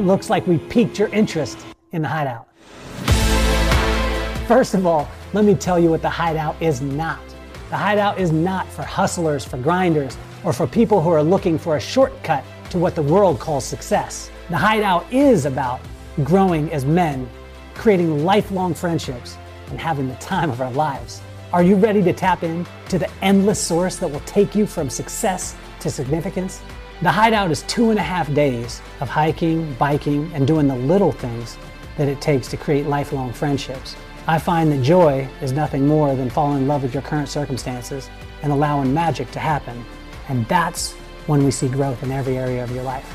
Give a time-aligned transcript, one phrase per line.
[0.00, 1.58] It looks like we piqued your interest
[1.92, 2.48] in the hideout.
[4.48, 7.20] First of all, let me tell you what the hideout is not.
[7.68, 11.76] The hideout is not for hustlers, for grinders, or for people who are looking for
[11.76, 14.30] a shortcut to what the world calls success.
[14.48, 15.82] The hideout is about
[16.24, 17.28] growing as men,
[17.74, 19.36] creating lifelong friendships,
[19.68, 21.20] and having the time of our lives.
[21.52, 24.88] Are you ready to tap in to the endless source that will take you from
[24.88, 26.62] success to significance?
[27.02, 31.12] The hideout is two and a half days of hiking, biking, and doing the little
[31.12, 31.56] things
[31.96, 33.96] that it takes to create lifelong friendships.
[34.26, 38.10] I find that joy is nothing more than falling in love with your current circumstances
[38.42, 39.82] and allowing magic to happen.
[40.28, 40.92] And that's
[41.26, 43.08] when we see growth in every area of your life.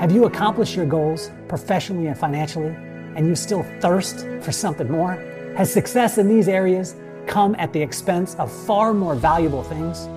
[0.00, 2.74] Have you accomplished your goals professionally and financially,
[3.14, 5.16] and you still thirst for something more?
[5.54, 6.96] Has success in these areas
[7.28, 10.08] come at the expense of far more valuable things,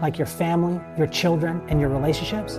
[0.00, 2.56] like your family, your children, and your relationships?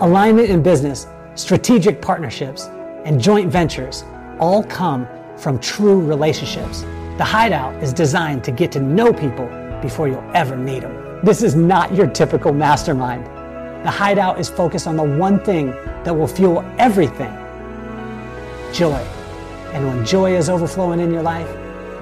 [0.00, 2.66] Alignment in business, strategic partnerships,
[3.04, 4.04] and joint ventures
[4.38, 6.82] all come from true relationships.
[7.18, 9.48] The Hideout is designed to get to know people
[9.82, 11.20] before you'll ever meet them.
[11.24, 13.26] This is not your typical mastermind.
[13.84, 15.70] The Hideout is focused on the one thing
[16.04, 17.32] that will fuel everything
[18.72, 19.00] joy.
[19.72, 21.48] And when joy is overflowing in your life,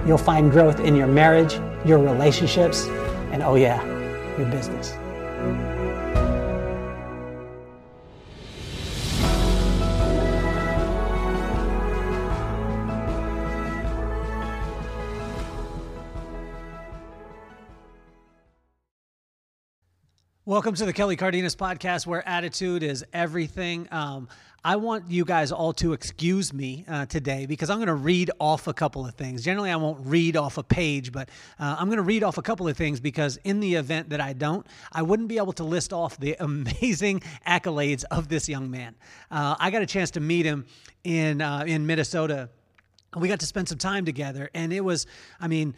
[0.07, 1.55] You'll find growth in your marriage,
[1.85, 2.87] your relationships,
[3.33, 3.85] and oh, yeah,
[4.39, 4.95] your business.
[20.45, 23.89] Welcome to the Kelly Cardenas podcast, where attitude is everything.
[23.91, 24.29] Um,
[24.67, 28.33] I want you guys all to excuse me uh, today because I'm going to read
[28.41, 29.45] off a couple of things.
[29.45, 31.29] Generally, I won't read off a page, but
[31.61, 34.21] uh, I'm going to read off a couple of things because in the event that
[34.21, 38.69] I don't, I wouldn't be able to list off the amazing accolades of this young
[38.69, 38.97] man.
[39.31, 40.67] Uh, I got a chance to meet him
[41.05, 42.51] in uh, in Minnesota.
[43.17, 45.07] We got to spend some time together, and it was,
[45.39, 45.77] I mean,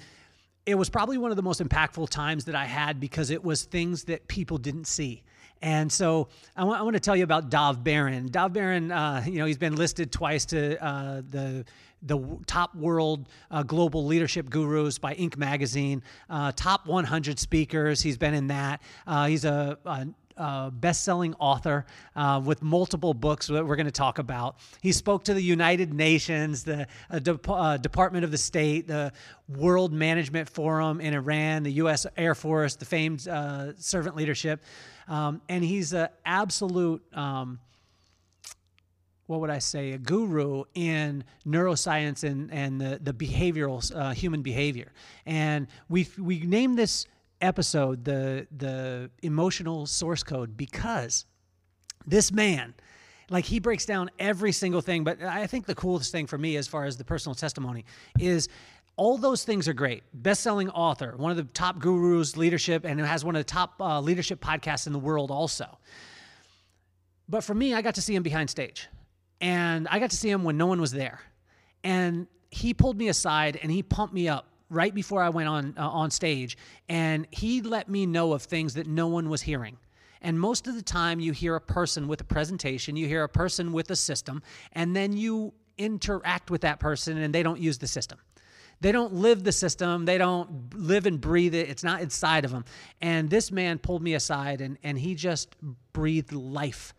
[0.64, 3.64] it was probably one of the most impactful times that I had because it was
[3.64, 5.24] things that people didn't see.
[5.62, 8.28] And so I want to tell you about Dov Baron.
[8.28, 11.64] Dov Baron, uh, you know, he's been listed twice to uh, the
[12.02, 15.36] the top world uh, global leadership gurus by Inc.
[15.36, 18.00] magazine, uh, top 100 speakers.
[18.00, 18.82] He's been in that.
[19.04, 20.06] Uh, he's a, a
[20.38, 21.84] uh, best-selling author
[22.16, 24.56] uh, with multiple books that we're going to talk about.
[24.80, 29.12] He spoke to the United Nations, the uh, De- Department of the State, the
[29.48, 32.06] World Management Forum in Iran, the U.S.
[32.16, 33.22] Air Force, the famed
[33.78, 34.62] servant leadership.
[35.08, 37.58] Um, and he's an absolute, um,
[39.26, 44.42] what would I say, a guru in neuroscience and, and the, the behavioral, uh, human
[44.42, 44.92] behavior.
[45.24, 47.06] And we we named this
[47.40, 51.26] episode the, the emotional source code because
[52.06, 52.74] this man,
[53.30, 55.04] like he breaks down every single thing.
[55.04, 57.84] But I think the coolest thing for me, as far as the personal testimony,
[58.18, 58.48] is
[58.96, 60.02] all those things are great.
[60.12, 64.00] Best-selling author, one of the top gurus, leadership, and has one of the top uh,
[64.00, 65.78] leadership podcasts in the world, also.
[67.28, 68.88] But for me, I got to see him behind stage,
[69.40, 71.20] and I got to see him when no one was there,
[71.84, 75.74] and he pulled me aside and he pumped me up right before I went on
[75.76, 76.56] uh, on stage,
[76.88, 79.78] and he let me know of things that no one was hearing.
[80.20, 83.28] And most of the time, you hear a person with a presentation, you hear a
[83.28, 84.42] person with a system,
[84.72, 88.18] and then you interact with that person, and they don't use the system.
[88.80, 90.04] They don't live the system.
[90.04, 91.68] They don't live and breathe it.
[91.68, 92.64] It's not inside of them.
[93.00, 95.56] And this man pulled me aside and, and he just
[95.92, 96.94] breathed life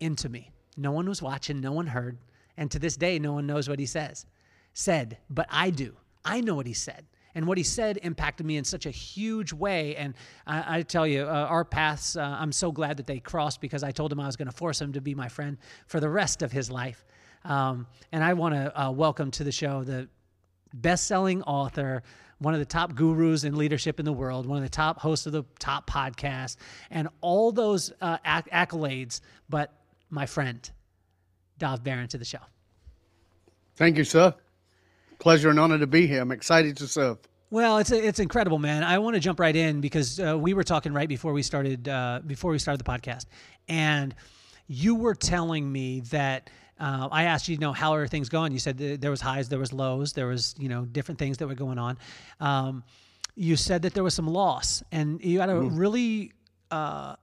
[0.00, 0.50] into me.
[0.76, 2.18] No one was watching, no one heard.
[2.56, 4.26] And to this day, no one knows what he says,
[4.74, 5.94] said, but I do.
[6.24, 7.06] I know what he said.
[7.34, 9.96] And what he said impacted me in such a huge way.
[9.96, 10.14] And
[10.46, 13.82] I, I tell you, uh, our paths, uh, I'm so glad that they crossed because
[13.82, 16.08] I told him I was going to force him to be my friend for the
[16.08, 17.04] rest of his life.
[17.44, 20.08] Um, and I want to uh, welcome to the show the
[20.72, 22.02] best-selling author,
[22.38, 25.26] one of the top gurus in leadership in the world, one of the top hosts
[25.26, 26.56] of the top podcast,
[26.90, 29.20] and all those uh, acc- accolades.
[29.48, 29.72] But
[30.10, 30.68] my friend,
[31.58, 32.38] Dov Baron, to the show.
[33.76, 34.34] Thank you, sir.
[35.20, 36.20] Pleasure and honor to be here.
[36.20, 37.18] I'm excited to serve.
[37.50, 38.82] Well, it's it's incredible, man.
[38.82, 41.88] I want to jump right in because uh, we were talking right before we started
[41.88, 43.26] uh, before we started the podcast,
[43.68, 44.14] and
[44.66, 46.48] you were telling me that
[46.80, 48.52] uh, I asked you, you know, how are things going?
[48.52, 51.46] You said there was highs, there was lows, there was, you know, different things that
[51.46, 51.98] were going on.
[52.40, 52.84] Um,
[53.34, 55.78] you said that there was some loss, and you had a mm.
[55.78, 56.32] really
[56.70, 57.16] uh,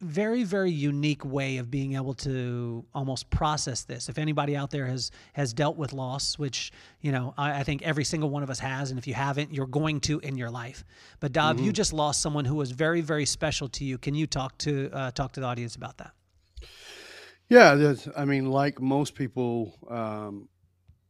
[0.00, 4.86] very very unique way of being able to almost process this if anybody out there
[4.86, 6.70] has has dealt with loss which
[7.00, 9.54] you know i, I think every single one of us has and if you haven't
[9.54, 10.84] you're going to in your life
[11.20, 14.26] but Dov, you just lost someone who was very very special to you can you
[14.26, 16.12] talk to uh, talk to the audience about that
[17.48, 20.48] Yeah, I mean, like most people um,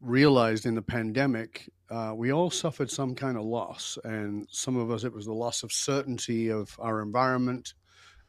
[0.01, 3.97] realized in the pandemic, uh, we all suffered some kind of loss.
[4.05, 7.73] And some of us, it was the loss of certainty of our environment.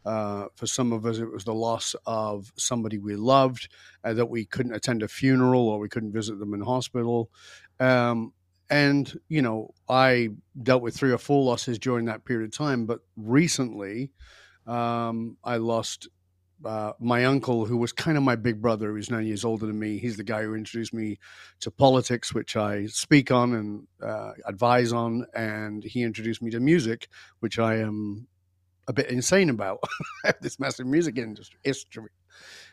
[0.07, 3.67] Uh, for some of us, it was the loss of somebody we loved
[4.05, 7.29] uh, that we couldn't attend a funeral or we couldn't visit them in hospital.
[7.79, 8.31] Um,
[8.69, 10.29] and, you know, I
[10.63, 12.85] dealt with three or four losses during that period of time.
[12.85, 14.11] But recently,
[14.65, 16.07] um, I lost
[16.63, 19.77] uh, my uncle, who was kind of my big brother, who's nine years older than
[19.77, 19.97] me.
[19.97, 21.19] He's the guy who introduced me
[21.59, 25.25] to politics, which I speak on and uh, advise on.
[25.35, 27.09] And he introduced me to music,
[27.41, 28.27] which I am
[28.87, 29.79] a bit insane about.
[30.41, 32.09] This massive music industry history.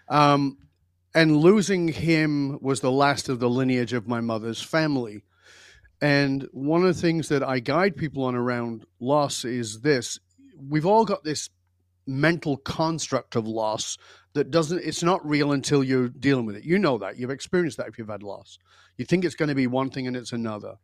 [0.08, 0.58] Um,
[1.14, 5.22] and losing him was the last of the lineage of my mother's family.
[6.00, 10.18] And one of the things that I guide people on around loss is this
[10.68, 11.50] we've all got this
[12.06, 13.96] mental construct of loss
[14.34, 17.78] that doesn't it's not real until you're dealing with it you know that you've experienced
[17.78, 18.58] that if you've had loss
[18.98, 20.74] you think it's going to be one thing and it's another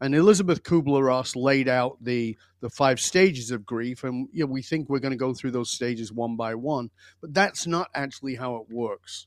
[0.00, 4.62] and elizabeth kubler-ross laid out the the five stages of grief and you know, we
[4.62, 6.90] think we're going to go through those stages one by one
[7.20, 9.26] but that's not actually how it works.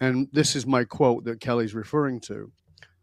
[0.00, 2.52] And this is my quote that kelly's referring to.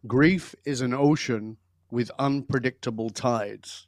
[0.08, 1.58] Grief is an ocean
[1.92, 3.88] with unpredictable tides.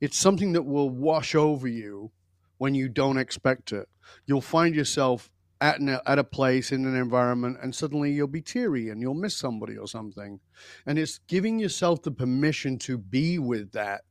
[0.00, 2.10] It's something that will wash over you
[2.58, 3.88] when you don't expect it.
[4.26, 5.30] You'll find yourself
[5.62, 9.14] at, an, at a place in an environment and suddenly you'll be teary and you'll
[9.14, 10.40] miss somebody or something.
[10.86, 14.02] And it's giving yourself the permission to be with that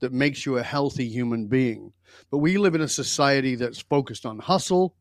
[0.00, 1.92] that makes you a healthy human being.
[2.32, 4.96] But we live in a society that's focused on hustle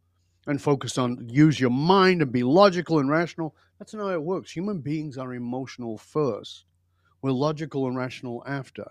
[0.46, 3.56] and focused on use your mind and be logical and rational.
[3.80, 4.52] That's not how it works.
[4.52, 6.66] Human beings are emotional first.
[7.24, 8.86] We're logical and rational after.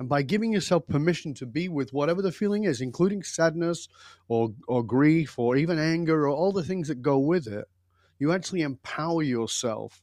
[0.00, 3.86] And by giving yourself permission to be with whatever the feeling is, including sadness
[4.28, 7.66] or, or grief or even anger or all the things that go with it,
[8.18, 10.02] you actually empower yourself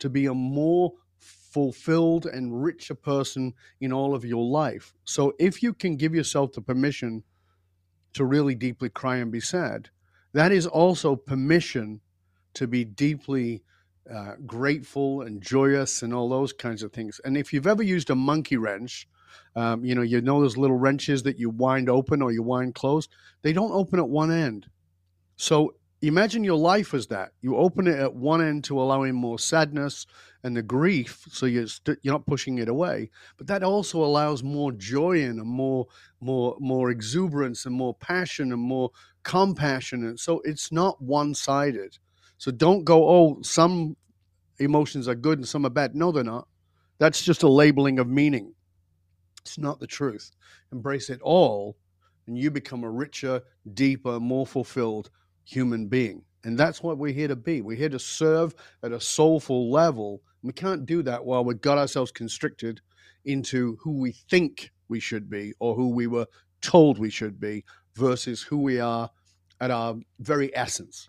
[0.00, 4.94] to be a more fulfilled and richer person in all of your life.
[5.04, 7.22] So if you can give yourself the permission
[8.14, 9.90] to really deeply cry and be sad,
[10.32, 12.00] that is also permission
[12.54, 13.62] to be deeply
[14.12, 17.20] uh, grateful and joyous and all those kinds of things.
[17.24, 19.06] And if you've ever used a monkey wrench,
[19.54, 22.74] um, you know, you know those little wrenches that you wind open or you wind
[22.74, 23.10] closed.
[23.42, 24.66] They don't open at one end.
[25.36, 27.32] So imagine your life as that.
[27.40, 30.06] You open it at one end to allow in more sadness
[30.42, 33.10] and the grief, so you're st- you're not pushing it away.
[33.36, 35.86] But that also allows more joy in and more
[36.20, 38.90] more more exuberance and more passion and more
[39.24, 40.04] compassion.
[40.04, 41.98] And so it's not one sided.
[42.38, 43.96] So don't go, oh, some
[44.58, 45.94] emotions are good and some are bad.
[45.96, 46.46] No, they're not.
[46.98, 48.54] That's just a labeling of meaning.
[49.46, 50.32] It's not the truth.
[50.72, 51.76] Embrace it all,
[52.26, 53.40] and you become a richer,
[53.74, 55.10] deeper, more fulfilled
[55.44, 56.22] human being.
[56.42, 57.60] And that's what we're here to be.
[57.60, 60.20] We're here to serve at a soulful level.
[60.42, 62.80] We can't do that while we've got ourselves constricted
[63.24, 66.26] into who we think we should be or who we were
[66.60, 67.64] told we should be
[67.94, 69.08] versus who we are
[69.60, 71.08] at our very essence.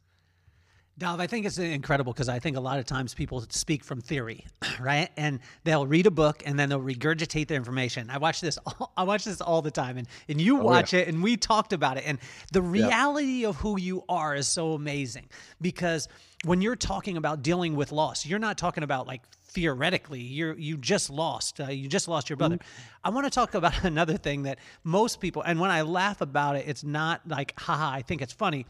[1.00, 4.02] Dov, I think it's incredible because I think a lot of times people speak from
[4.02, 4.46] theory,
[4.80, 5.10] right?
[5.16, 8.10] And they'll read a book and then they'll regurgitate the information.
[8.10, 8.58] I watch this.
[8.66, 11.04] All, I watch this all the time, and and you watch oh, yeah.
[11.04, 12.04] it, and we talked about it.
[12.06, 12.18] And
[12.52, 13.50] the reality yeah.
[13.50, 15.30] of who you are is so amazing
[15.62, 16.08] because
[16.46, 20.78] when you're talking about dealing with loss, you're not talking about like theoretically you're you
[20.78, 22.98] just lost uh, you just lost your brother mm-hmm.
[23.06, 26.56] i want to talk about another thing that most people and when i laugh about
[26.58, 28.66] it it's not like haha i think it's funny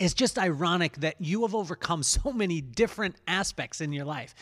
[0.00, 4.34] it's just ironic that you have overcome so many different aspects in your life.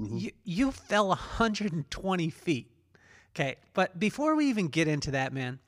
[0.00, 0.18] Mm-hmm.
[0.18, 2.70] You, you fell 120 feet.
[3.34, 3.56] Okay.
[3.72, 5.58] But before we even get into that, man,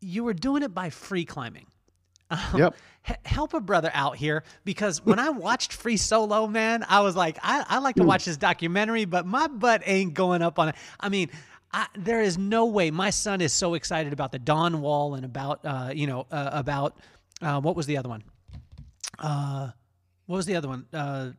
[0.00, 1.66] you were doing it by free climbing.
[2.30, 2.76] Um, yep.
[3.08, 7.16] H- help a brother out here because when I watched Free Solo, man, I was
[7.16, 10.70] like, I, I like to watch this documentary, but my butt ain't going up on
[10.70, 10.74] it.
[11.00, 11.30] I mean,
[11.72, 12.90] I, there is no way.
[12.90, 16.50] My son is so excited about the Dawn Wall and about, uh, you know, uh,
[16.52, 16.98] about
[17.42, 18.22] uh, what was the other one?
[19.18, 19.70] Uh,
[20.26, 20.86] what was the other one?
[20.92, 21.30] Uh,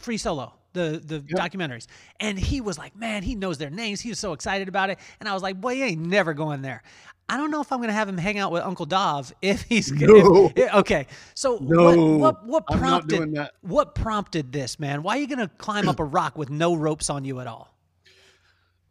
[0.00, 1.38] Free Solo, the the yep.
[1.38, 1.86] documentaries.
[2.20, 4.00] And he was like, man, he knows their names.
[4.00, 4.98] He was so excited about it.
[5.20, 6.82] And I was like, boy, he ain't never going there.
[7.28, 9.62] I don't know if I'm going to have him hang out with Uncle Dov if
[9.62, 10.52] he's no.
[10.54, 11.06] if, okay.
[11.34, 11.84] So no,
[12.18, 15.02] what, what, what prompted what prompted this, man?
[15.02, 17.46] Why are you going to climb up a rock with no ropes on you at
[17.46, 17.73] all?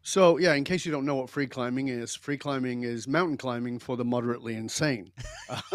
[0.05, 3.37] So, yeah, in case you don't know what free climbing is, free climbing is mountain
[3.37, 5.13] climbing for the moderately insane.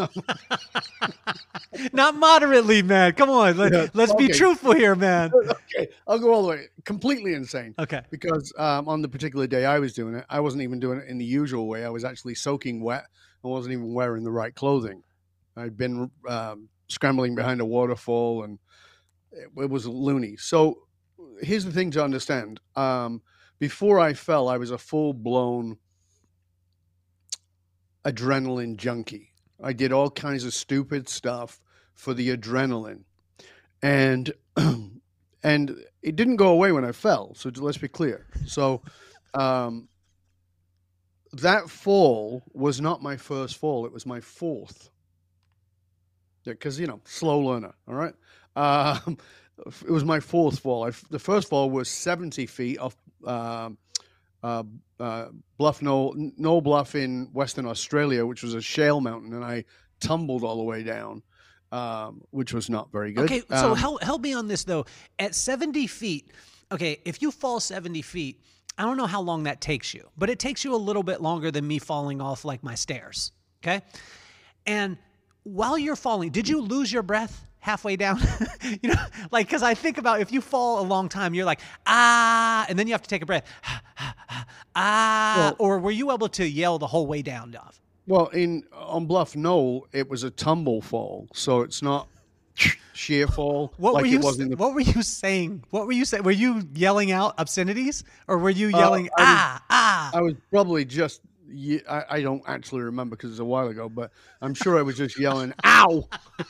[1.95, 3.15] Not moderately, man.
[3.15, 3.57] Come on.
[3.57, 5.33] Let, Yeah, us be truthful here, man.
[5.49, 6.65] okay, I'll go all the way.
[6.85, 7.75] Completely insane.
[7.79, 8.03] Okay.
[8.11, 11.09] Because um, on the particular day I was doing it, I wasn't even doing it
[11.09, 11.87] in the usual way.
[11.87, 13.07] I was actually soaking wet
[13.43, 15.03] and wasn't even wearing the right clothing.
[15.57, 18.59] I'd been um, scrambling behind a waterfall and
[19.33, 20.37] it, it was loony.
[20.37, 20.81] So
[21.41, 22.61] here's the thing to understand.
[22.77, 23.23] Um,
[23.59, 25.79] before I fell, I was a full blown
[28.05, 29.33] adrenaline junkie.
[29.63, 31.61] I did all kinds of stupid stuff
[31.95, 33.03] for the adrenaline.
[33.83, 34.33] And
[35.43, 37.35] and it didn't go away when I fell.
[37.35, 38.27] So let's be clear.
[38.47, 38.83] So
[39.35, 39.89] um,
[41.33, 44.91] that fall was not my first fall; it was my fourth.
[46.45, 47.75] Because you know, slow learner.
[47.87, 48.15] All right.
[48.57, 49.19] Um,
[49.67, 50.87] it was my fourth fall.
[50.87, 52.97] I, the first fall was seventy feet off
[53.27, 53.79] um
[54.43, 54.63] uh,
[55.01, 59.65] uh, Bluff Knoll, Knoll Bluff in Western Australia, which was a shale mountain, and I
[60.01, 61.23] tumbled all the way down,
[61.73, 63.25] um, which was not very good.
[63.25, 64.87] Okay, so Um, help help me on this though.
[65.19, 66.33] At 70 feet,
[66.71, 68.41] okay, if you fall 70 feet,
[68.77, 71.21] I don't know how long that takes you, but it takes you a little bit
[71.21, 73.33] longer than me falling off like my stairs.
[73.63, 73.83] Okay,
[74.67, 74.99] and
[75.43, 77.45] while you're falling, did you lose your breath?
[77.69, 78.19] Halfway down,
[78.83, 78.95] you know,
[79.31, 82.79] like because I think about if you fall a long time, you're like ah, and
[82.79, 83.45] then you have to take a breath,
[84.75, 87.79] ah, Well- or were you able to yell the whole way down, Dov?
[88.07, 92.09] Well, in on Bluff Knoll, it was a tumble fall, so it's not
[92.95, 94.19] sheer fall What like were you?
[94.21, 94.57] it was in the.
[94.57, 95.63] What were you saying?
[95.69, 96.23] What were you saying?
[96.23, 100.11] Were you yelling out obscenities, or were you yelling I was- ah ah?
[100.15, 101.21] I was probably just.
[101.89, 104.11] I, I don't actually remember because it's a while ago, but
[104.41, 106.07] I'm sure I was just yelling "ow,"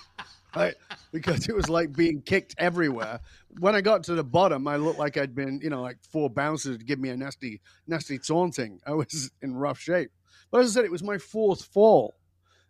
[0.54, 0.74] right?
[1.12, 3.20] Because it was like being kicked everywhere.
[3.58, 6.30] When I got to the bottom, I looked like I'd been, you know, like four
[6.30, 8.80] bouncers to give me a nasty, nasty taunting.
[8.86, 10.10] I was in rough shape.
[10.50, 12.14] But as I said, it was my fourth fall.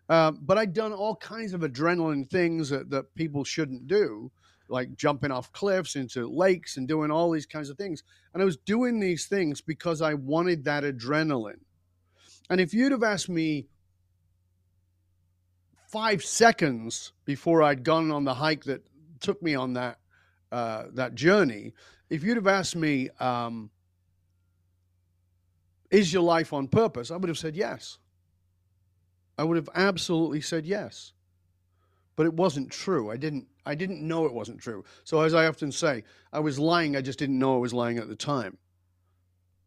[0.09, 4.33] Um, but I'd done all kinds of adrenaline things that, that people shouldn't do,
[4.69, 8.03] like jumping off cliffs into lakes and doing all these kinds of things.
[8.33, 11.61] And I was doing these things because I wanted that adrenaline.
[12.49, 13.67] And if you'd have asked me
[15.89, 18.87] five seconds before I'd gone on the hike that
[19.21, 19.99] took me on that
[20.51, 21.75] uh, that journey,
[22.09, 23.71] if you'd have asked me, um,
[25.91, 27.99] "Is your life on purpose?" I would have said yes.
[29.37, 31.13] I would have absolutely said yes.
[32.17, 33.11] But it wasn't true.
[33.11, 33.47] I didn't.
[33.65, 34.85] I didn't know it wasn't true.
[35.05, 36.97] So as I often say, I was lying.
[36.97, 38.59] I just didn't know I was lying at the time.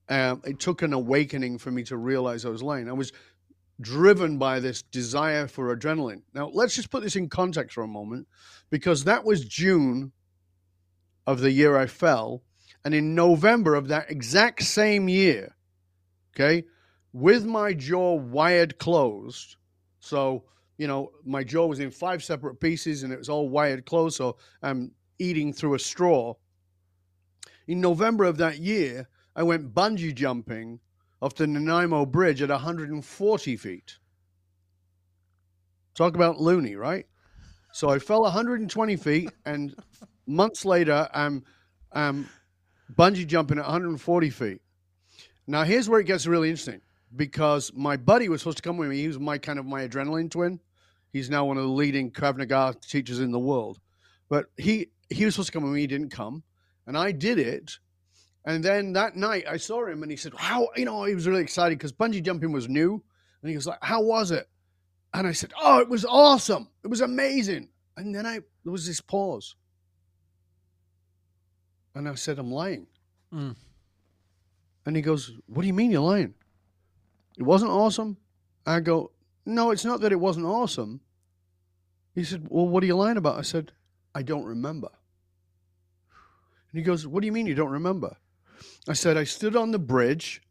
[0.09, 2.89] Um, it took an awakening for me to realize I was lying.
[2.89, 3.13] I was
[3.81, 6.21] driven by this desire for adrenaline.
[6.33, 8.27] Now, let's just put this in context for a moment,
[8.69, 10.11] because that was June
[11.27, 12.43] of the year I fell.
[12.83, 15.55] And in November of that exact same year,
[16.35, 16.63] okay,
[17.13, 19.57] with my jaw wired closed,
[19.99, 20.45] so,
[20.77, 24.17] you know, my jaw was in five separate pieces and it was all wired closed,
[24.17, 26.33] so I'm eating through a straw.
[27.67, 30.79] In November of that year, I went bungee jumping
[31.21, 33.97] off the Nanaimo Bridge at 140 feet.
[35.93, 37.05] Talk about loony, right?
[37.73, 39.75] So I fell 120 feet, and
[40.25, 41.43] months later, I'm,
[41.91, 42.27] I'm
[42.93, 44.61] bungee jumping at 140 feet.
[45.47, 46.81] Now, here's where it gets really interesting
[47.15, 48.97] because my buddy was supposed to come with me.
[48.97, 50.59] He was my kind of my adrenaline twin.
[51.11, 53.79] He's now one of the leading Krav Maga teachers in the world.
[54.29, 55.81] But he he was supposed to come with me.
[55.81, 56.43] He didn't come,
[56.87, 57.79] and I did it.
[58.43, 61.27] And then that night, I saw him, and he said, "How?" You know, he was
[61.27, 63.03] really excited because bungee jumping was new,
[63.41, 64.49] and he was like, "How was it?"
[65.13, 66.69] And I said, "Oh, it was awesome.
[66.83, 69.55] It was amazing." And then I there was this pause,
[71.93, 72.87] and I said, "I'm lying."
[73.31, 73.55] Mm.
[74.85, 76.33] And he goes, "What do you mean you're lying?
[77.37, 78.17] It wasn't awesome."
[78.65, 79.11] I go,
[79.45, 81.01] "No, it's not that it wasn't awesome."
[82.15, 83.71] He said, "Well, what are you lying about?" I said,
[84.15, 84.89] "I don't remember."
[86.71, 88.17] And he goes, "What do you mean you don't remember?"
[88.87, 90.41] I said, "I stood on the bridge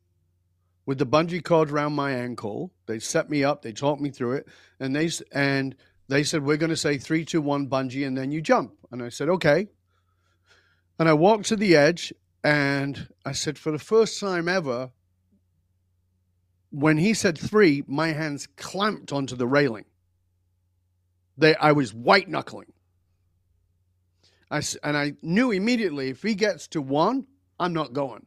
[0.86, 2.72] with the bungee cord around my ankle.
[2.86, 3.62] They set me up.
[3.62, 4.48] They talked me through it,
[4.78, 5.76] and they and
[6.08, 9.02] they said we're going to say three, two, one, bungee, and then you jump." And
[9.02, 9.68] I said, "Okay."
[10.98, 12.12] And I walked to the edge,
[12.44, 14.90] and I said, for the first time ever,
[16.70, 19.86] when he said three, my hands clamped onto the railing.
[21.38, 22.72] They, I was white knuckling.
[24.50, 27.26] I, and I knew immediately if he gets to one,
[27.60, 28.26] I'm not going.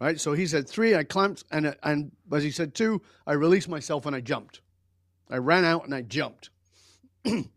[0.00, 0.18] Right?
[0.18, 4.06] So he said three, I clamped, and, and as he said two, I released myself
[4.06, 4.60] and I jumped.
[5.28, 6.50] I ran out and I jumped.
[7.24, 7.48] and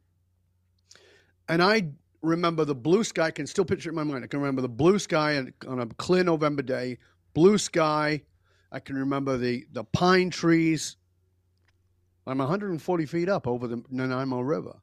[1.50, 1.90] I
[2.22, 4.24] remember the blue sky, I can still picture it in my mind.
[4.24, 6.98] I can remember the blue sky on a clear November day,
[7.34, 8.24] blue sky.
[8.72, 10.98] I can remember the the pine trees.
[12.28, 14.82] I'm 140 feet up over the Nanaimo River.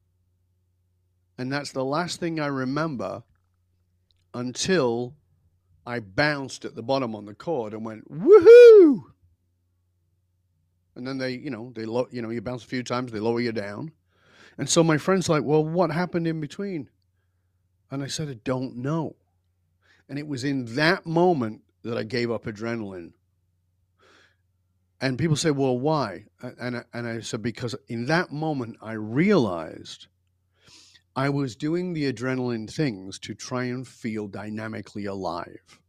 [1.38, 3.24] And that's the last thing I remember
[4.32, 5.14] until
[5.86, 9.02] I bounced at the bottom on the cord and went, woohoo!
[10.94, 13.18] And then they, you know, they, lo- you know, you bounce a few times, they
[13.18, 13.92] lower you down.
[14.58, 16.90] And so my friend's like, well, what happened in between?
[17.90, 19.16] And I said, I don't know.
[20.08, 23.12] And it was in that moment that I gave up adrenaline.
[25.00, 26.26] And people say, well, why?
[26.40, 30.06] And I, and I said, because in that moment, I realized
[31.14, 35.80] I was doing the adrenaline things to try and feel dynamically alive.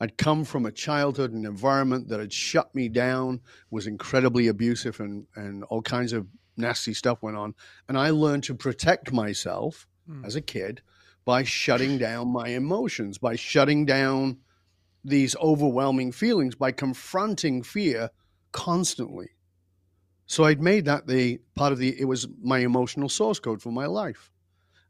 [0.00, 5.00] I'd come from a childhood and environment that had shut me down, was incredibly abusive,
[5.00, 7.54] and, and all kinds of nasty stuff went on.
[7.88, 10.24] And I learned to protect myself mm.
[10.24, 10.82] as a kid
[11.24, 14.38] by shutting down my emotions, by shutting down
[15.04, 18.10] these overwhelming feelings by confronting fear
[18.52, 19.30] constantly.
[20.28, 23.72] So I'd made that the part of the, it was my emotional source code for
[23.72, 24.30] my life.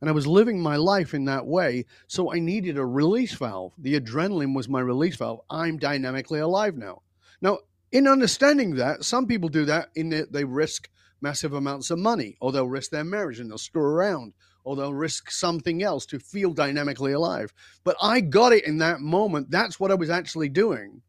[0.00, 1.86] And I was living my life in that way.
[2.08, 3.72] So I needed a release valve.
[3.78, 5.40] The adrenaline was my release valve.
[5.48, 7.02] I'm dynamically alive now.
[7.40, 7.58] Now,
[7.92, 10.90] in understanding that, some people do that in that they risk
[11.20, 14.92] massive amounts of money, or they'll risk their marriage and they'll screw around, or they'll
[14.92, 17.52] risk something else to feel dynamically alive.
[17.84, 19.52] But I got it in that moment.
[19.52, 21.02] That's what I was actually doing.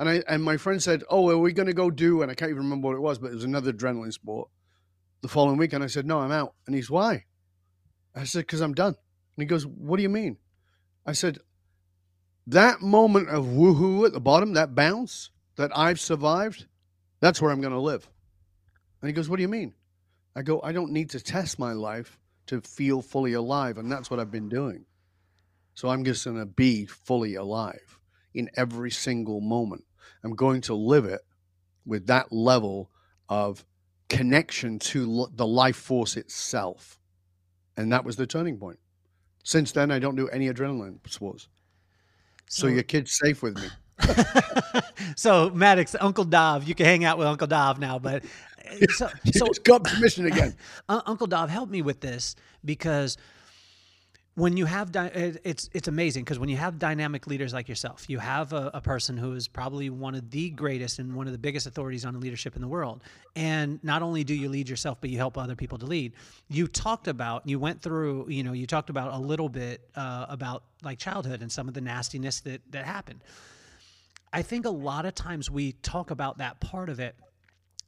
[0.00, 2.34] And I and my friend said, "Oh, are we going to go do?" And I
[2.34, 4.48] can't even remember what it was, but it was another adrenaline sport.
[5.20, 7.26] The following week, and I said, "No, I'm out." And he's, "Why?"
[8.14, 10.38] I said, "Because I'm done." And he goes, "What do you mean?"
[11.04, 11.38] I said,
[12.46, 16.66] "That moment of woohoo at the bottom, that bounce that I've survived,
[17.20, 18.08] that's where I'm going to live."
[19.02, 19.74] And he goes, "What do you mean?"
[20.34, 23.78] I go, "I don't need to test my life to feel fully alive.
[23.78, 24.86] And that's what I've been doing.
[25.74, 27.98] So I'm just going to be fully alive
[28.34, 29.84] in every single moment.
[30.24, 31.20] I'm going to live it
[31.86, 32.90] with that level
[33.28, 33.64] of
[34.08, 36.98] connection to the life force itself.
[37.76, 38.78] And that was the turning point.
[39.44, 41.48] Since then, I don't do any adrenaline sports.
[42.48, 43.68] So, so your kid's safe with me.
[45.16, 48.24] so Maddox, Uncle Dov, you can hang out with Uncle Dov now, but
[48.70, 50.54] uh, so, so got permission again.
[50.88, 52.34] Uncle Dov, help me with this
[52.64, 53.16] because
[54.40, 55.10] when you have di-
[55.44, 58.80] it's it's amazing because when you have dynamic leaders like yourself, you have a, a,
[58.80, 62.18] person who is probably one of the greatest and one of the biggest authorities on
[62.18, 63.02] leadership in the world.
[63.36, 66.14] And not only do you lead yourself, but you help other people to lead.
[66.48, 70.24] You talked about, you went through, you know, you talked about a little bit uh,
[70.30, 73.20] about like childhood and some of the nastiness that that happened.
[74.32, 77.14] I think a lot of times we talk about that part of it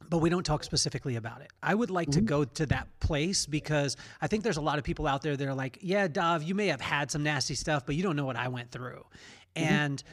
[0.09, 1.51] but we don't talk specifically about it.
[1.61, 2.19] I would like mm-hmm.
[2.19, 5.35] to go to that place because I think there's a lot of people out there
[5.35, 8.15] that are like, yeah, Dov, you may have had some nasty stuff, but you don't
[8.15, 9.05] know what I went through.
[9.55, 9.73] Mm-hmm.
[9.73, 10.03] And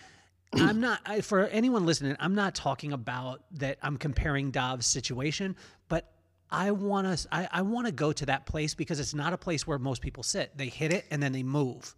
[0.55, 5.57] I'm not, I, for anyone listening, I'm not talking about that I'm comparing Dov's situation,
[5.89, 6.13] but
[6.51, 9.39] I want to, I, I want to go to that place because it's not a
[9.39, 10.57] place where most people sit.
[10.57, 11.95] They hit it and then they move.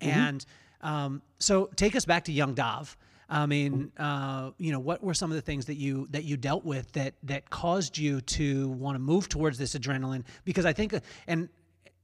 [0.00, 0.18] Mm-hmm.
[0.18, 0.46] And
[0.82, 2.96] um, so take us back to young Dov.
[3.28, 6.36] I mean, uh, you know, what were some of the things that you that you
[6.36, 10.24] dealt with that that caused you to want to move towards this adrenaline?
[10.44, 10.94] Because I think,
[11.26, 11.48] and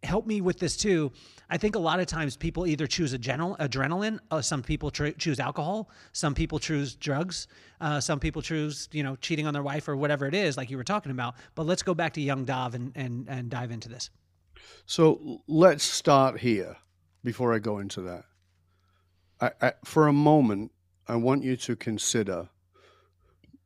[0.03, 1.13] help me with this too.
[1.49, 5.11] I think a lot of times people either choose adrenal, adrenaline, uh, some people tr-
[5.11, 7.47] choose alcohol, some people choose drugs,
[7.81, 10.71] uh, some people choose you know cheating on their wife or whatever it is, like
[10.71, 11.35] you were talking about.
[11.55, 14.11] But let's go back to young Dov and and and dive into this.
[14.87, 16.77] So let's start here
[17.23, 18.25] before I go into that.
[19.41, 20.73] I, I, for a moment,
[21.13, 22.49] I want you to consider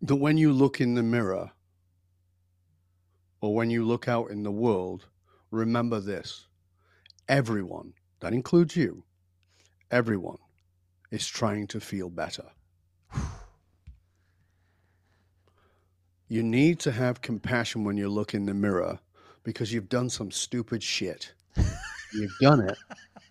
[0.02, 1.52] that when you look in the mirror
[3.40, 5.06] or when you look out in the world,
[5.52, 6.48] remember this
[7.28, 9.04] everyone, that includes you,
[9.92, 10.38] everyone
[11.12, 12.46] is trying to feel better.
[16.26, 18.98] You need to have compassion when you look in the mirror
[19.44, 21.32] because you've done some stupid shit.
[22.12, 22.76] you've done it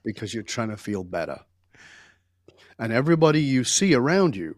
[0.06, 1.38] because you're trying to feel better
[2.78, 4.56] and everybody you see around you,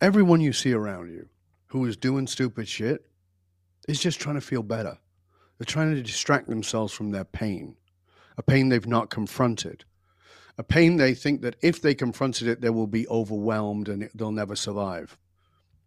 [0.00, 1.28] everyone you see around you
[1.68, 3.06] who is doing stupid shit
[3.88, 4.98] is just trying to feel better.
[5.58, 7.76] They're trying to distract themselves from their pain,
[8.36, 9.84] a pain they've not confronted,
[10.58, 14.32] a pain they think that if they confronted it, they will be overwhelmed and they'll
[14.32, 15.16] never survive.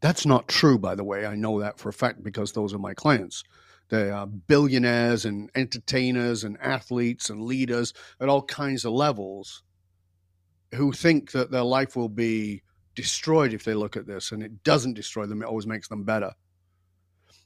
[0.02, 1.26] That's not true, by the way.
[1.26, 3.44] I know that for a fact because those are my clients.
[3.90, 9.64] They are uh, billionaires and entertainers and athletes and leaders at all kinds of levels
[10.76, 12.62] who think that their life will be
[12.96, 16.04] destroyed if they look at this, and it doesn't destroy them, it always makes them
[16.04, 16.34] better.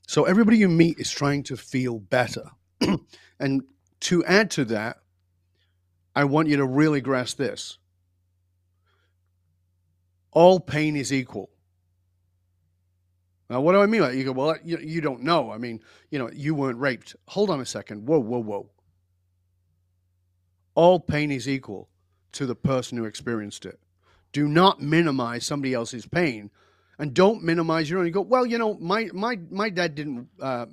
[0.07, 2.51] So everybody you meet is trying to feel better.
[3.39, 3.63] and
[4.01, 4.97] to add to that,
[6.13, 7.77] I want you to really grasp this.
[10.33, 11.49] all pain is equal.
[13.53, 14.17] Now, what do I mean by that?
[14.17, 15.51] You go, well, you, you don't know.
[15.51, 17.15] I mean, you know, you weren't raped.
[17.27, 18.07] Hold on a second.
[18.07, 18.67] Whoa, whoa, whoa.
[20.73, 21.87] All pain is equal
[22.31, 23.79] to the person who experienced it.
[24.31, 26.49] Do not minimize somebody else's pain
[26.97, 28.07] and don't minimize your own.
[28.07, 30.65] You go, well, you know, my my my dad didn't uh,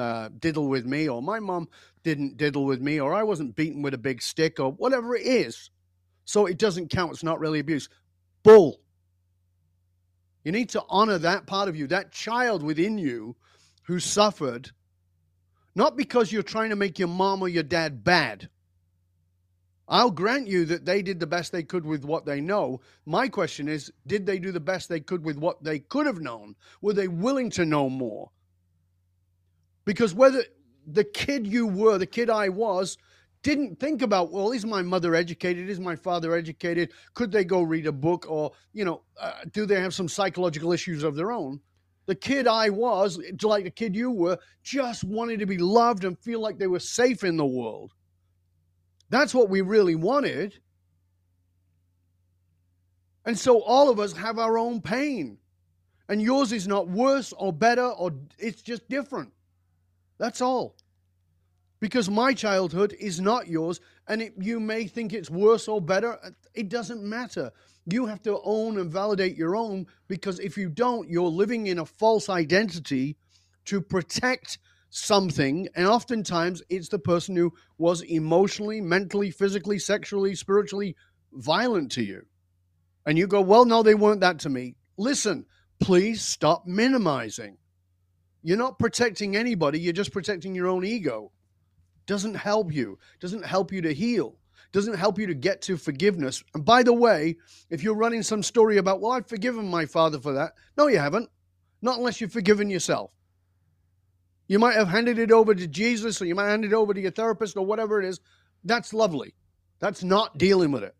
[0.00, 1.68] uh, diddle with me, or my mom
[2.02, 5.26] didn't diddle with me, or I wasn't beaten with a big stick, or whatever it
[5.26, 5.68] is.
[6.24, 7.12] So it doesn't count.
[7.12, 7.90] It's not really abuse.
[8.42, 8.80] Bull.
[10.44, 13.36] You need to honor that part of you, that child within you
[13.84, 14.70] who suffered,
[15.74, 18.48] not because you're trying to make your mom or your dad bad.
[19.88, 22.80] I'll grant you that they did the best they could with what they know.
[23.04, 26.20] My question is did they do the best they could with what they could have
[26.20, 26.56] known?
[26.80, 28.30] Were they willing to know more?
[29.84, 30.44] Because whether
[30.86, 32.96] the kid you were, the kid I was,
[33.42, 35.68] didn't think about, well, is my mother educated?
[35.68, 36.92] Is my father educated?
[37.14, 38.26] Could they go read a book?
[38.28, 41.60] Or, you know, uh, do they have some psychological issues of their own?
[42.06, 46.18] The kid I was, like the kid you were, just wanted to be loved and
[46.18, 47.92] feel like they were safe in the world.
[49.10, 50.58] That's what we really wanted.
[53.24, 55.38] And so all of us have our own pain.
[56.08, 59.32] And yours is not worse or better, or it's just different.
[60.18, 60.76] That's all
[61.82, 66.16] because my childhood is not yours and it, you may think it's worse or better.
[66.54, 67.50] It doesn't matter.
[67.86, 71.80] You have to own and validate your own because if you don't you're living in
[71.80, 73.16] a false identity
[73.64, 74.58] to protect
[74.90, 80.94] something and oftentimes it's the person who was emotionally mentally physically sexually spiritually
[81.32, 82.22] violent to you.
[83.06, 84.76] And you go well no they weren't that to me.
[84.96, 85.46] Listen
[85.80, 87.56] please stop minimizing.
[88.44, 91.32] You're not protecting anybody you're just protecting your own ego
[92.06, 94.36] doesn't help you, doesn't help you to heal,
[94.72, 96.42] doesn't help you to get to forgiveness.
[96.54, 97.36] And by the way,
[97.70, 100.98] if you're running some story about, well, I've forgiven my father for that, no, you
[100.98, 101.28] haven't.
[101.80, 103.10] Not unless you've forgiven yourself.
[104.46, 107.00] You might have handed it over to Jesus or you might hand it over to
[107.00, 108.20] your therapist or whatever it is.
[108.64, 109.34] That's lovely.
[109.80, 110.94] That's not dealing with it.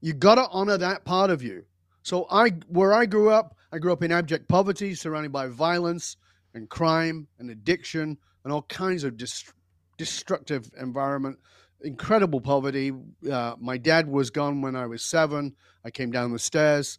[0.00, 1.64] You got to honor that part of you.
[2.02, 6.16] So I where I grew up, I grew up in abject poverty, surrounded by violence
[6.54, 9.52] and crime and addiction and all kinds of dist-
[9.98, 11.38] destructive environment,
[11.82, 12.92] incredible poverty.
[13.30, 15.54] Uh, my dad was gone when I was seven.
[15.84, 16.98] I came down the stairs,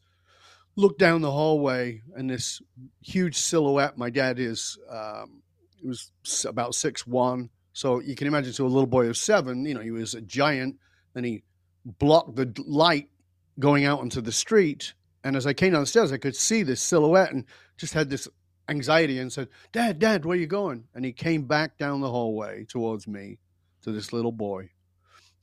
[0.76, 2.62] looked down the hallway, and this
[3.02, 3.98] huge silhouette.
[3.98, 5.42] My dad is um,
[5.76, 6.12] he was
[6.48, 9.82] about six one, so you can imagine to a little boy of seven, you know,
[9.82, 10.78] he was a giant,
[11.16, 11.44] and he
[11.86, 13.10] blocked the light
[13.58, 14.94] going out onto the street.
[15.24, 17.46] And as I came down the stairs, I could see this silhouette and
[17.78, 18.28] just had this
[18.70, 20.86] anxiety and said, Dad, Dad, where you going?
[20.94, 23.40] And he came back down the hallway towards me
[23.82, 24.70] to this little boy.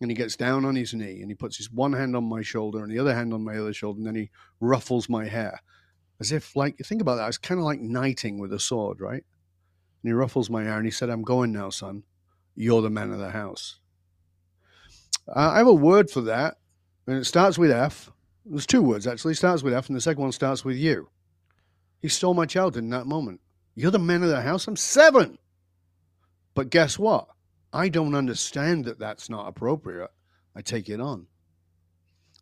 [0.00, 2.42] And he gets down on his knee and he puts his one hand on my
[2.42, 3.98] shoulder and the other hand on my other shoulder.
[3.98, 5.60] And then he ruffles my hair
[6.20, 7.28] as if, like, think about that.
[7.28, 9.24] It's kind of like knighting with a sword, right?
[10.02, 12.02] And he ruffles my hair and he said, I'm going now, son.
[12.54, 13.78] You're the man of the house.
[15.28, 16.56] Uh, I have a word for that.
[17.06, 18.10] And it starts with F.
[18.44, 19.32] There's two words actually.
[19.32, 21.08] It starts with F, and the second one starts with you.
[22.06, 23.40] He stole my child in that moment.
[23.74, 24.68] You're the man of the house.
[24.68, 25.38] I'm seven.
[26.54, 27.26] But guess what?
[27.72, 30.12] I don't understand that that's not appropriate.
[30.54, 31.26] I take it on.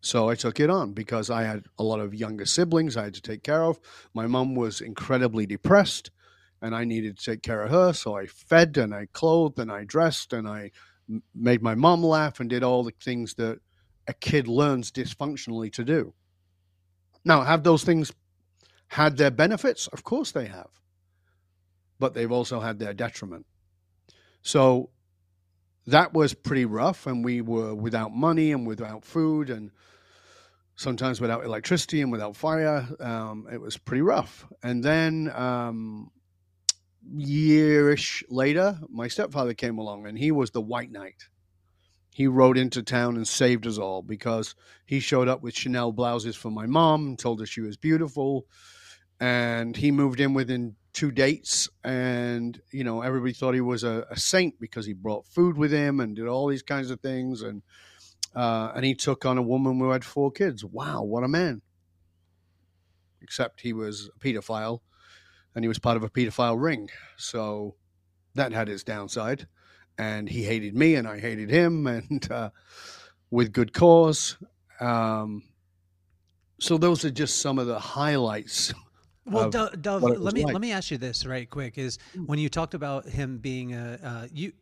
[0.03, 3.15] So I took it on because I had a lot of younger siblings I had
[3.15, 3.81] to take care of.
[4.13, 6.11] My mom was incredibly depressed
[6.61, 7.95] and I needed to take care of her.
[7.95, 10.73] So I fed and I clothed and I dressed and I
[11.35, 13.61] made my mom laugh and did all the things that
[14.09, 16.13] a kid learns dysfunctionally to do.
[17.25, 18.13] Now, have those things
[18.95, 19.89] had their benefits?
[19.89, 20.71] Of course they have.
[21.99, 23.45] But they've also had their detriment.
[24.43, 24.91] So
[25.89, 27.09] that was pretty rough.
[27.09, 29.73] And we were without money and without food and
[30.77, 32.87] sometimes without electricity and without fire.
[33.01, 34.47] Um, it was pretty rough.
[34.63, 36.13] And then, um,
[37.05, 41.25] yearish later, my stepfather came along and he was the white knight.
[42.13, 44.55] He rode into town and saved us all because
[44.87, 48.47] he showed up with Chanel blouses for my mom and told her she was beautiful
[49.21, 54.07] and he moved in within two dates and you know everybody thought he was a,
[54.11, 57.43] a, saint because he brought food with him and did all these kinds of things
[57.43, 57.63] and
[58.37, 60.65] uh, and he took on a woman who had four kids.
[60.65, 61.63] Wow what a man.
[63.23, 64.81] Except he was a pedophile
[65.55, 66.89] and he was part of a pedophile ring.
[67.17, 67.77] So
[68.35, 69.47] that had its downside
[69.99, 72.51] and he hated me and i hated him and uh,
[73.31, 74.37] with good cause.
[74.81, 75.43] Um,
[76.61, 78.73] so those are just some of the highlights
[79.27, 80.53] well, Dov, Dov let me like.
[80.53, 82.27] let me ask you this right quick: is mm.
[82.27, 84.53] when you talked about him being a uh, you,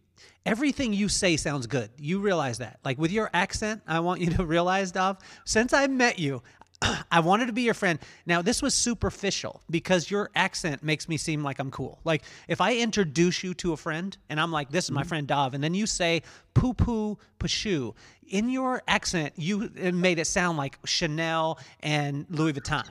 [0.47, 1.91] everything you say sounds good.
[1.99, 5.19] You realize that, like with your accent, I want you to realize, Dov.
[5.45, 6.43] Since I met you,
[7.11, 7.99] I wanted to be your friend.
[8.27, 12.01] Now, this was superficial because your accent makes me seem like I'm cool.
[12.05, 15.27] Like, if I introduce you to a friend and I'm like, this is my friend
[15.27, 16.23] Dov, and then you say
[16.55, 17.95] poo poo pashu,
[18.29, 22.89] in your accent, you made it sound like Chanel and Louis Vuitton.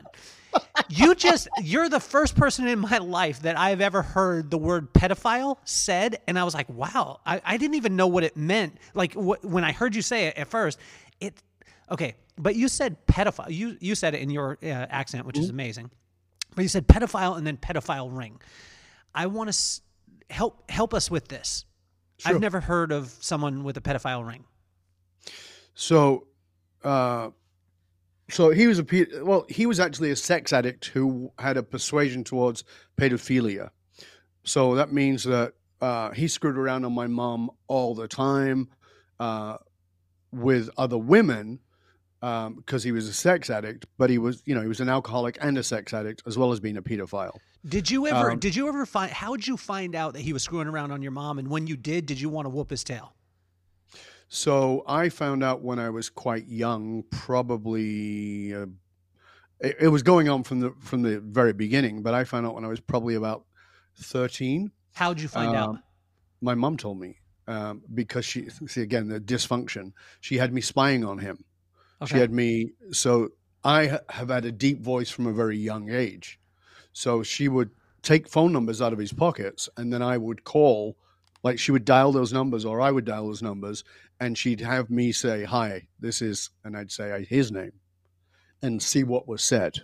[0.89, 4.93] You just, you're the first person in my life that I've ever heard the word
[4.93, 6.19] pedophile said.
[6.27, 8.77] And I was like, wow, I, I didn't even know what it meant.
[8.93, 10.79] Like, wh- when I heard you say it at first,
[11.19, 11.41] it,
[11.89, 13.51] okay, but you said pedophile.
[13.53, 15.91] You you said it in your uh, accent, which is amazing.
[16.55, 18.41] But you said pedophile and then pedophile ring.
[19.13, 19.81] I want to s-
[20.29, 21.65] help help us with this.
[22.17, 22.33] Sure.
[22.33, 24.45] I've never heard of someone with a pedophile ring.
[25.75, 26.27] So,
[26.83, 27.29] uh,
[28.31, 28.85] so he was a
[29.23, 32.63] well, he was actually a sex addict who had a persuasion towards
[32.97, 33.69] pedophilia.
[34.43, 38.69] So that means that uh, he screwed around on my mom all the time
[39.19, 39.57] uh,
[40.31, 41.59] with other women
[42.21, 43.85] because he was a sex addict.
[43.97, 46.51] But he was, you know, he was an alcoholic and a sex addict as well
[46.51, 47.37] as being a pedophile.
[47.67, 50.33] Did you ever Um, did you ever find how did you find out that he
[50.33, 52.71] was screwing around on your mom and when you did did you want to whoop
[52.71, 53.13] his tail?
[54.33, 58.67] So I found out when I was quite young, probably uh,
[59.59, 62.55] it, it was going on from the from the very beginning, but I found out
[62.55, 63.43] when I was probably about
[63.99, 64.71] thirteen.
[64.93, 65.69] How'd you find out?
[65.71, 65.83] Um,
[66.39, 69.91] My mom told me um, because she see again the dysfunction.
[70.21, 71.43] She had me spying on him.
[72.05, 72.71] She had me.
[72.93, 73.33] So
[73.65, 76.39] I have had a deep voice from a very young age.
[76.93, 80.95] So she would take phone numbers out of his pockets, and then I would call.
[81.43, 83.83] Like she would dial those numbers, or I would dial those numbers,
[84.21, 87.73] and she'd have me say, "Hi, this is," and I'd say his name,
[88.61, 89.79] and see what was said.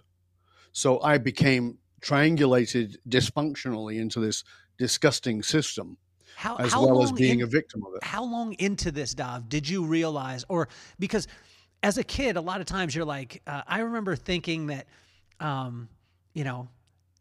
[0.71, 4.43] So I became triangulated dysfunctionally into this
[4.77, 5.97] disgusting system,
[6.35, 8.03] How as how well as being in- a victim of it.
[8.03, 10.69] how long into this Dov did you realize or
[10.99, 11.27] because
[11.81, 14.85] as a kid a lot of times you're like uh, i remember thinking that
[15.39, 15.89] um,
[16.35, 16.67] you know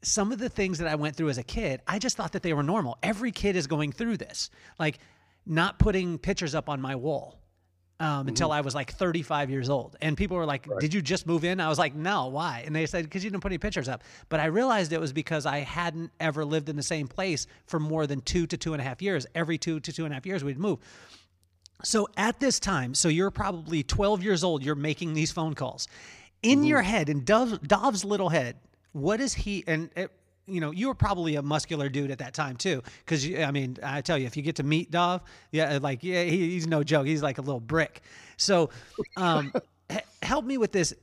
[0.02, 2.42] some of the things that i went through as a kid i just thought that
[2.42, 4.98] they were normal every kid is going through this like
[5.46, 7.38] not putting pictures up on my wall
[7.98, 9.96] um, until I was like 35 years old.
[10.02, 11.60] And people were like, Did you just move in?
[11.60, 12.62] I was like, No, why?
[12.66, 14.02] And they said, Because you didn't put any pictures up.
[14.28, 17.80] But I realized it was because I hadn't ever lived in the same place for
[17.80, 19.26] more than two to two and a half years.
[19.34, 20.80] Every two to two and a half years, we'd move.
[21.84, 25.88] So at this time, so you're probably 12 years old, you're making these phone calls.
[26.42, 28.56] In your head, in Dov, Dov's little head,
[28.92, 30.10] what is he, and it,
[30.46, 32.82] you know, you were probably a muscular dude at that time too.
[33.06, 36.22] Cause I mean, I tell you, if you get to meet Dov, yeah, like, yeah,
[36.22, 37.06] he, he's no joke.
[37.06, 38.02] He's like a little brick.
[38.36, 38.70] So,
[39.16, 39.52] um,
[39.90, 40.94] h- help me with this.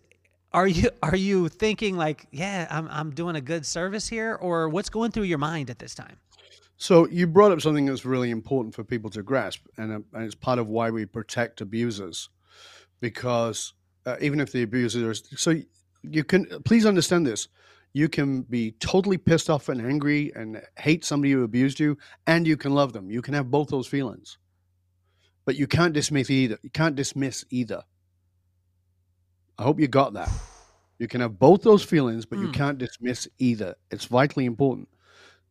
[0.53, 4.69] Are you, are you thinking like, yeah, I'm, I'm doing a good service here or
[4.69, 6.17] what's going through your mind at this time?
[6.77, 10.25] So you brought up something that's really important for people to grasp, and, uh, and
[10.25, 12.29] it's part of why we protect abusers,
[12.99, 13.73] because
[14.06, 15.56] uh, even if the abuser is so,
[16.01, 17.47] you can please understand this:
[17.93, 22.47] you can be totally pissed off and angry and hate somebody who abused you, and
[22.47, 23.10] you can love them.
[23.12, 24.38] You can have both those feelings,
[25.45, 26.58] but you can't dismiss either.
[26.63, 27.84] You can't dismiss either.
[29.60, 30.29] I hope you got that.
[30.97, 32.53] You can have both those feelings, but you Mm.
[32.53, 33.75] can't dismiss either.
[33.91, 34.89] It's vitally important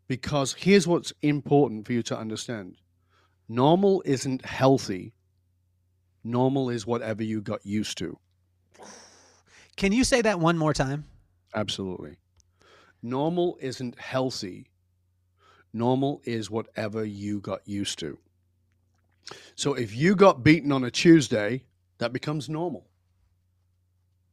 [0.09, 2.77] because here's what's important for you to understand
[3.49, 5.13] normal isn't healthy,
[6.25, 8.19] normal is whatever you got used to.
[9.77, 11.05] Can you say that one more time?
[11.55, 12.17] Absolutely.
[13.03, 14.71] Normal isn't healthy,
[15.73, 18.19] normal is whatever you got used to.
[19.55, 21.65] So if you got beaten on a Tuesday,
[21.99, 22.87] that becomes normal.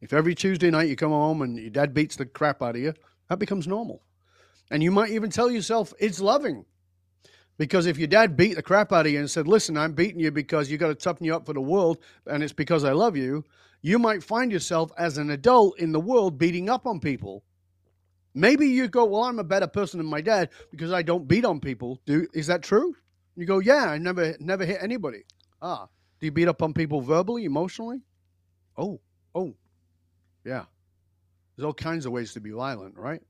[0.01, 2.81] If every Tuesday night you come home and your dad beats the crap out of
[2.81, 2.93] you,
[3.27, 4.01] that becomes normal.
[4.71, 6.65] And you might even tell yourself it's loving.
[7.57, 10.21] Because if your dad beat the crap out of you and said, Listen, I'm beating
[10.21, 12.93] you because you got to toughen you up for the world and it's because I
[12.93, 13.43] love you,
[13.81, 17.43] you might find yourself as an adult in the world beating up on people.
[18.33, 21.45] Maybe you go, Well, I'm a better person than my dad because I don't beat
[21.45, 21.99] on people.
[22.05, 22.95] Do is that true?
[23.35, 25.23] You go, Yeah, I never never hit anybody.
[25.61, 25.87] Ah.
[26.19, 28.01] Do you beat up on people verbally, emotionally?
[28.77, 28.99] Oh,
[29.33, 29.55] oh,
[30.43, 30.65] yeah.
[31.55, 33.21] There's all kinds of ways to be violent, right?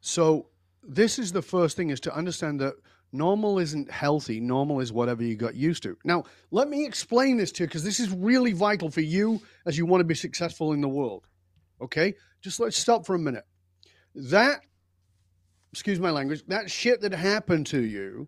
[0.00, 0.48] So
[0.82, 2.74] this is the first thing is to understand that
[3.12, 4.40] normal isn't healthy.
[4.40, 5.96] Normal is whatever you got used to.
[6.04, 9.76] Now, let me explain this to you because this is really vital for you as
[9.76, 11.26] you want to be successful in the world.
[11.80, 12.14] Okay?
[12.40, 13.44] Just let's stop for a minute.
[14.18, 14.62] That,
[15.72, 18.26] excuse my language, that shit that happened to you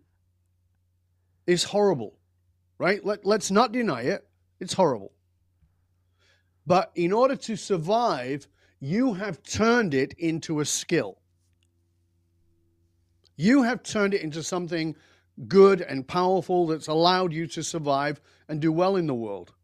[1.48, 2.16] is horrible,
[2.78, 3.04] right?
[3.04, 4.24] Let, let's not deny it.
[4.60, 5.10] It's horrible.
[6.64, 8.46] But in order to survive,
[8.78, 11.18] you have turned it into a skill.
[13.36, 14.94] You have turned it into something
[15.48, 19.54] good and powerful that's allowed you to survive and do well in the world.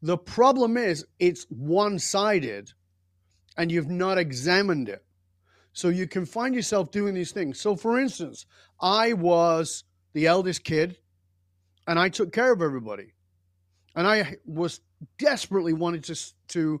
[0.00, 2.72] The problem is it's one sided
[3.58, 5.05] and you've not examined it.
[5.76, 7.60] So you can find yourself doing these things.
[7.60, 8.46] So, for instance,
[8.80, 9.84] I was
[10.14, 10.96] the eldest kid
[11.86, 13.12] and I took care of everybody.
[13.94, 14.80] And I was
[15.18, 16.80] desperately wanted to, to,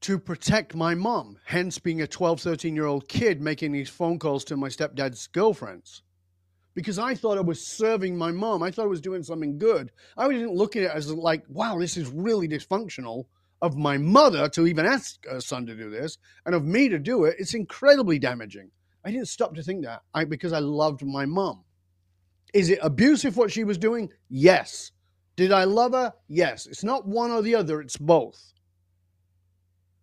[0.00, 4.18] to protect my mom, hence being a 12, 13 year old kid making these phone
[4.18, 6.02] calls to my stepdad's girlfriends
[6.72, 8.62] because I thought I was serving my mom.
[8.62, 9.92] I thought I was doing something good.
[10.16, 13.26] I wasn't looking at it as like, wow, this is really dysfunctional
[13.64, 16.98] of my mother to even ask her son to do this and of me to
[16.98, 17.34] do it.
[17.38, 18.70] It's incredibly damaging.
[19.06, 21.64] I didn't stop to think that I, because I loved my mom.
[22.52, 24.10] Is it abusive what she was doing?
[24.28, 24.92] Yes.
[25.36, 26.12] Did I love her?
[26.28, 26.66] Yes.
[26.66, 28.52] It's not one or the other, it's both.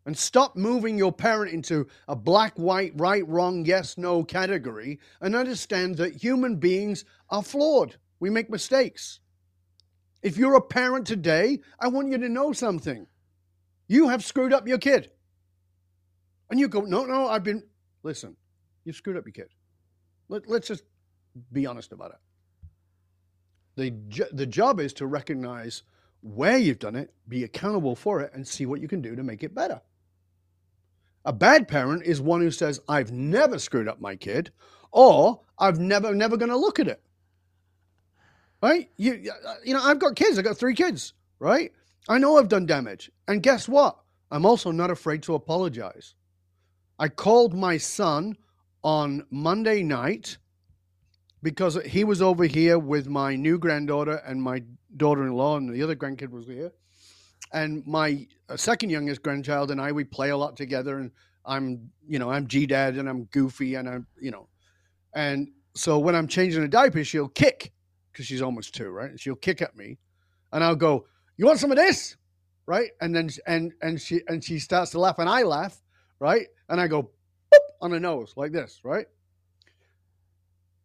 [0.07, 5.35] And stop moving your parent into a black, white, right, wrong, yes, no category and
[5.35, 7.97] understand that human beings are flawed.
[8.19, 9.19] We make mistakes.
[10.23, 13.05] If you're a parent today, I want you to know something.
[13.91, 15.11] You have screwed up your kid.
[16.49, 17.61] And you go, no, no, I've been,
[18.03, 18.37] listen,
[18.85, 19.49] you've screwed up your kid.
[20.29, 20.83] Let, let's just
[21.51, 22.17] be honest about it.
[23.75, 25.83] The, the job is to recognize
[26.21, 29.23] where you've done it, be accountable for it, and see what you can do to
[29.23, 29.81] make it better.
[31.25, 34.51] A bad parent is one who says, I've never screwed up my kid,
[34.93, 37.03] or I've never, never going to look at it.
[38.63, 38.89] Right?
[38.95, 39.21] You,
[39.65, 40.37] you know, I've got kids.
[40.37, 41.73] I've got three kids, right?
[42.09, 43.11] I know I've done damage.
[43.27, 43.97] And guess what?
[44.31, 46.15] I'm also not afraid to apologize.
[46.97, 48.37] I called my son
[48.83, 50.37] on Monday night
[51.43, 54.63] because he was over here with my new granddaughter and my
[54.95, 56.71] daughter in law, and the other grandkid was here
[57.53, 61.11] and my uh, second youngest grandchild and I we play a lot together and
[61.45, 64.47] I'm you know I'm G dad and I'm goofy and I'm you know
[65.13, 67.73] and so when I'm changing a diaper she'll kick
[68.11, 69.97] because she's almost two right she'll kick at me
[70.51, 71.05] and I'll go
[71.41, 72.15] you want some of this?
[72.67, 72.91] Right?
[73.01, 75.81] And then and and she and she starts to laugh and I laugh
[76.19, 76.45] right?
[76.69, 77.09] And I go
[77.81, 79.07] on the nose like this right?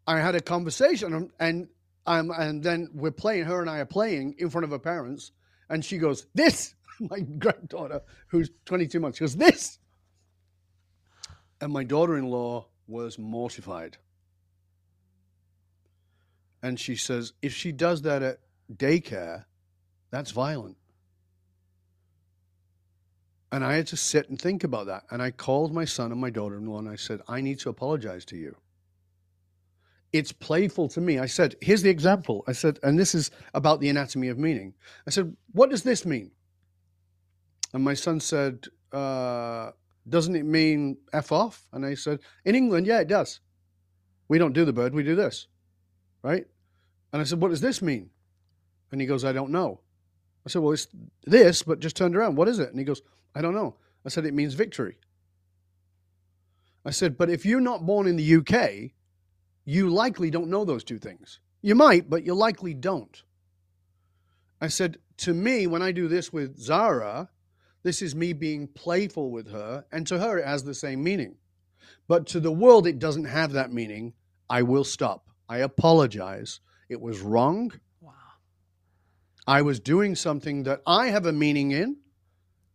[0.07, 1.69] I had a conversation and
[2.07, 5.33] I'm and then we're playing her and I are playing in front of her parents
[5.69, 9.79] and she goes, This, my granddaughter, who's 22 months, she goes, This.
[11.61, 13.97] And my daughter in law was mortified.
[16.63, 18.39] And she says, If she does that at
[18.73, 19.45] daycare,
[20.11, 20.77] that's violent.
[23.53, 25.05] And I had to sit and think about that.
[25.11, 27.59] And I called my son and my daughter in law and I said, I need
[27.61, 28.57] to apologize to you
[30.13, 31.19] it's playful to me.
[31.19, 32.45] I said, here's the example.
[32.47, 34.75] I said, and this is about the anatomy of meaning.
[35.07, 36.31] I said, what does this mean?
[37.73, 39.71] And my son said, uh,
[40.09, 41.69] doesn't it mean F off?
[41.73, 43.41] And I said, in England, yeah, it does.
[44.29, 45.49] We don't do the bird, we do this.
[46.23, 46.47] Right?
[47.13, 48.11] And I said, what does this mean?
[48.93, 49.81] And he goes, I don't know.
[50.47, 50.87] I said, well, it's
[51.25, 52.37] this, but just turned around.
[52.37, 52.71] What is it?
[52.71, 53.03] And he goes,
[53.35, 53.75] I don't know.
[54.05, 54.97] I said, it means victory.
[56.85, 58.93] I said, but if you're not born in the UK,
[59.65, 61.41] you likely don't know those two things.
[61.63, 63.23] You might, but you likely don't.
[64.61, 67.29] I said, to me, when I do this with Zara,
[67.83, 71.35] this is me being playful with her, and to her, it has the same meaning.
[72.07, 74.13] But to the world, it doesn't have that meaning.
[74.49, 75.29] I will stop.
[75.49, 76.61] I apologize.
[76.89, 77.73] It was wrong.
[79.47, 81.97] I was doing something that I have a meaning in,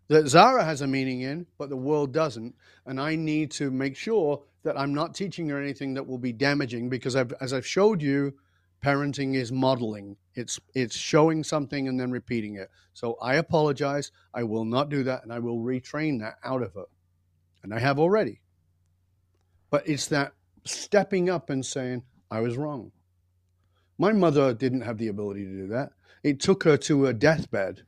[0.07, 2.55] that Zara has a meaning in, but the world doesn't.
[2.86, 6.34] And I need to make sure that I'm not teaching her anything that will be
[6.34, 8.34] damaging because I've, as I've showed you,
[8.84, 10.17] parenting is modeling.
[10.34, 12.69] It's it's showing something and then repeating it.
[12.93, 14.12] So I apologize.
[14.34, 16.86] I will not do that, and I will retrain that out of her,
[17.63, 18.41] and I have already.
[19.69, 20.34] But it's that
[20.65, 22.91] stepping up and saying I was wrong.
[23.97, 25.91] My mother didn't have the ability to do that.
[26.23, 27.84] It took her to her deathbed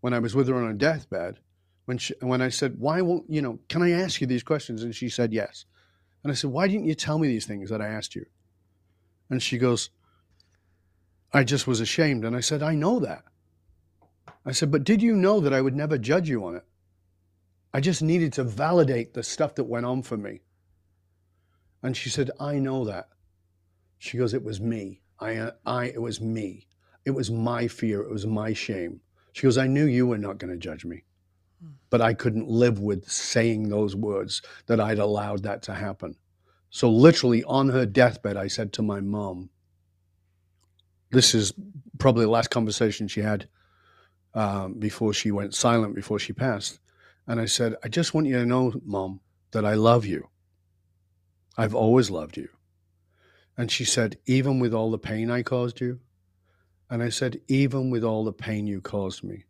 [0.00, 1.38] when I was with her on her deathbed.
[1.86, 3.58] When she, when I said, "Why won't you know?
[3.68, 5.64] Can I ask you these questions?" and she said yes.
[6.22, 8.26] And I said, Why didn't you tell me these things that I asked you?
[9.28, 9.90] And she goes,
[11.32, 12.24] I just was ashamed.
[12.24, 13.24] And I said, I know that.
[14.44, 16.64] I said, But did you know that I would never judge you on it?
[17.72, 20.40] I just needed to validate the stuff that went on for me.
[21.82, 23.08] And she said, I know that.
[23.98, 25.02] She goes, It was me.
[25.20, 26.66] I, I, it was me.
[27.04, 28.02] It was my fear.
[28.02, 29.00] It was my shame.
[29.32, 31.04] She goes, I knew you were not going to judge me
[31.90, 36.16] but I couldn't live with saying those words that I'd allowed that to happen.
[36.70, 39.50] So, literally, on her deathbed, I said to my mom,
[41.10, 41.52] This is
[41.98, 43.48] probably the last conversation she had
[44.34, 46.78] um, before she went silent, before she passed.
[47.26, 49.20] And I said, I just want you to know, mom,
[49.50, 50.28] that I love you.
[51.58, 52.48] I've always loved you.
[53.56, 55.98] And she said, Even with all the pain I caused you?
[56.90, 59.44] And I said, Even with all the pain you caused me.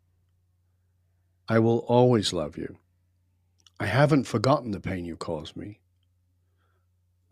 [1.48, 2.76] I will always love you.
[3.80, 5.80] I haven't forgotten the pain you caused me.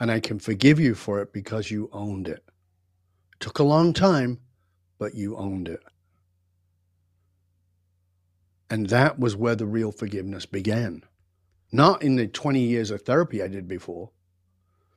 [0.01, 2.43] And I can forgive you for it because you owned it.
[3.33, 4.41] it took a long time,
[4.99, 5.83] but you owned it.
[8.71, 11.05] And that was where the real forgiveness began.
[11.71, 14.11] Not in the 20 years of therapy I did before,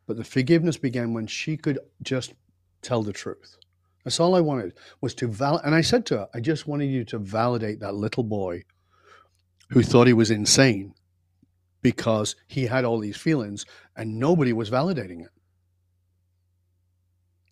[0.07, 2.33] but the forgiveness began when she could just
[2.81, 3.57] tell the truth.
[4.03, 5.65] That's all I wanted was to validate.
[5.65, 8.63] And I said to her, I just wanted you to validate that little boy
[9.69, 10.93] who thought he was insane
[11.81, 15.31] because he had all these feelings and nobody was validating it.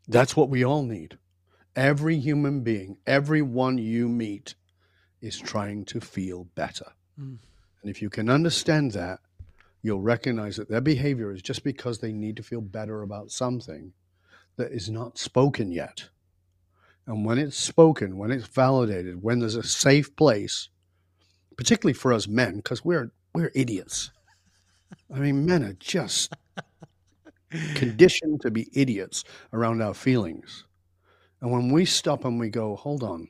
[0.07, 1.17] That's what we all need.
[1.75, 4.55] Every human being, everyone you meet
[5.21, 6.93] is trying to feel better.
[7.19, 7.37] Mm.
[7.81, 9.19] And if you can understand that,
[9.81, 13.93] you'll recognize that their behavior is just because they need to feel better about something
[14.57, 16.09] that is not spoken yet.
[17.09, 20.69] And when it's spoken, when it's validated, when there's a safe place,
[21.57, 24.11] particularly for us men, because we're we're idiots.
[25.11, 26.33] I mean, men are just
[27.73, 30.65] conditioned to be idiots around our feelings.
[31.41, 33.27] And when we stop and we go, hold on,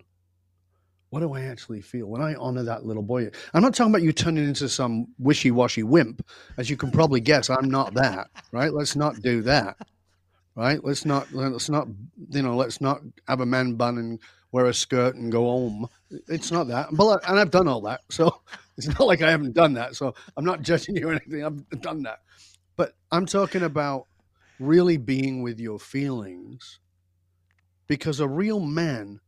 [1.09, 3.30] what do I actually feel when I honor that little boy?
[3.53, 6.21] I'm not talking about you turning into some wishy washy wimp.
[6.57, 8.73] As you can probably guess, I'm not that, right?
[8.73, 9.77] Let's not do that,
[10.56, 10.84] right?
[10.84, 11.88] Let's not, let's not,
[12.30, 14.20] you know, let's not have a man bun and
[14.52, 15.88] wear a skirt and go home.
[16.28, 16.89] It's not that.
[16.91, 18.02] But, and I've done all that.
[18.10, 18.41] So
[18.78, 19.95] it's not like I haven't done that.
[19.95, 21.43] So I'm not judging you or anything.
[21.43, 22.20] I've done that.
[22.76, 24.06] But I'm talking about
[24.60, 26.80] really being with your feelings
[27.88, 29.20] because a real man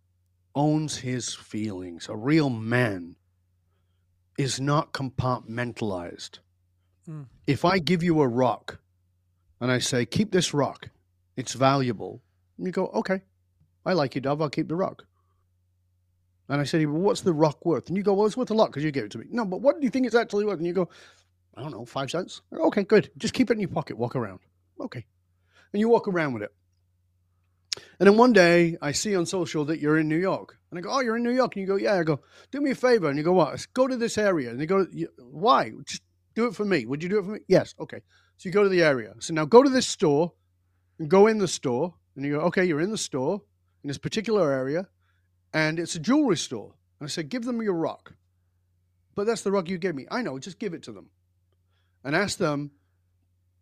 [0.55, 2.07] owns his feelings.
[2.09, 3.15] A real man
[4.38, 6.39] is not compartmentalized.
[7.09, 7.26] Mm.
[7.47, 8.80] If I give you a rock
[9.59, 10.89] and I say, keep this rock,
[11.41, 12.21] it's valuable,
[12.57, 13.21] and you go, okay,
[13.85, 15.05] I like you, Dov, I'll keep the rock.
[16.47, 17.87] And I said, well, what's the rock worth?
[17.87, 19.25] And you go, well, it's worth a lot because you gave it to me.
[19.29, 20.59] No, but what do you think it's actually worth?
[20.59, 20.89] And you go,
[21.55, 22.41] I don't know, five cents.
[22.53, 23.09] Okay, good.
[23.17, 24.39] Just keep it in your pocket, walk around.
[24.79, 25.05] Okay.
[25.73, 26.53] And you walk around with it.
[27.99, 30.57] And then one day I see on social that you're in New York.
[30.69, 31.55] And I go, Oh, you're in New York?
[31.55, 31.95] And you go, Yeah.
[31.95, 32.19] I go,
[32.51, 33.07] Do me a favor.
[33.07, 33.65] And you go, What?
[33.73, 34.49] Go to this area.
[34.51, 34.85] And they go,
[35.17, 35.71] Why?
[35.85, 36.03] Just
[36.35, 36.85] do it for me.
[36.85, 37.39] Would you do it for me?
[37.47, 37.73] Yes.
[37.79, 38.01] Okay.
[38.37, 39.13] So you go to the area.
[39.19, 40.33] So now go to this store
[41.01, 41.93] and go in the store.
[42.15, 43.41] And you go, Okay, you're in the store
[43.83, 44.87] in this particular area.
[45.53, 46.73] And it's a jewelry store.
[46.99, 48.13] And I said, Give them your rock.
[49.15, 50.07] But that's the rock you gave me.
[50.09, 50.39] I know.
[50.39, 51.09] Just give it to them.
[52.03, 52.71] And ask them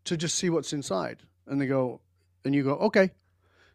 [0.06, 1.24] to just see what's inside.
[1.48, 2.02] And they go,
[2.46, 3.12] And you go, Okay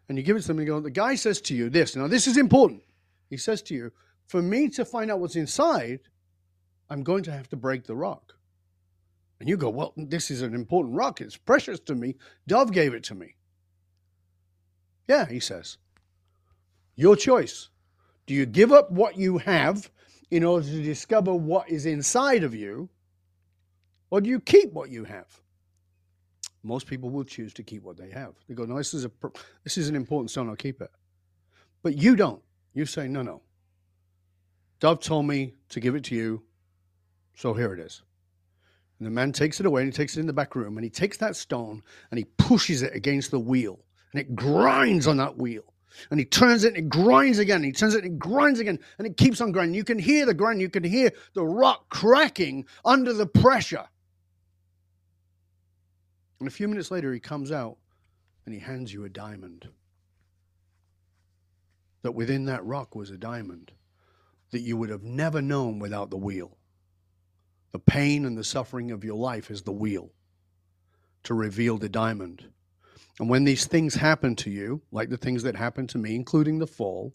[0.09, 1.97] and you give it to them and you go, the guy says to you this.
[1.97, 2.83] Now, this is important.
[3.31, 3.93] He says to you,
[4.27, 6.01] for me to find out what's inside,
[6.91, 8.35] I'm going to have to break the rock.
[9.41, 11.21] And you go, well, this is an important rock.
[11.21, 12.17] It's precious to me.
[12.47, 13.35] Dov gave it to me.
[15.09, 15.79] Yeah, he says.
[16.97, 17.69] Your choice.
[18.27, 19.91] Do you give up what you have
[20.31, 22.89] in order to discover what is inside of you?
[24.11, 25.27] Or do you keep what you have?
[26.63, 28.35] Most people will choose to keep what they have.
[28.49, 29.11] They go, no, this is a
[29.65, 30.49] this is an important stone.
[30.49, 30.91] I'll keep it.
[31.83, 32.43] But you don't.
[32.73, 33.43] You say, no, no.
[34.81, 36.43] Dov told me to give it to you,
[37.37, 38.03] so here it is.
[38.99, 40.85] And the man takes it away and he takes it in the back room and
[40.85, 43.84] he takes that stone and he pushes it against the wheel
[44.15, 45.65] and it grinds on that wheel.
[46.11, 47.63] And he turns it and it grinds again.
[47.63, 48.79] He turns it and it grinds again.
[48.99, 49.75] And it keeps on grinding.
[49.75, 50.61] You can hear the grind.
[50.61, 53.85] You can hear the rock cracking under the pressure.
[56.39, 57.77] And a few minutes later, he comes out
[58.45, 59.69] and he hands you a diamond.
[62.03, 63.73] That within that rock was a diamond
[64.51, 66.57] that you would have never known without the wheel.
[67.73, 70.13] The pain and the suffering of your life is the wheel
[71.25, 72.47] to reveal the diamond.
[73.21, 76.59] And when these things happen to you, like the things that happened to me, including
[76.59, 77.13] the fall,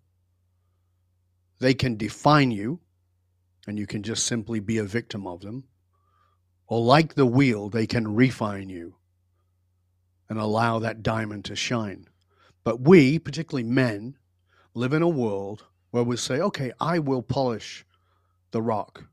[1.60, 2.80] they can define you,
[3.68, 5.66] and you can just simply be a victim of them.
[6.68, 8.96] Or, like the wheel, they can refine you
[10.30, 12.06] and allow that diamond to shine.
[12.64, 14.16] But we, particularly men,
[14.74, 17.86] live in a world where we say, okay, I will polish
[18.52, 19.04] the rock,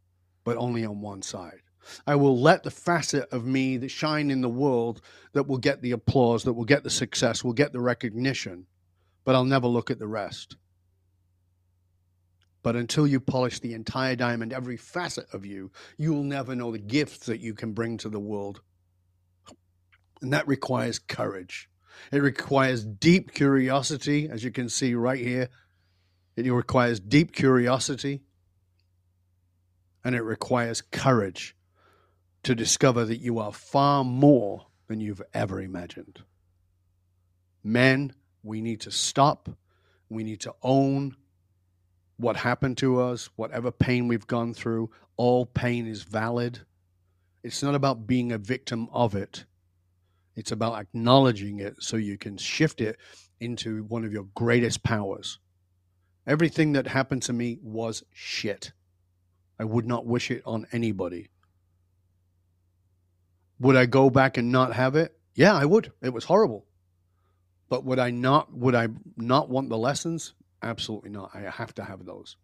[0.45, 1.63] but only on one side.
[2.07, 5.01] I will let the facet of me that shine in the world
[5.33, 8.67] that will get the applause, that will get the success, will get the recognition,
[9.25, 10.57] but I'll never look at the rest.
[12.63, 16.73] But until you polish the entire diamond, every facet of you, you will never know
[16.73, 18.61] the gifts that you can bring to the world
[20.23, 21.69] and that requires courage.
[22.13, 25.49] It requires deep curiosity, as you can see right here.
[26.37, 28.23] It requires deep curiosity.
[30.05, 31.56] And it requires courage
[32.47, 36.23] to discover that you are far more than you've ever imagined.
[37.65, 39.49] Men, we need to stop.
[40.09, 41.17] We need to own
[42.19, 44.93] what happened to us, whatever pain we've gone through.
[45.17, 46.61] All pain is valid.
[47.43, 49.45] It's not about being a victim of it.
[50.37, 52.97] It's about acknowledging it so you can shift it
[53.41, 55.41] into one of your greatest powers.
[56.29, 58.71] Everything that happened to me was shit.
[59.59, 61.31] I would not wish it on anybody.
[63.59, 65.17] Would I go back and not have it?
[65.35, 65.93] Yeah, I would.
[66.03, 66.67] It was horrible.
[67.69, 70.35] But would I not would I not want the lessons?
[70.63, 71.31] Absolutely not.
[71.35, 72.37] I have to have those.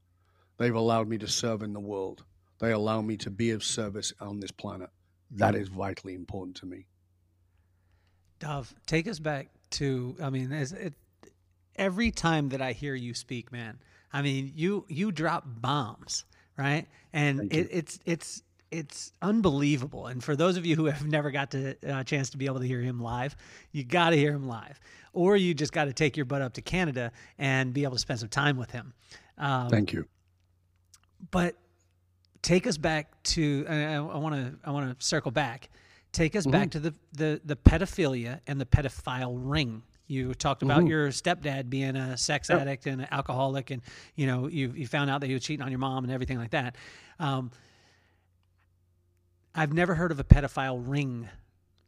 [0.59, 2.25] They've allowed me to serve in the world.
[2.59, 4.91] They allow me to be of service on this planet.
[5.33, 6.87] That is vitally important to me.
[8.39, 10.95] Dov, take us back to I mean, it,
[11.77, 13.79] every time that I hear you speak, man,
[14.13, 16.25] I mean, you you drop bombs,
[16.57, 16.87] right?
[17.13, 18.43] And it, it's it's
[18.73, 20.07] it's unbelievable.
[20.07, 22.47] And for those of you who have never got to a uh, chance to be
[22.47, 23.37] able to hear him live,
[23.71, 24.81] you got to hear him live,
[25.13, 27.99] or you just got to take your butt up to Canada and be able to
[27.99, 28.95] spend some time with him.
[29.37, 30.07] Um, Thank you.
[31.31, 31.55] But
[32.41, 33.67] take us back to.
[33.69, 34.55] I want to.
[34.65, 35.69] I want to circle back.
[36.13, 36.53] Take us mm-hmm.
[36.53, 39.83] back to the, the the pedophilia and the pedophile ring.
[40.07, 40.89] You talked about mm-hmm.
[40.89, 42.61] your stepdad being a sex yep.
[42.61, 43.83] addict and an alcoholic, and
[44.17, 46.39] you know you you found out that he was cheating on your mom and everything
[46.39, 46.77] like that.
[47.19, 47.51] Um,
[49.55, 51.29] I've never heard of a pedophile ring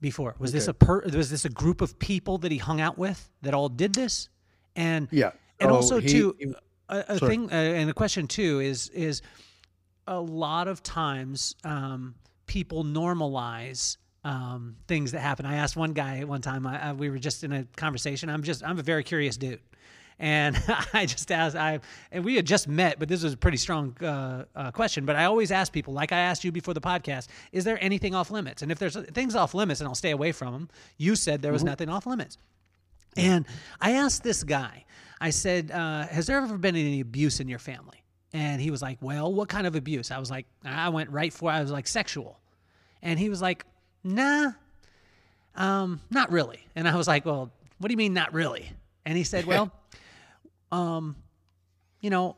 [0.01, 0.35] before.
[0.39, 0.59] Was okay.
[0.59, 3.55] this a per, was this a group of people that he hung out with that
[3.55, 4.29] all did this?
[4.77, 6.55] And yeah, and oh, also he, too, he,
[6.89, 9.23] a, a thing uh, and the question too is is
[10.07, 12.15] a lot of times um,
[12.47, 15.47] people normalize um, things that happen.
[15.47, 16.67] I asked one guy one time.
[16.67, 18.29] I, I, we were just in a conversation.
[18.29, 19.61] I'm just I'm a very curious dude.
[20.19, 20.57] And
[20.93, 21.81] I just asked, I
[22.13, 25.05] and we had just met, but this was a pretty strong uh, uh, question.
[25.05, 28.15] But I always ask people, like I asked you before the podcast, is there anything
[28.15, 28.63] off limits?
[28.63, 30.69] And if there's things off limits, and I'll stay away from them.
[30.97, 31.71] You said there was mm-hmm.
[31.71, 32.39] nothing off limits.
[33.17, 33.47] And
[33.81, 34.85] I asked this guy,
[35.21, 38.03] I said, uh, has there ever been any abuse in your family?
[38.33, 40.11] And he was like, well, what kind of abuse?
[40.11, 42.41] I was like, I went right for, I was like, sexual.
[43.01, 43.65] And he was like,
[44.03, 44.53] nah,
[45.55, 46.67] um, not really.
[46.75, 48.71] And I was like, well, what do you mean, not really?
[49.07, 49.71] And he said, well,
[50.75, 51.17] um,
[52.01, 52.37] you know,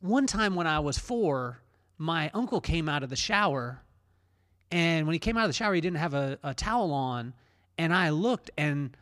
[0.00, 1.62] one time when I was four,
[1.98, 3.80] my uncle came out of the shower,
[4.72, 7.32] and when he came out of the shower, he didn't have a, a towel on.
[7.78, 8.96] And I looked, and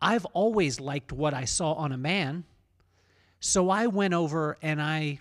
[0.00, 2.44] I've always liked what I saw on a man.
[3.40, 5.20] So I went over and I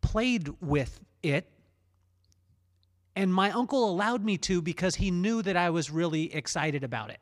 [0.00, 1.50] played with it.
[3.16, 7.10] And my uncle allowed me to because he knew that I was really excited about
[7.10, 7.18] it.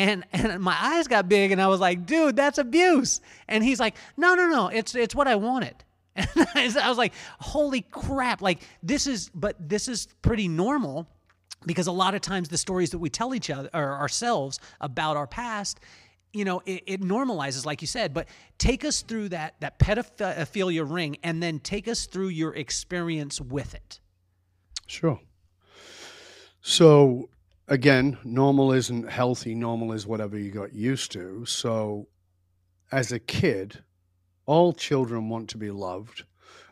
[0.00, 3.20] And and my eyes got big and I was like, dude, that's abuse.
[3.46, 5.76] And he's like, no, no, no, it's it's what I wanted.
[6.16, 8.40] And I was like, holy crap.
[8.40, 11.06] Like this is but this is pretty normal
[11.66, 15.18] because a lot of times the stories that we tell each other or ourselves about
[15.18, 15.80] our past
[16.32, 20.88] you know it, it, normalizes like you said but take us through that that pedophilia
[20.88, 23.98] ring and then take us through your experience with it
[24.86, 25.20] sure
[26.62, 27.28] so
[27.70, 29.54] again, normal isn't healthy.
[29.54, 31.46] Normal is whatever you got used to.
[31.46, 32.08] So,
[32.92, 33.82] as a kid,
[34.44, 36.24] all children want to be loved.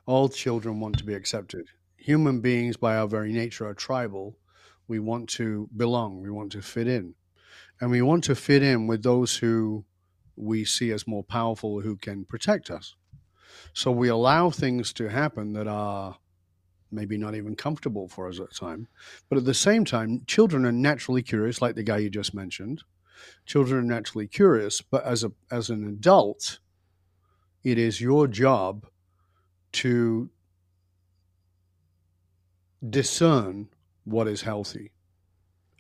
[0.05, 1.67] All children want to be accepted.
[1.97, 4.37] Human beings, by our very nature, are tribal.
[4.89, 6.21] We want to belong.
[6.21, 7.15] We want to fit in.
[7.81, 9.85] And we want to fit in with those who
[10.35, 12.97] we see as more powerful, who can protect us.
[13.73, 16.17] So we allow things to happen that are
[16.91, 18.89] maybe not even comfortable for us at the time.
[19.29, 22.83] But at the same time, children are naturally curious, like the guy you just mentioned.
[23.47, 26.61] Children are naturally curious, but as a as an adult,
[27.65, 28.87] it is your job
[29.73, 30.31] to
[32.89, 33.69] discern
[34.05, 34.93] what is healthy.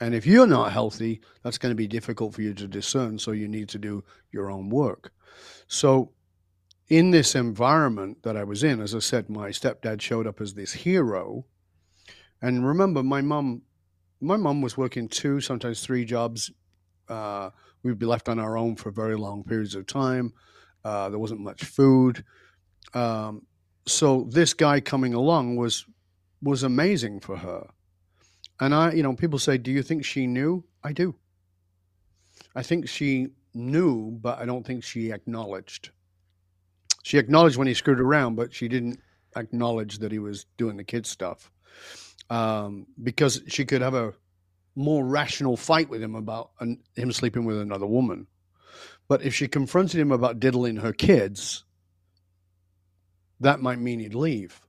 [0.00, 3.18] And if you're not healthy, that's going to be difficult for you to discern.
[3.18, 5.12] So you need to do your own work.
[5.66, 6.12] So
[6.89, 10.55] in this environment that I was in, as I said, my stepdad showed up as
[10.55, 11.45] this hero.
[12.41, 13.62] And remember, my mom,
[14.20, 16.51] my mom was working two, sometimes three jobs.
[17.09, 17.51] Uh,
[17.82, 20.32] we'd be left on our own for very long periods of time.
[20.84, 22.24] Uh, there wasn't much food.
[22.95, 23.47] Um,
[23.86, 25.84] so this guy coming along was
[26.41, 27.66] was amazing for her.
[28.61, 31.16] And I, you know, people say, "Do you think she knew?" I do.
[32.55, 35.91] I think she knew, but I don't think she acknowledged
[37.09, 39.00] she acknowledged when he screwed around, but she didn't
[39.34, 41.50] acknowledge that he was doing the kid stuff
[42.28, 44.12] um, because she could have a
[44.76, 48.26] more rational fight with him about an, him sleeping with another woman.
[49.09, 51.64] But if she confronted him about diddling her kids,
[53.40, 54.61] that might mean he'd leave.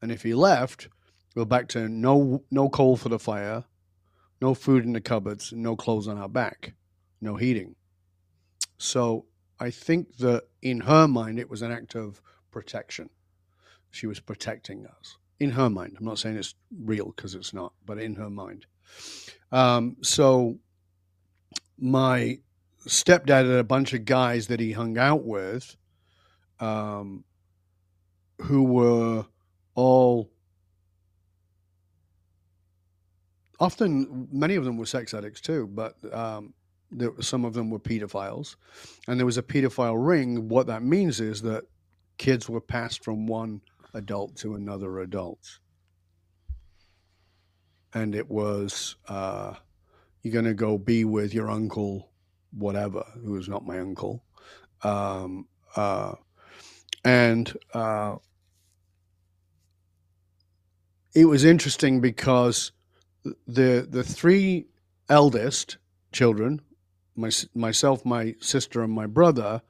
[0.00, 0.88] And if he left,
[1.36, 3.64] we're back to no no coal for the fire,
[4.40, 6.72] no food in the cupboards, no clothes on our back,
[7.20, 7.74] no heating.
[8.78, 9.26] So
[9.62, 13.10] I think that in her mind, it was an act of protection.
[13.90, 15.18] She was protecting us.
[15.38, 15.96] in her mind.
[15.98, 16.54] I'm not saying it's
[16.84, 18.66] real because it's not, but in her mind.
[19.50, 20.58] Um, so
[21.78, 22.38] my
[22.86, 25.76] stepdad had a bunch of guys that he hung out with
[26.60, 27.24] um,
[28.40, 29.26] who were
[29.74, 30.30] all
[33.60, 36.52] often many of them were sex addicts too but um,
[36.92, 38.56] there, some of them were pedophiles.
[39.08, 40.48] And there was a pedophile ring.
[40.48, 41.64] What that means is that
[42.18, 43.60] kids were passed from one
[43.94, 45.58] adult to another adult.
[47.94, 49.54] And it was uh,
[50.22, 52.08] you're going to go be with your uncle
[52.56, 54.22] whatever who is not my uncle.
[54.82, 56.14] Um, uh,
[57.04, 58.16] and uh,
[61.14, 62.72] it was interesting because
[63.46, 64.66] the the three
[65.08, 65.78] eldest
[66.12, 66.60] children,
[67.16, 69.62] my, myself, my sister, and my brother.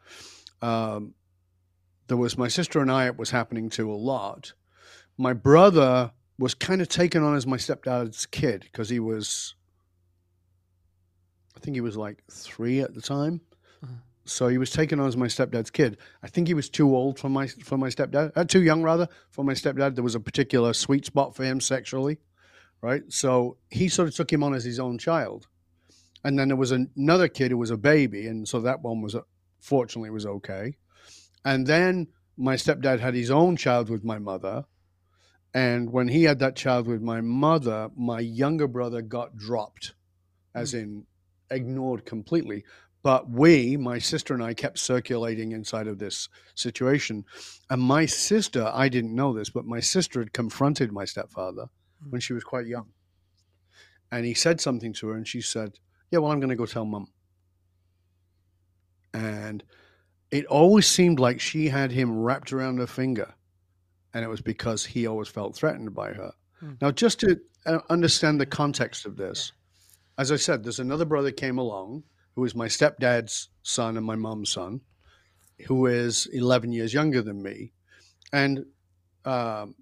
[0.61, 1.15] Um,
[2.09, 3.07] there was my sister and I.
[3.07, 4.53] It was happening to a lot.
[5.17, 9.55] My brother was kind of taken on as my stepdad's kid because he was,
[11.57, 13.41] I think he was like three at the time.
[13.83, 13.95] Uh-huh.
[14.25, 15.99] So he was taken on as my stepdad's kid.
[16.23, 19.09] I think he was too old for my for my stepdad, uh, too young rather
[19.31, 19.95] for my stepdad.
[19.95, 22.19] There was a particular sweet spot for him sexually,
[22.81, 23.03] right?
[23.09, 25.49] So he sort of took him on as his own child.
[26.25, 29.17] And then there was another kid who was a baby, and so that one was
[29.61, 30.77] fortunately was okay.
[31.45, 34.65] And then my stepdad had his own child with my mother,
[35.55, 39.95] and when he had that child with my mother, my younger brother got dropped,
[40.55, 40.83] as mm.
[40.83, 41.07] in
[41.51, 42.65] ignored completely.
[43.03, 47.25] But we, my sister and I, kept circulating inside of this situation.
[47.69, 51.67] And my sister, I didn't know this, but my sister had confronted my stepfather
[52.09, 52.91] when she was quite young.
[54.11, 55.79] And he said something to her, and she said,
[56.13, 57.09] Yeah, well, I'm going to go tell mum.
[59.15, 59.65] And
[60.31, 63.35] it always seemed like she had him wrapped around her finger.
[64.13, 66.33] And it was because he always felt threatened by her.
[66.61, 66.73] Hmm.
[66.83, 69.53] Now, just to uh, understand the context of this,
[70.19, 72.05] as I said, there's another brother came along
[72.35, 74.83] who is my stepdad's son and my mom's son,
[75.67, 77.73] who is 11 years younger than me.
[78.35, 78.67] And
[79.25, 79.77] um,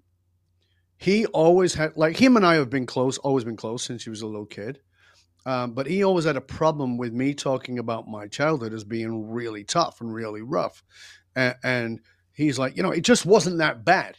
[0.97, 4.09] he always had, like, him and I have been close, always been close since he
[4.09, 4.79] was a little kid.
[5.45, 9.31] Um, but he always had a problem with me talking about my childhood as being
[9.31, 10.83] really tough and really rough.
[11.35, 11.99] And, and
[12.33, 14.17] he's like, you know, it just wasn't that bad.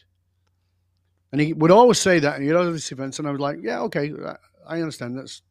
[1.30, 4.12] And he would always say that in other events, and I was like, yeah, okay,
[4.66, 5.16] I understand.
[5.16, 5.42] That's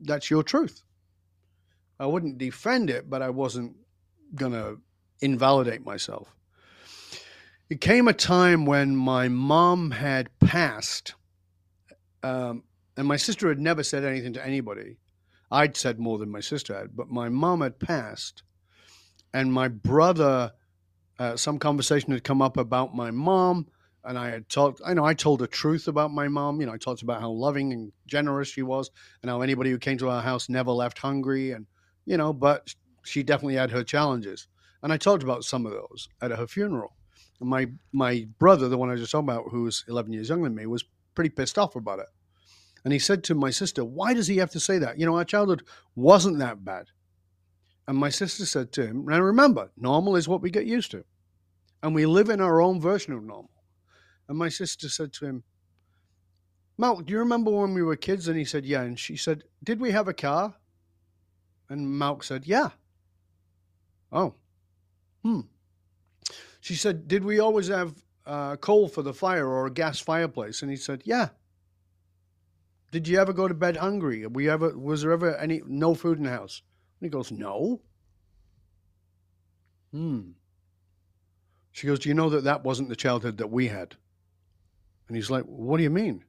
[0.00, 0.82] that's your truth.
[1.98, 3.76] I wouldn't defend it, but I wasn't
[4.34, 4.78] going to
[5.20, 6.34] invalidate myself.
[7.68, 11.14] It came a time when my mom had passed,
[12.22, 12.64] um,
[12.96, 14.96] and my sister had never said anything to anybody.
[15.50, 18.42] I'd said more than my sister had, but my mom had passed,
[19.32, 20.52] and my brother,
[21.18, 23.66] uh, some conversation had come up about my mom,
[24.04, 24.80] and I had talked.
[24.84, 26.60] I know I told the truth about my mom.
[26.60, 28.90] You know, I talked about how loving and generous she was,
[29.22, 31.66] and how anybody who came to our house never left hungry, and
[32.06, 32.74] you know, but
[33.04, 34.46] she definitely had her challenges.
[34.82, 36.96] And I talked about some of those at her funeral.
[37.40, 40.44] And my my brother, the one I just talked about, who was 11 years younger
[40.44, 40.84] than me, was
[41.14, 42.06] pretty pissed off about it.
[42.84, 44.98] And he said to my sister, Why does he have to say that?
[44.98, 45.64] You know, our childhood
[45.94, 46.86] wasn't that bad.
[47.86, 51.04] And my sister said to him, Now remember, normal is what we get used to.
[51.82, 53.50] And we live in our own version of normal.
[54.28, 55.42] And my sister said to him,
[56.80, 58.28] Malk, do you remember when we were kids?
[58.28, 58.82] And he said, Yeah.
[58.82, 60.54] And she said, Did we have a car?
[61.68, 62.70] And Malk said, Yeah.
[64.12, 64.34] Oh.
[65.22, 65.40] Hmm.
[66.60, 70.62] She said, Did we always have uh, coal for the fire or a gas fireplace?
[70.62, 71.28] And he said, Yeah.
[72.90, 74.26] Did you ever go to bed hungry?
[74.26, 76.62] We ever was there ever any no food in the house?
[77.00, 77.80] And he goes, No.
[79.92, 80.30] Hmm.
[81.72, 83.96] She goes, Do you know that that wasn't the childhood that we had?
[85.08, 86.24] And he's like, What do you mean?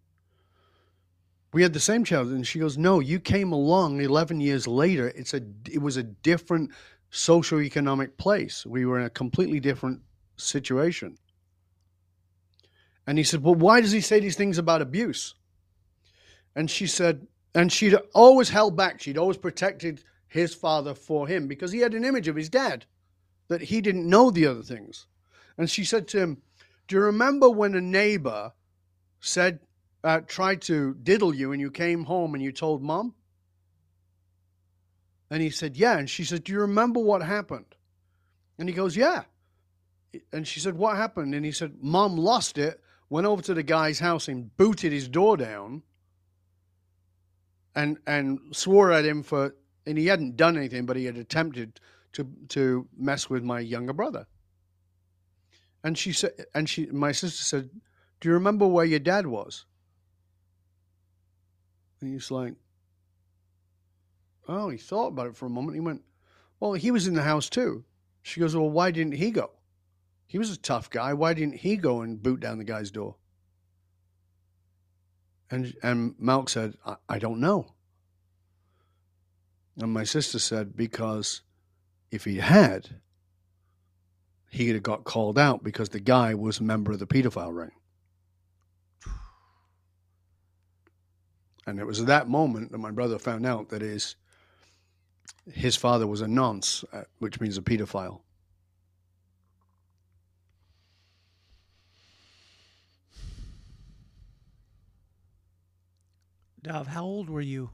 [1.54, 2.36] we had the same childhood.
[2.36, 6.04] and she goes no you came along 11 years later it's a it was a
[6.04, 6.72] different
[7.12, 10.00] socioeconomic place we were in a completely different
[10.38, 11.18] situation
[13.06, 15.36] and he said well why does he say these things about abuse
[16.56, 21.48] and she said and she'd always held back she'd always protected his father for him
[21.48, 22.86] because he had an image of his dad
[23.48, 25.08] that he didn't know the other things
[25.58, 26.42] and she said to him
[26.92, 28.52] do you remember when a neighbor
[29.22, 29.60] said
[30.04, 33.14] uh, tried to diddle you and you came home and you told mom?
[35.30, 35.98] And he said, Yeah.
[35.98, 37.78] And she said, Do you remember what happened?
[38.60, 39.24] And he goes, Yeah.
[40.34, 41.34] And she said, What happened?
[41.34, 45.08] And he said, Mom lost it, went over to the guy's house and booted his
[45.08, 45.84] door down
[47.76, 49.56] and and swore at him for
[49.86, 51.80] and he hadn't done anything, but he had attempted
[52.14, 54.28] to to mess with my younger brother.
[55.84, 57.70] And she said and she my sister said,
[58.20, 59.66] Do you remember where your dad was?
[62.00, 62.56] And he's like,
[64.48, 65.76] Oh, he thought about it for a moment.
[65.76, 66.04] He went,
[66.60, 67.86] Well, he was in the house too.
[68.22, 69.52] She goes, Well, why didn't he go?
[70.28, 71.14] He was a tough guy.
[71.14, 73.16] Why didn't he go and boot down the guy's door?
[75.52, 77.74] And and Malk said, I, I don't know.
[79.78, 81.42] And my sister said, Because
[82.10, 83.02] if he had,
[84.50, 87.72] he'd have got called out because the guy was a member of the pedophile ring.
[91.66, 94.16] And it was at that moment that my brother found out that his
[95.52, 98.22] his father was a nonce, uh, which means a pedophile.
[106.64, 107.70] Dov, how old were you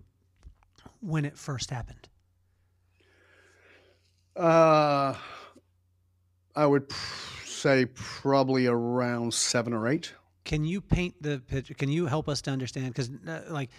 [1.01, 2.07] when it first happened?
[4.35, 5.15] Uh,
[6.55, 10.13] I would pr- say probably around seven or eight.
[10.45, 11.73] Can you paint the picture?
[11.73, 12.87] Can you help us to understand?
[12.87, 13.69] Because, uh, like,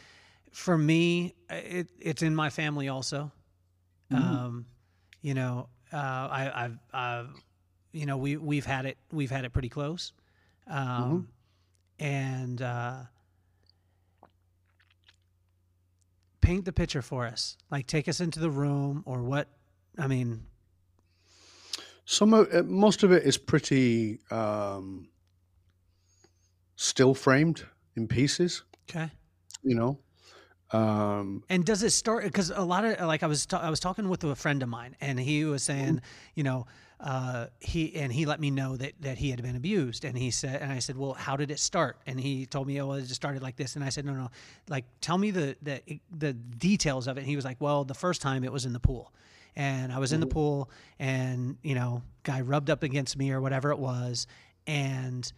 [0.52, 3.32] for me, it, it's in my family also.
[4.10, 4.66] Um,
[5.20, 7.28] you know, uh, I, I've, I've,
[7.92, 10.12] you know, we we've had it, we've had it pretty close,
[10.66, 11.28] um,
[11.98, 13.02] and uh,
[16.48, 17.56] paint the picture for us.
[17.70, 19.48] Like, take us into the room, or what?
[19.98, 20.46] I mean,
[22.06, 25.08] Some of it, most of it is pretty um,
[26.76, 27.64] still framed
[27.96, 28.62] in pieces.
[28.88, 29.10] okay.
[29.62, 29.98] You know,
[30.72, 32.24] um, And does it start?
[32.24, 34.68] Because a lot of like I was ta- I was talking with a friend of
[34.70, 36.00] mine, and he was saying,
[36.34, 36.66] you know,
[37.00, 40.30] uh, he and he let me know that that he had been abused, and he
[40.30, 41.98] said, and I said, well, how did it start?
[42.06, 44.30] And he told me, oh, it just started like this, and I said, no, no,
[44.68, 45.80] like tell me the the
[46.16, 47.20] the details of it.
[47.20, 49.12] And he was like, well, the first time it was in the pool.
[49.56, 53.40] And I was in the pool, and you know, guy rubbed up against me or
[53.40, 54.26] whatever it was,
[54.66, 55.30] and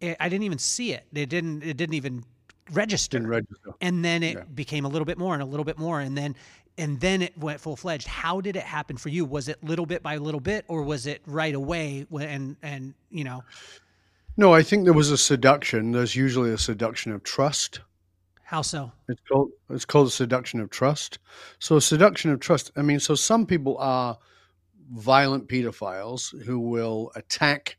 [0.00, 1.06] it, I didn't even see it.
[1.14, 1.62] It didn't.
[1.62, 2.24] It didn't even
[2.70, 3.70] register didn't register.
[3.80, 4.44] and then it Yeah.
[4.44, 6.36] became a little bit more and a little bit more and then
[6.78, 9.86] and then it went full fledged how did it happen for you was it little
[9.86, 13.42] bit by little bit or was it right away and and you know
[14.36, 15.92] No, I think there was a seduction.
[15.92, 17.80] There's usually a seduction of trust.
[18.44, 21.18] how so It's called it's called a seduction of trust.
[21.58, 22.72] So seduction of trust.
[22.76, 24.16] I mean, so some people are
[24.94, 27.76] violent pedophiles who will attack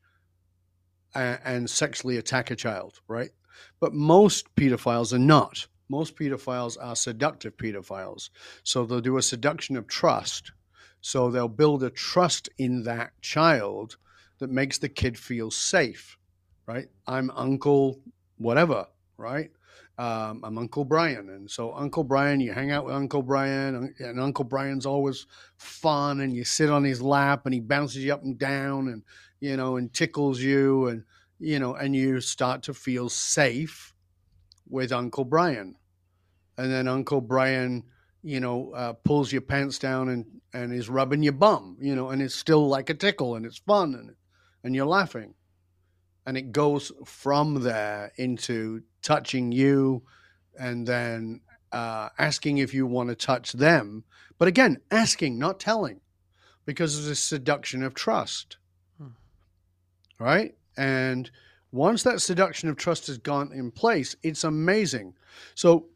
[1.15, 3.31] and, and sexually attack a child, right?
[3.79, 5.67] But most pedophiles are not.
[5.89, 8.29] Most pedophiles are seductive pedophiles.
[8.63, 10.51] So they'll do a seduction of trust.
[11.01, 13.97] So they'll build a trust in that child
[14.39, 16.17] that makes the kid feel safe,
[16.65, 16.87] right?
[17.07, 17.99] I'm Uncle
[18.37, 19.51] whatever, right?
[19.97, 24.19] um, I'm Uncle Brian, and so Uncle Brian, you hang out with Uncle Brian, and
[24.19, 25.27] Uncle Brian's always
[25.57, 29.03] fun, and you sit on his lap, and he bounces you up and down, and
[29.39, 31.03] you know, and tickles you, and
[31.39, 33.92] you know, and you start to feel safe
[34.73, 35.75] with Uncle Brian,
[36.57, 37.83] and then Uncle Brian,
[38.23, 42.09] you know, uh, pulls your pants down and and is rubbing your bum, you know,
[42.09, 44.15] and it's still like a tickle, and it's fun, and
[44.63, 45.35] and you're laughing,
[46.25, 50.01] and it goes from there into touching you
[50.59, 54.03] and then uh, asking if you want to touch them.
[54.39, 56.01] But again, asking, not telling,
[56.65, 58.57] because there's a seduction of trust.
[58.97, 59.07] Hmm.
[60.19, 60.55] Right?
[60.75, 61.29] And
[61.73, 65.15] once that seduction of trust has gone in place, it's amazing.
[65.55, 65.87] So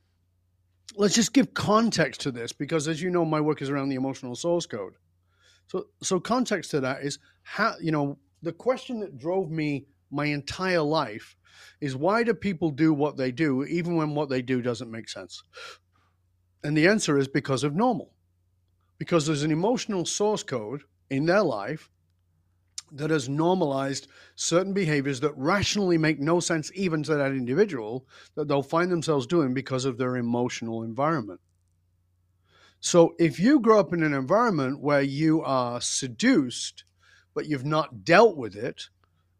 [0.96, 3.96] let's just give context to this because as you know, my work is around the
[3.96, 4.94] emotional source code.
[5.68, 10.26] So so context to that is how you know the question that drove me my
[10.26, 11.36] entire life
[11.80, 15.08] is why do people do what they do even when what they do doesn't make
[15.08, 15.44] sense?
[16.64, 18.14] And the answer is because of normal.
[18.98, 21.92] Because there's an emotional source code in their life
[22.92, 28.48] that has normalized certain behaviors that rationally make no sense even to that individual that
[28.48, 31.40] they'll find themselves doing because of their emotional environment.
[32.80, 36.84] So if you grow up in an environment where you are seduced,
[37.34, 38.90] but you've not dealt with it,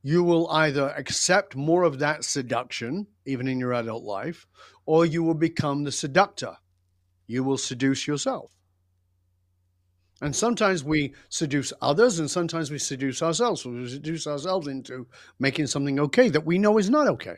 [0.04, 4.48] you will either accept more of that seduction, even in your adult life,
[4.86, 6.56] or you will become the seductor.
[7.28, 8.57] You will seduce yourself.
[10.22, 13.66] And sometimes we seduce others, and sometimes we seduce ourselves.
[13.66, 15.06] We seduce ourselves into
[15.40, 17.38] making something okay that we know is not okay.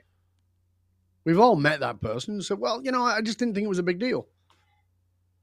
[1.26, 3.70] We've all met that person and said, Well, you know, I just didn't think it
[3.70, 4.28] was a big deal.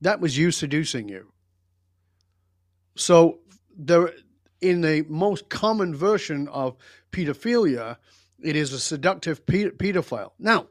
[0.00, 1.32] That was you seducing you.
[2.96, 3.40] So,
[3.76, 4.12] there,
[4.62, 6.76] in the most common version of
[7.12, 7.98] pedophilia,
[8.42, 10.32] it is a seductive pedophile.
[10.38, 10.68] Now,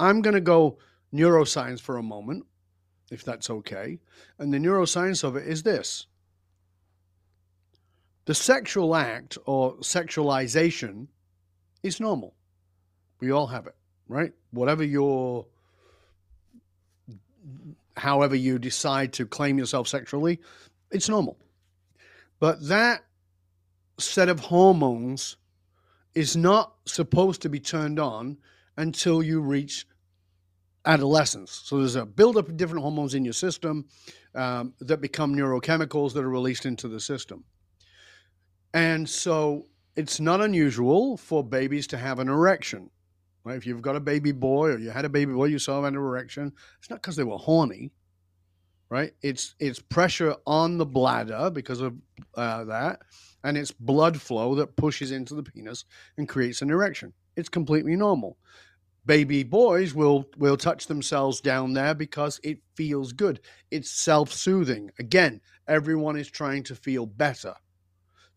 [0.00, 0.78] I'm going to go
[1.14, 2.44] neuroscience for a moment,
[3.12, 4.00] if that's okay.
[4.38, 6.07] And the neuroscience of it is this
[8.28, 11.06] the sexual act or sexualization
[11.82, 12.34] is normal.
[13.20, 13.74] We all have it,
[14.06, 14.34] right?
[14.50, 15.46] Whatever your,
[17.96, 20.40] however you decide to claim yourself sexually,
[20.90, 21.38] it's normal.
[22.38, 23.06] But that
[23.98, 25.38] set of hormones
[26.14, 28.36] is not supposed to be turned on
[28.76, 29.86] until you reach
[30.84, 31.62] adolescence.
[31.64, 33.86] So there's a buildup of different hormones in your system
[34.34, 37.44] um, that become neurochemicals that are released into the system.
[38.74, 39.66] And so
[39.96, 42.90] it's not unusual for babies to have an erection.
[43.44, 43.56] Right?
[43.56, 45.86] If you've got a baby boy or you had a baby boy, you saw them
[45.86, 47.92] an erection, it's not because they were horny,
[48.90, 49.12] right?
[49.22, 51.94] It's it's pressure on the bladder because of
[52.34, 53.00] uh, that,
[53.44, 55.86] and it's blood flow that pushes into the penis
[56.18, 57.14] and creates an erection.
[57.36, 58.36] It's completely normal.
[59.06, 63.40] Baby boys will will touch themselves down there because it feels good.
[63.70, 64.90] It's self-soothing.
[64.98, 67.54] Again, everyone is trying to feel better.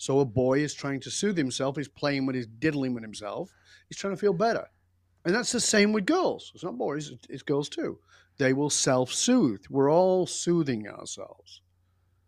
[0.02, 1.78] So a boy is trying to soothe himself.
[1.78, 3.54] He's playing with his diddling with himself.
[3.88, 4.66] He's trying to feel better.
[5.26, 6.52] And that's the same with girls.
[6.56, 8.00] It's not boys, it's girls too.
[8.40, 9.62] They will self soothe.
[9.70, 11.62] We're all soothing ourselves.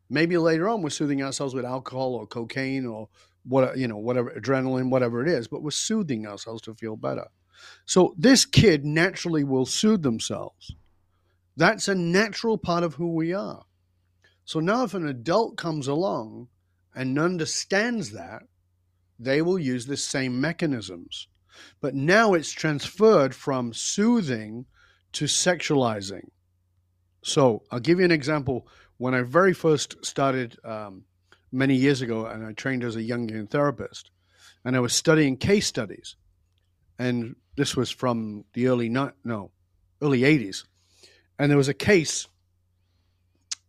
[0.07, 3.09] Maybe later on we're soothing ourselves with alcohol or cocaine or
[3.43, 7.26] what you know, whatever adrenaline, whatever it is, but we're soothing ourselves to feel better.
[7.88, 10.76] So this kid naturally will soothe themselves.
[11.57, 13.63] That's a natural part of who we are.
[14.45, 16.49] So now if an adult comes along
[16.96, 18.44] and understands that,
[19.20, 21.28] they will use the same mechanisms.
[21.82, 24.66] But now it's transferred from soothing
[25.14, 26.30] to sexualizing.
[27.24, 28.68] So I'll give you an example.
[28.98, 31.06] When I very first started um,
[31.52, 34.12] many years ago, and I trained as a Jungian therapist,
[34.66, 36.16] and I was studying case studies,
[36.98, 39.52] and this was from the early no
[40.02, 40.66] early 80s,
[41.38, 42.28] and there was a case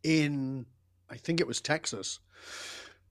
[0.02, 0.66] in
[1.08, 2.20] I think it was Texas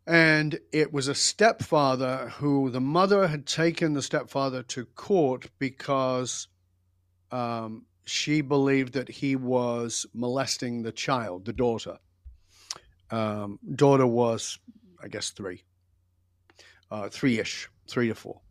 [0.05, 6.47] and it was a stepfather who the mother had taken the stepfather to court because
[7.31, 11.97] um, she believed that he was molesting the child, the daughter.
[13.11, 14.59] Um, daughter was,
[15.01, 15.63] I guess, three,
[16.91, 18.41] uh, three ish, three to four.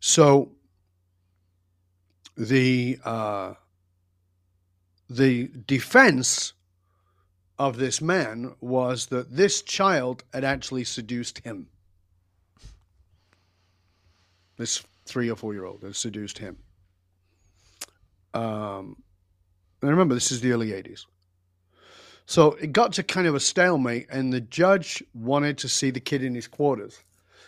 [0.00, 0.52] So
[2.36, 3.54] the uh,
[5.10, 6.54] the defense
[7.58, 11.68] of this man was that this child had actually seduced him.
[14.56, 16.58] This three or four year old had seduced him.
[18.34, 19.02] Um,
[19.80, 21.04] and remember, this is the early 80s.
[22.26, 26.00] So it got to kind of a stalemate, and the judge wanted to see the
[26.00, 27.00] kid in his quarters.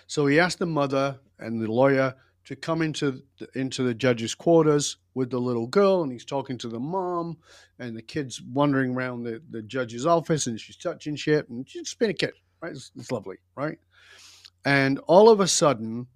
[0.06, 2.14] So he asked the mother and the lawyer
[2.44, 6.58] to come into the, into the judge's quarters with the little girl, and he's talking
[6.58, 7.38] to the mom,
[7.78, 11.82] and the kid's wandering around the, the judge's office, and she's touching shit, and she's
[11.82, 12.72] just being a kid, right?
[12.72, 13.78] It's, it's lovely, right?
[14.64, 16.06] And all of a sudden,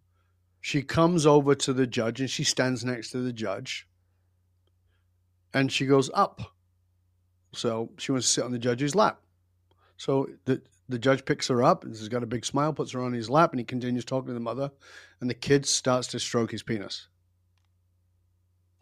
[0.61, 3.87] she comes over to the judge, and she stands next to the judge,
[5.55, 6.41] and she goes up.
[7.55, 9.21] So she wants to sit on the judge's lap.
[9.97, 13.13] So the the judge picks her up, he's got a big smile, puts her on
[13.13, 14.71] his lap, and he continues talking to the mother,
[15.21, 17.09] and the kid starts to stroke his penis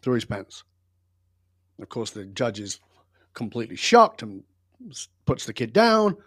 [0.01, 0.63] through his pants.
[1.81, 2.79] Of course, the judge is
[3.33, 4.43] completely shocked and
[5.25, 6.17] puts the kid down,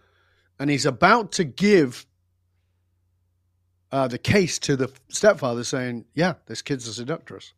[0.59, 2.07] and he's about to give
[3.91, 7.55] uh, the case to the stepfather, saying, "Yeah, this kid's a seductress."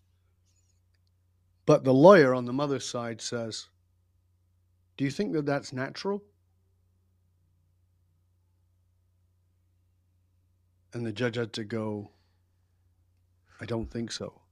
[1.66, 3.68] But the lawyer on the mother's side says,
[4.97, 6.23] "Do you think that that's natural?"
[10.93, 12.11] And the judge had to go,
[13.61, 14.43] I don't think so.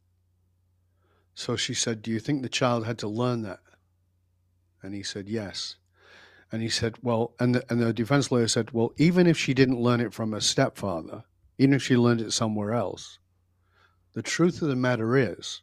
[1.35, 3.61] So she said, Do you think the child had to learn that?
[4.83, 5.77] And he said, Yes.
[6.53, 9.55] And he said, Well, and the, and the defense lawyer said, Well, even if she
[9.55, 11.25] didn't learn it from her stepfather,
[11.59, 13.19] even if she learned it somewhere else,
[14.13, 15.63] the truth of the matter is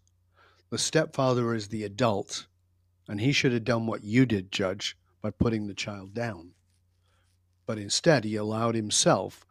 [0.70, 2.48] the stepfather is the adult,
[3.08, 6.52] and he should have done what you did, Judge, by putting the child down.
[7.66, 9.47] But instead, he allowed himself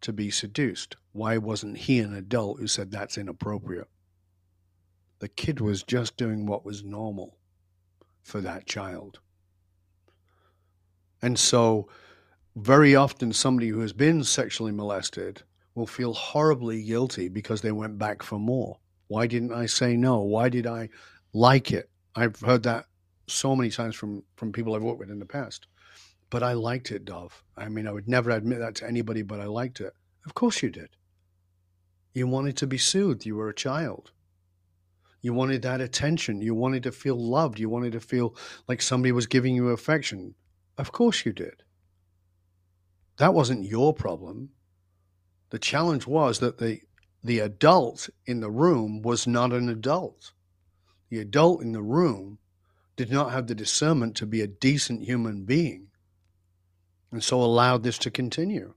[0.00, 0.96] to be seduced.
[1.12, 3.88] Why wasn't he an adult who said that's inappropriate?
[5.18, 7.36] The kid was just doing what was normal
[8.22, 9.18] for that child.
[11.20, 11.88] And so,
[12.54, 15.42] very often, somebody who has been sexually molested
[15.74, 18.78] will feel horribly guilty because they went back for more.
[19.08, 20.20] Why didn't I say no?
[20.20, 20.90] Why did I
[21.32, 21.90] like it?
[22.14, 22.86] I've heard that
[23.26, 25.66] so many times from, from people I've worked with in the past.
[26.30, 27.42] But I liked it, Dov.
[27.56, 29.94] I mean, I would never admit that to anybody, but I liked it.
[30.26, 30.90] Of course you did.
[32.12, 33.24] You wanted to be soothed.
[33.24, 34.12] You were a child.
[35.22, 36.40] You wanted that attention.
[36.40, 37.58] You wanted to feel loved.
[37.58, 40.34] You wanted to feel like somebody was giving you affection.
[40.76, 41.62] Of course you did.
[43.16, 44.50] That wasn't your problem.
[45.50, 46.80] The challenge was that the
[47.24, 50.32] the adult in the room was not an adult.
[51.10, 52.38] The adult in the room
[52.96, 55.87] did not have the discernment to be a decent human being
[57.10, 58.74] and so allowed this to continue.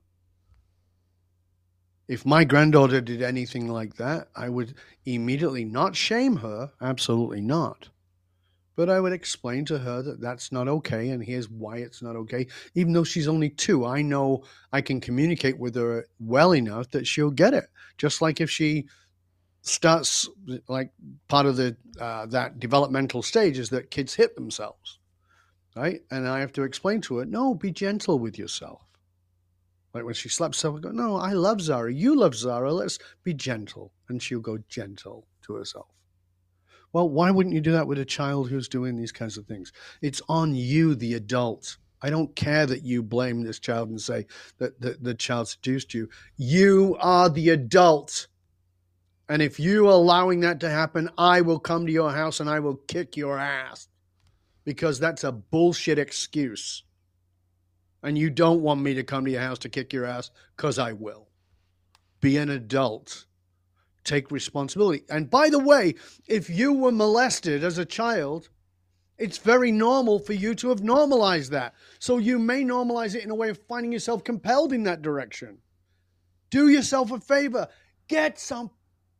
[2.08, 4.74] If my granddaughter did anything like that, I would
[5.06, 7.88] immediately not shame her, absolutely not.
[8.74, 12.16] But I would explain to her that that's not okay and here's why it's not
[12.16, 12.46] okay.
[12.74, 17.06] Even though she's only two, I know I can communicate with her well enough that
[17.06, 17.66] she'll get it.
[17.98, 18.86] Just like if she
[19.60, 20.28] starts,
[20.68, 20.90] like
[21.28, 24.98] part of the uh, that developmental stage is that kids hit themselves,
[25.76, 26.02] right?
[26.10, 28.82] And I have to explain to her, no, be gentle with yourself.
[29.94, 31.92] Like when she slaps herself, I go, no, I love Zara.
[31.92, 32.72] You love Zara.
[32.72, 33.92] Let's be gentle.
[34.08, 35.86] And she'll go gentle to herself.
[36.92, 39.72] Well, why wouldn't you do that with a child who's doing these kinds of things?
[40.02, 41.78] It's on you, the adult.
[42.02, 44.26] I don't care that you blame this child and say
[44.58, 46.08] that the, the child seduced you.
[46.36, 48.26] You are the adult.
[49.28, 52.50] And if you are allowing that to happen, I will come to your house and
[52.50, 53.88] I will kick your ass
[54.64, 56.84] because that's a bullshit excuse.
[58.02, 60.78] And you don't want me to come to your house to kick your ass because
[60.78, 61.28] I will.
[62.20, 63.26] Be an adult
[64.04, 65.04] take responsibility.
[65.08, 65.94] And by the way,
[66.26, 68.48] if you were molested as a child,
[69.18, 71.74] it's very normal for you to have normalized that.
[71.98, 75.58] So you may normalize it in a way of finding yourself compelled in that direction.
[76.50, 77.68] Do yourself a favor,
[78.08, 78.70] get some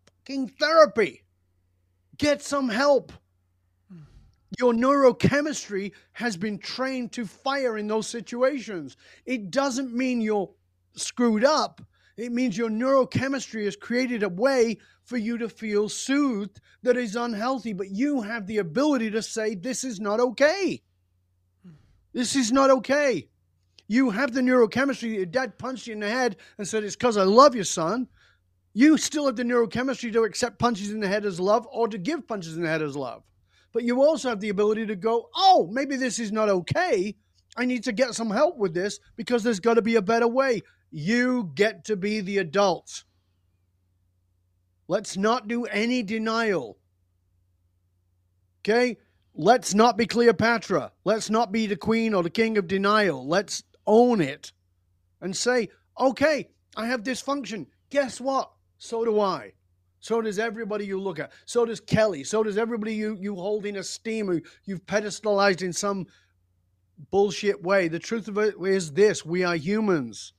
[0.07, 1.23] fucking therapy,
[2.17, 3.13] get some help.
[4.59, 8.97] Your neurochemistry has been trained to fire in those situations.
[9.25, 10.51] It doesn't mean you're
[10.95, 11.81] screwed up
[12.17, 17.17] it means your neurochemistry has created a way for you to feel soothed that is
[17.17, 20.83] unhealthy, but you have the ability to say, This is not okay.
[22.13, 23.29] This is not okay.
[23.89, 25.15] You have the neurochemistry.
[25.15, 28.09] Your dad punched you in the head and said, It's because I love you, son.
[28.75, 31.99] You still have the neurochemistry to accept punches in the head as love or to
[31.99, 33.23] give punches in the head as love.
[33.73, 37.17] But you also have the ability to go, Oh, maybe this is not okay.
[37.57, 40.29] I need to get some help with this because there's got to be a better
[40.29, 40.63] way.
[40.91, 43.05] You get to be the adult.
[44.89, 46.79] Let's not do any denial.
[48.61, 48.99] Okay?
[49.35, 50.93] Let's not be Cleopatra.
[51.05, 53.27] Let's not be the queen or the king of denial.
[53.27, 54.53] Let's own it
[55.21, 57.67] and say, okay, I have dysfunction.
[57.91, 58.51] Guess what?
[58.79, 59.53] So do I.
[60.03, 61.31] So does everybody you look at.
[61.47, 62.25] So does Kelly.
[62.25, 66.09] So does everybody you, you hold in esteem who you've pedestalized in some
[67.13, 67.87] bullshit way.
[67.87, 70.33] The truth of it is this we are humans.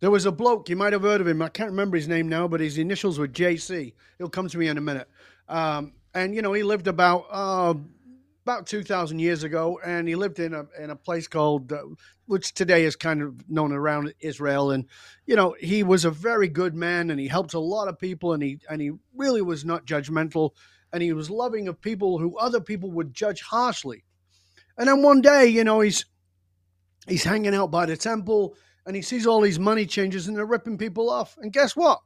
[0.00, 1.42] There was a bloke, you might have heard of him.
[1.42, 3.92] I can't remember his name now, but his initials were JC.
[4.16, 5.08] He'll come to me in a minute.
[5.46, 7.26] Um, and, you know, he lived about.
[7.30, 7.74] Uh,
[8.44, 11.82] about 2000 years ago and he lived in a in a place called uh,
[12.26, 14.86] which today is kind of known around Israel and
[15.26, 18.32] you know he was a very good man and he helped a lot of people
[18.32, 20.50] and he and he really was not judgmental
[20.92, 24.04] and he was loving of people who other people would judge harshly
[24.76, 26.04] and then one day you know he's
[27.06, 30.44] he's hanging out by the temple and he sees all these money changers and they're
[30.44, 31.36] ripping people off.
[31.40, 32.00] And guess what?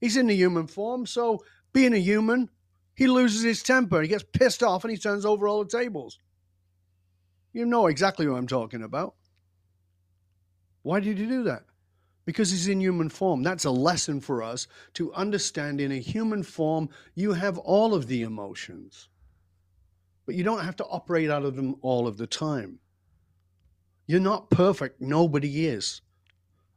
[0.00, 1.06] He's in the human form.
[1.06, 2.50] So, being a human,
[2.94, 4.02] he loses his temper.
[4.02, 6.18] He gets pissed off and he turns over all the tables.
[7.52, 9.14] You know exactly what I'm talking about.
[10.82, 11.64] Why did he do that?
[12.26, 13.42] Because he's in human form.
[13.42, 18.06] That's a lesson for us to understand in a human form, you have all of
[18.06, 19.08] the emotions,
[20.26, 22.78] but you don't have to operate out of them all of the time.
[24.06, 25.00] You're not perfect.
[25.00, 26.02] Nobody is.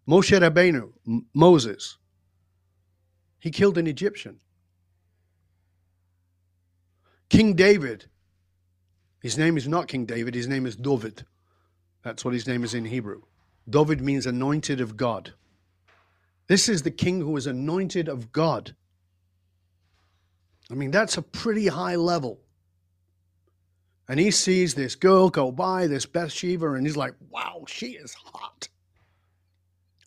[0.08, 1.98] Moshe Rabbeinu, M- Moses,
[3.40, 4.40] he killed an Egyptian.
[7.30, 8.06] King David,
[9.22, 11.26] his name is not King David, his name is David.
[12.04, 13.24] That's what his name is in Hebrew.
[13.70, 15.34] David means anointed of God.
[16.48, 18.76] This is the king who is anointed of God.
[20.72, 22.40] I mean, that's a pretty high level.
[24.08, 28.14] And he sees this girl go by, this Bathsheba, and he's like, wow, she is
[28.14, 28.70] hot.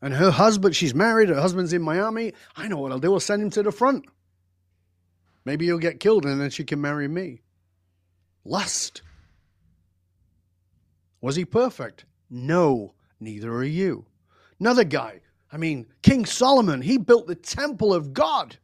[0.01, 2.33] And her husband, she's married, her husband's in Miami.
[2.57, 3.13] I know what I'll do.
[3.13, 4.07] I'll send him to the front.
[5.45, 7.43] Maybe you'll get killed and then she can marry me.
[8.45, 9.03] Lust.
[11.21, 12.05] Was he perfect?
[12.29, 14.07] No, neither are you.
[14.59, 15.21] Another guy,
[15.53, 18.57] I mean, King Solomon, he built the temple of God.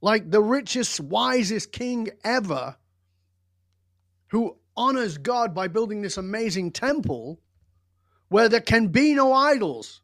[0.00, 2.76] Like the richest, wisest king ever,
[4.28, 7.40] who honors God by building this amazing temple
[8.28, 10.02] where there can be no idols.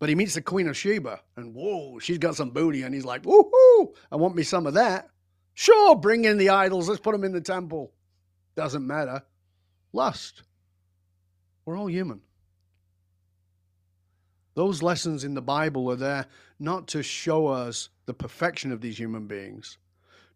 [0.00, 3.04] But he meets the Queen of Sheba, and whoa, she's got some booty, and he's
[3.04, 5.10] like, woohoo, I want me some of that.
[5.52, 7.92] Sure, bring in the idols, let's put them in the temple.
[8.56, 9.22] Doesn't matter.
[9.92, 10.42] Lust.
[11.66, 12.22] We're all human.
[14.54, 16.26] Those lessons in the Bible are there
[16.58, 19.76] not to show us the perfection of these human beings,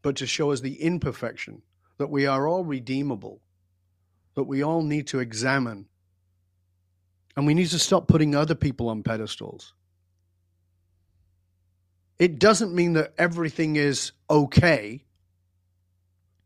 [0.03, 1.62] but to show us the imperfection,
[1.97, 3.41] that we are all redeemable,
[4.35, 5.87] that we all need to examine.
[7.37, 9.74] And we need to stop putting other people on pedestals.
[12.18, 15.05] It doesn't mean that everything is okay.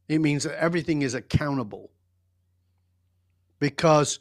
[0.09, 1.91] It means that everything is accountable.
[3.59, 4.19] Because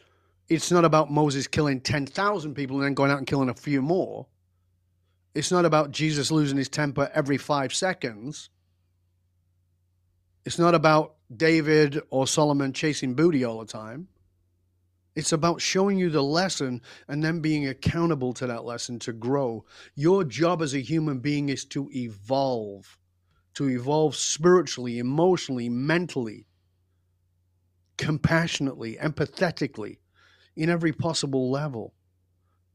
[0.50, 3.82] it's not about Moses killing 10,000 people and then going out and killing a few
[3.82, 4.28] more.
[5.34, 8.50] It's not about Jesus losing his temper every five seconds.
[10.46, 14.08] It's not about David or Solomon chasing booty all the time.
[15.18, 19.66] It's about showing you the lesson and then being accountable to that lesson to grow.
[19.96, 23.00] Your job as a human being is to evolve,
[23.56, 26.46] to evolve spiritually, emotionally, mentally,
[27.98, 29.98] compassionately, empathetically,
[30.56, 31.96] in every possible level.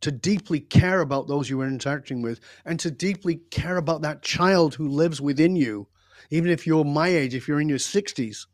[0.01, 4.23] To deeply care about those you are interacting with and to deeply care about that
[4.23, 5.87] child who lives within you,
[6.29, 8.47] even if you're my age, if you're in your 60s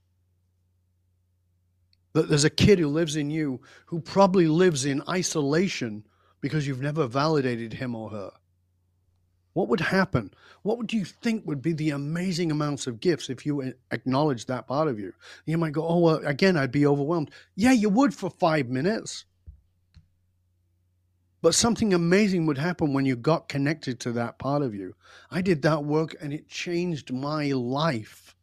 [2.19, 6.05] that there's a kid who lives in you who probably lives in isolation
[6.41, 8.33] because you've never validated him or her.
[9.53, 10.33] What would happen?
[10.63, 14.67] What would you think would be the amazing amounts of gifts if you acknowledged that
[14.67, 15.13] part of you?
[15.47, 17.31] You might go, oh, well, again, I'd be overwhelmed.
[17.55, 19.25] Yeah, you would for five minutes.
[21.41, 24.97] But something amazing would happen when you got connected to that part of you.
[25.31, 28.35] I did that work and it changed my life.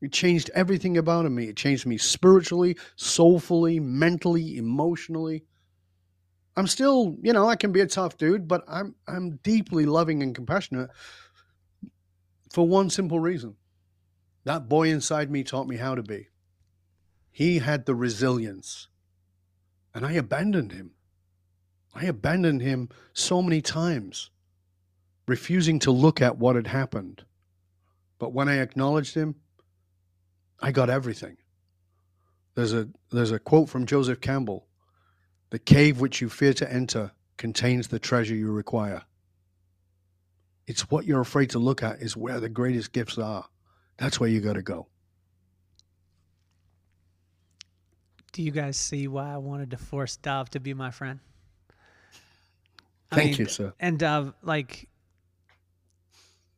[0.00, 1.48] It changed everything about me.
[1.48, 5.44] It changed me spiritually, soulfully, mentally, emotionally.
[6.56, 10.22] I'm still, you know, I can be a tough dude, but I'm I'm deeply loving
[10.22, 10.90] and compassionate
[12.50, 13.56] for one simple reason.
[14.44, 16.28] That boy inside me taught me how to be.
[17.30, 18.88] He had the resilience.
[19.94, 20.92] And I abandoned him.
[21.94, 24.30] I abandoned him so many times,
[25.26, 27.24] refusing to look at what had happened.
[28.18, 29.36] But when I acknowledged him,
[30.60, 31.36] I got everything.
[32.54, 34.66] There's a there's a quote from Joseph Campbell.
[35.50, 39.02] The cave which you fear to enter contains the treasure you require.
[40.66, 43.46] It's what you're afraid to look at is where the greatest gifts are.
[43.96, 44.88] That's where you got to go.
[48.32, 51.20] Do you guys see why I wanted to force Dov to be my friend?
[53.10, 53.72] I Thank mean, you, sir.
[53.80, 54.88] And Dov, like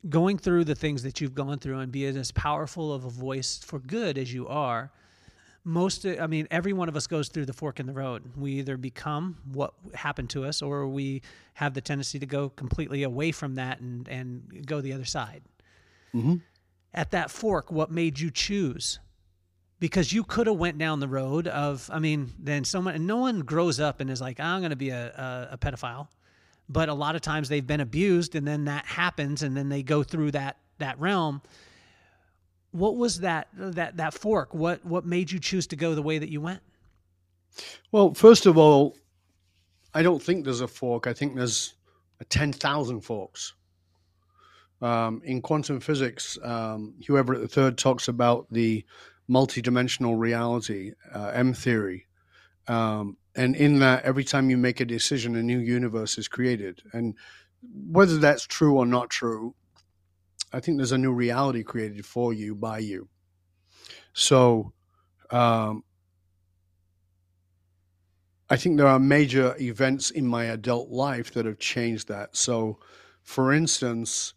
[0.09, 3.61] going through the things that you've gone through and being as powerful of a voice
[3.63, 4.91] for good as you are
[5.65, 8.23] most i mean every one of us goes through the fork in the road.
[8.37, 11.23] We either become what happened to us or we
[11.55, 15.43] have the tendency to go completely away from that and and go the other side.
[16.15, 16.37] Mm-hmm.
[16.93, 18.99] at that fork what made you choose?
[19.79, 23.41] Because you could have went down the road of i mean then someone no one
[23.41, 26.09] grows up and is like i'm going to be a, a, a pedophile
[26.71, 29.83] but a lot of times they've been abused and then that happens and then they
[29.83, 31.43] go through that that realm.
[32.71, 34.55] What was that that that fork?
[34.55, 36.61] What what made you choose to go the way that you went?
[37.91, 38.97] Well first of all
[39.93, 41.09] i don't think there's a fork.
[41.09, 41.75] I think there's
[42.21, 43.55] a 10,000 forks.
[44.83, 48.85] Um, in quantum physics um, Hugh Everett III talks about the
[49.29, 52.07] multidimensional reality uh, m theory.
[52.69, 56.83] Um, and in that every time you make a decision a new universe is created.
[56.93, 57.15] And
[57.63, 59.55] whether that's true or not true
[60.53, 63.09] i think there's a new reality created for you by you.
[64.13, 64.73] So
[65.31, 65.85] um,
[68.49, 72.37] i think there are major events in my adult life that have changed that.
[72.37, 72.79] So
[73.23, 74.35] for instance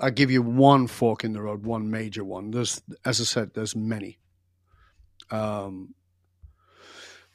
[0.00, 2.50] i'll give you one fork in the road one major one.
[2.50, 4.18] There's as i said there's many.
[5.30, 5.94] Um,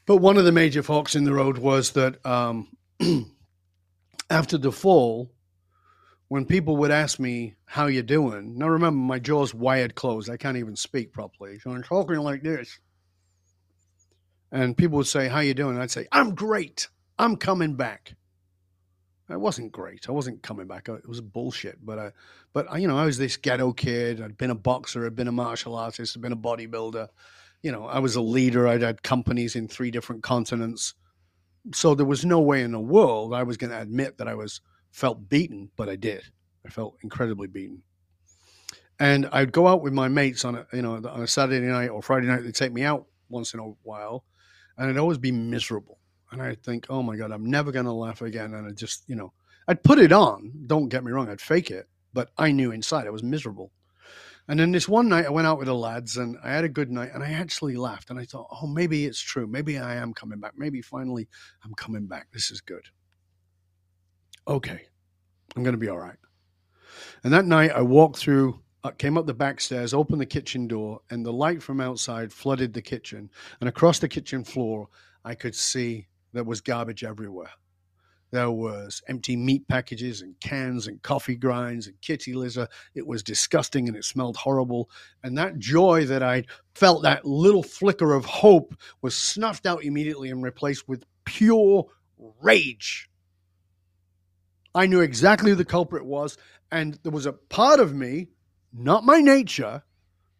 [0.06, 2.76] but one of the major forks in the road was that um,
[4.30, 5.32] after the fall,
[6.28, 10.30] when people would ask me how you doing, now remember my jaw's wired closed.
[10.30, 11.60] I can't even speak properly.
[11.60, 12.80] So I'm talking like this.
[14.52, 15.78] And people would say, How you doing?
[15.78, 16.88] I'd say, I'm great.
[17.18, 18.16] I'm coming back.
[19.30, 20.10] It wasn't great.
[20.10, 20.90] I wasn't coming back.
[20.90, 21.84] It was bullshit.
[21.84, 22.12] But I,
[22.52, 24.22] but I, you know, I was this ghetto kid.
[24.22, 25.06] I'd been a boxer.
[25.06, 26.16] I'd been a martial artist.
[26.16, 27.08] I'd been a bodybuilder
[27.64, 28.68] you know, I was a leader.
[28.68, 30.94] I'd had companies in three different continents.
[31.73, 34.35] So there was no way in the world I was going to admit that I
[34.35, 34.61] was
[34.91, 36.23] felt beaten, but I did.
[36.65, 37.81] I felt incredibly beaten.
[38.99, 41.88] And I'd go out with my mates on a, you know, on a Saturday night
[41.88, 42.44] or Friday night.
[42.44, 44.26] They'd take me out once in a while,
[44.77, 45.99] and I'd always be miserable.
[46.31, 48.53] And I'd think, oh my God, I'm never going to laugh again.
[48.53, 49.34] And I just, you know,
[49.68, 50.52] I'd put it on.
[50.68, 53.72] Don't get me wrong, I'd fake it, but I knew inside I was miserable.
[54.48, 56.70] And then this one night, I went out with the lads and I had a
[56.70, 58.10] good night and I actually laughed.
[58.10, 59.48] And I thought, oh, maybe it's true.
[59.48, 60.53] Maybe I am coming back.
[60.57, 61.28] Maybe finally
[61.64, 62.28] I'm coming back.
[62.34, 62.86] This is good.
[64.48, 64.82] okay,
[65.56, 66.18] I'm going to be all right.
[67.24, 70.68] And that night I walked through, uh, came up the back stairs, opened the kitchen
[70.68, 73.30] door, and the light from outside flooded the kitchen.
[73.61, 74.90] And across the kitchen floor,
[75.24, 77.52] I could see there was garbage everywhere.
[78.34, 82.68] There was empty meat packages and cans and coffee grinds and kitty litter.
[82.95, 84.89] It was disgusting and it smelled horrible.
[85.22, 88.73] And that joy that I felt, that little flicker of hope,
[89.03, 91.85] was snuffed out immediately and replaced with pure
[92.41, 93.07] rage.
[94.73, 96.35] I knew exactly who the culprit was,
[96.72, 98.30] and there was a part of me,
[98.73, 99.84] not my nature,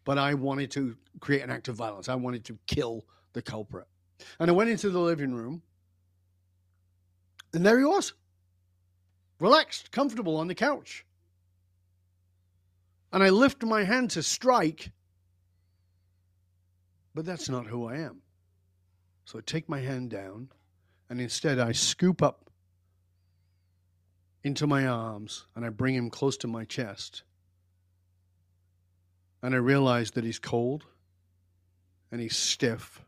[0.04, 2.08] but I wanted to create an act of violence.
[2.08, 3.86] I wanted to kill the culprit.
[4.40, 5.62] And I went into the living room
[7.54, 8.12] and there he was,
[9.40, 11.04] relaxed, comfortable on the couch.
[13.12, 14.90] And I lift my hand to strike,
[17.14, 18.22] but that's not who I am.
[19.24, 20.48] So I take my hand down,
[21.08, 22.50] and instead I scoop up
[24.42, 27.22] into my arms and I bring him close to my chest.
[29.42, 30.84] And I realize that he's cold
[32.10, 33.02] and he's stiff,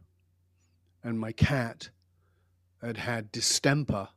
[1.04, 1.90] and my cat
[2.82, 4.08] had had distemper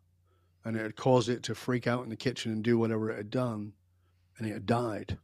[0.65, 3.18] and it had caused it to freak out in the kitchen and do whatever it
[3.18, 3.73] had done,
[4.38, 5.18] and it had died.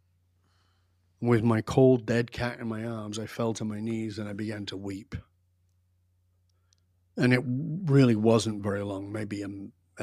[1.22, 4.34] With my cold, dead cat in my arms, I fell to my knees and I
[4.34, 5.16] began to weep.
[7.18, 9.49] And it really wasn't very long, maybe a,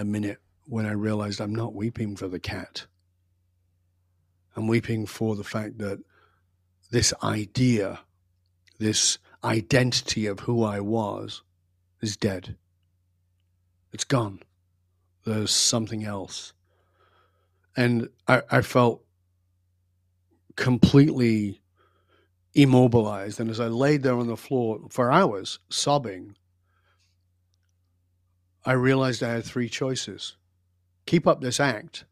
[0.00, 2.86] a minute, when I realized I'm not weeping for the cat.
[4.56, 5.98] I'm weeping for the fact that
[6.90, 8.00] this idea,
[8.78, 11.42] this identity of who I was,
[12.00, 12.56] is dead.
[13.92, 14.40] It's gone
[15.24, 16.52] there's something else.
[17.76, 19.02] And I, I felt
[20.56, 21.60] completely
[22.54, 23.40] immobilized.
[23.40, 26.36] And as I laid there on the floor for hours, sobbing,
[28.64, 30.36] I realized I had three choices
[31.06, 32.04] keep up this act.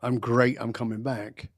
[0.00, 0.56] I'm great.
[0.60, 1.50] I'm coming back.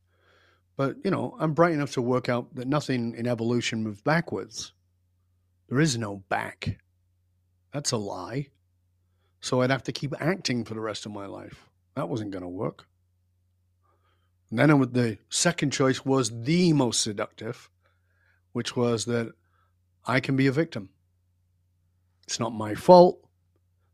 [0.76, 4.72] But, you know, I'm bright enough to work out that nothing in evolution moves backwards.
[5.68, 6.78] There is no back.
[7.72, 8.48] That's a lie.
[9.40, 11.68] So I'd have to keep acting for the rest of my life.
[11.94, 12.86] That wasn't going to work.
[14.50, 17.70] And then the second choice was the most seductive,
[18.52, 19.32] which was that
[20.06, 20.90] I can be a victim.
[22.26, 23.20] It's not my fault.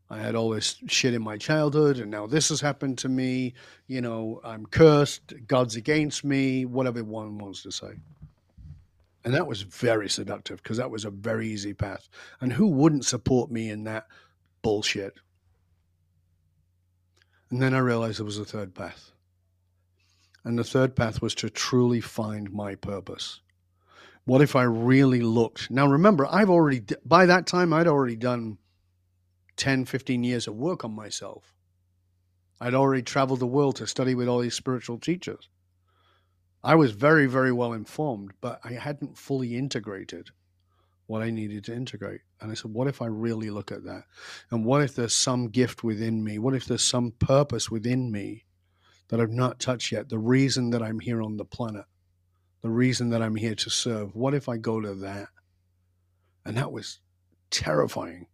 [0.09, 3.53] I had all this shit in my childhood, and now this has happened to me.
[3.87, 5.33] You know, I'm cursed.
[5.47, 7.91] God's against me, whatever one wants to say.
[9.25, 12.07] And that was very seductive because that was a very easy path.
[12.39, 14.07] And who wouldn't support me in that
[14.61, 15.13] bullshit?
[17.49, 19.11] And then I realized there was a third path.
[20.43, 23.41] And the third path was to truly find my purpose.
[24.25, 25.71] What if I really looked?
[25.71, 28.57] Now, remember, I've already, by that time, I'd already done
[29.55, 31.53] 10, 15 years of work on myself.
[32.59, 35.49] I'd already traveled the world to study with all these spiritual teachers.
[36.63, 40.31] I was very, very well informed, but I hadn't fully integrated
[41.07, 42.21] what I needed to integrate.
[42.41, 44.03] And I said, what if I really look at that?
[44.51, 46.37] And what if there's some gift within me?
[46.37, 48.45] What if there's some purpose within me
[49.07, 50.09] that I've not touched yet?
[50.09, 51.85] The reason that I'm here on the planet,
[52.61, 54.15] the reason that I'm here to serve.
[54.15, 55.29] What if I go to that?
[56.45, 56.99] And that was
[57.49, 58.27] terrifying.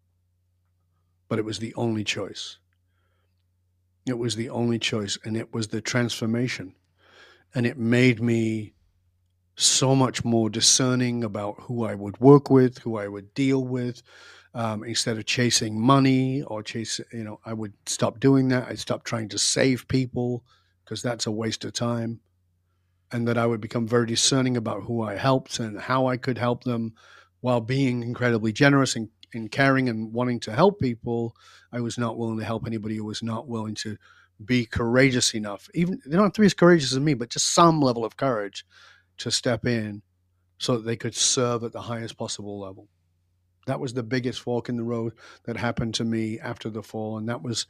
[1.29, 2.57] But it was the only choice.
[4.07, 5.17] It was the only choice.
[5.23, 6.75] And it was the transformation.
[7.53, 8.73] And it made me
[9.55, 14.01] so much more discerning about who I would work with, who I would deal with.
[14.55, 18.67] Um, instead of chasing money or chase, you know, I would stop doing that.
[18.67, 20.43] I'd stop trying to save people
[20.83, 22.19] because that's a waste of time.
[23.11, 26.37] And that I would become very discerning about who I helped and how I could
[26.37, 26.93] help them
[27.41, 31.35] while being incredibly generous and, and caring and wanting to help people.
[31.71, 33.97] I was not willing to help anybody who was not willing to
[34.43, 35.69] be courageous enough.
[35.75, 38.17] Even they don't have to be as courageous as me, but just some level of
[38.17, 38.65] courage
[39.19, 40.01] to step in
[40.57, 42.87] so that they could serve at the highest possible level.
[43.65, 45.13] That was the biggest fork in the road
[45.43, 47.65] that happened to me after the fall, and that was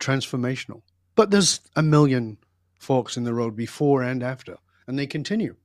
[0.00, 0.82] transformational.
[1.14, 2.38] But there's a million
[2.78, 4.56] forks in the road before and after,
[4.86, 5.56] and they continue.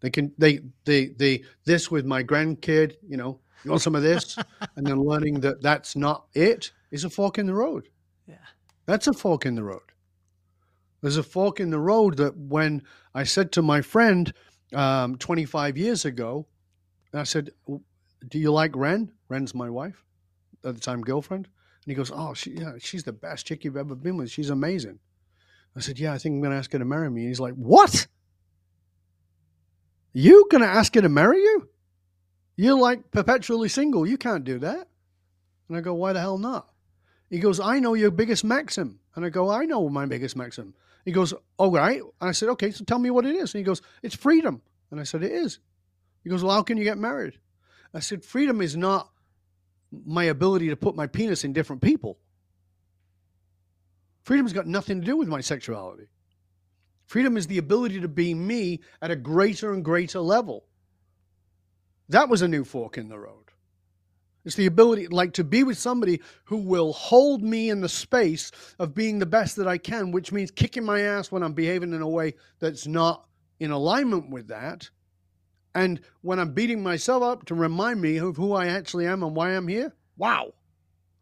[0.00, 4.02] They can they they they this with my grandkid, you know, you want some of
[4.02, 4.36] this,
[4.76, 7.88] and then learning that that's not it is a fork in the road.
[8.26, 8.36] Yeah,
[8.86, 9.92] that's a fork in the road.
[11.00, 12.82] There's a fork in the road that when
[13.14, 14.32] I said to my friend,
[14.74, 16.46] um, 25 years ago.
[17.12, 19.12] And I said, "Do you like Ren?
[19.28, 20.04] Ren's my wife
[20.64, 23.76] at the time, girlfriend." And he goes, "Oh, she, yeah, she's the best chick you've
[23.76, 24.30] ever been with.
[24.30, 24.98] She's amazing."
[25.76, 27.40] I said, "Yeah, I think I'm going to ask her to marry me." And he's
[27.40, 28.06] like, "What?
[30.12, 31.68] You going to ask her to marry you?
[32.56, 34.06] You're like perpetually single.
[34.06, 34.88] You can't do that."
[35.68, 36.68] And I go, "Why the hell not?"
[37.30, 39.00] He goes, "I know your biggest maxim.
[39.14, 40.74] And I go, I know my biggest maxim.
[41.04, 42.00] He goes, All right.
[42.00, 43.54] And I said, Okay, so tell me what it is.
[43.54, 44.62] And he goes, It's freedom.
[44.90, 45.58] And I said, It is.
[46.22, 47.38] He goes, Well, how can you get married?
[47.94, 49.10] I said, Freedom is not
[50.06, 52.18] my ability to put my penis in different people.
[54.24, 56.06] Freedom's got nothing to do with my sexuality.
[57.06, 60.64] Freedom is the ability to be me at a greater and greater level.
[62.08, 63.41] That was a new fork in the road.
[64.44, 68.50] It's the ability, like, to be with somebody who will hold me in the space
[68.78, 71.92] of being the best that I can, which means kicking my ass when I'm behaving
[71.92, 73.26] in a way that's not
[73.60, 74.90] in alignment with that.
[75.74, 79.36] And when I'm beating myself up to remind me of who I actually am and
[79.36, 80.52] why I'm here, wow,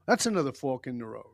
[0.07, 1.25] that's another fork in the road.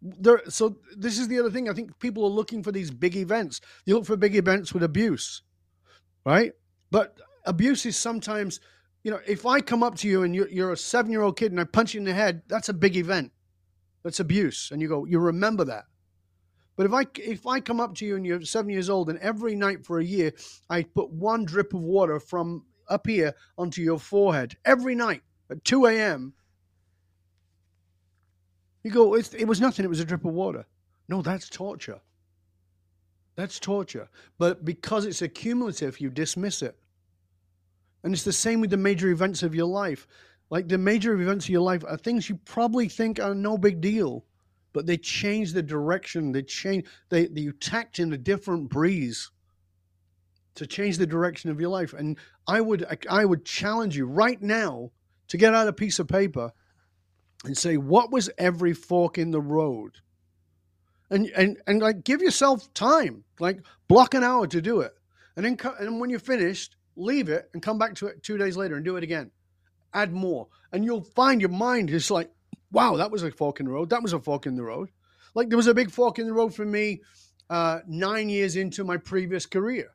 [0.00, 1.68] There, so this is the other thing.
[1.68, 3.60] I think people are looking for these big events.
[3.84, 5.42] You look for big events with abuse,
[6.26, 6.52] right?
[6.90, 8.58] But abuse is sometimes
[9.02, 11.36] you know, if I come up to you and you're, you're a seven year old
[11.36, 13.32] kid and I punch you in the head, that's a big event.
[14.02, 14.70] That's abuse.
[14.70, 15.84] And you go, you remember that.
[16.76, 19.18] But if I if I come up to you and you're seven years old and
[19.18, 20.32] every night for a year
[20.70, 25.64] I put one drip of water from up here onto your forehead every night at
[25.64, 26.32] 2 a.m.
[28.82, 29.84] You go, it was nothing.
[29.84, 30.64] It was a drip of water.
[31.08, 32.00] No, that's torture.
[33.36, 34.08] That's torture.
[34.38, 36.76] But because it's accumulative, you dismiss it.
[38.02, 40.06] And it's the same with the major events of your life.
[40.50, 43.80] Like the major events of your life are things you probably think are no big
[43.80, 44.24] deal,
[44.72, 46.32] but they change the direction.
[46.32, 46.86] They change.
[47.08, 49.30] They, they you tacked in a different breeze
[50.56, 51.94] to change the direction of your life.
[51.94, 54.90] And I would I would challenge you right now
[55.28, 56.52] to get out a piece of paper
[57.44, 59.98] and say what was every fork in the road,
[61.10, 64.92] and and and like give yourself time, like block an hour to do it,
[65.36, 68.56] and then and when you're finished, leave it and come back to it two days
[68.56, 69.30] later and do it again.
[69.94, 70.48] Add more.
[70.72, 72.30] And you'll find your mind is like,
[72.70, 73.90] wow, that was a fork in the road.
[73.90, 74.90] That was a fork in the road.
[75.34, 77.02] Like there was a big fork in the road for me
[77.50, 79.92] uh, nine years into my previous career.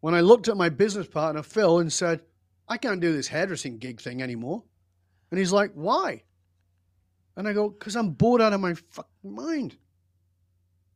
[0.00, 2.22] When I looked at my business partner, Phil, and said,
[2.68, 4.64] I can't do this hairdressing gig thing anymore.
[5.30, 6.22] And he's like, why?
[7.36, 9.76] And I go, because I'm bored out of my fucking mind.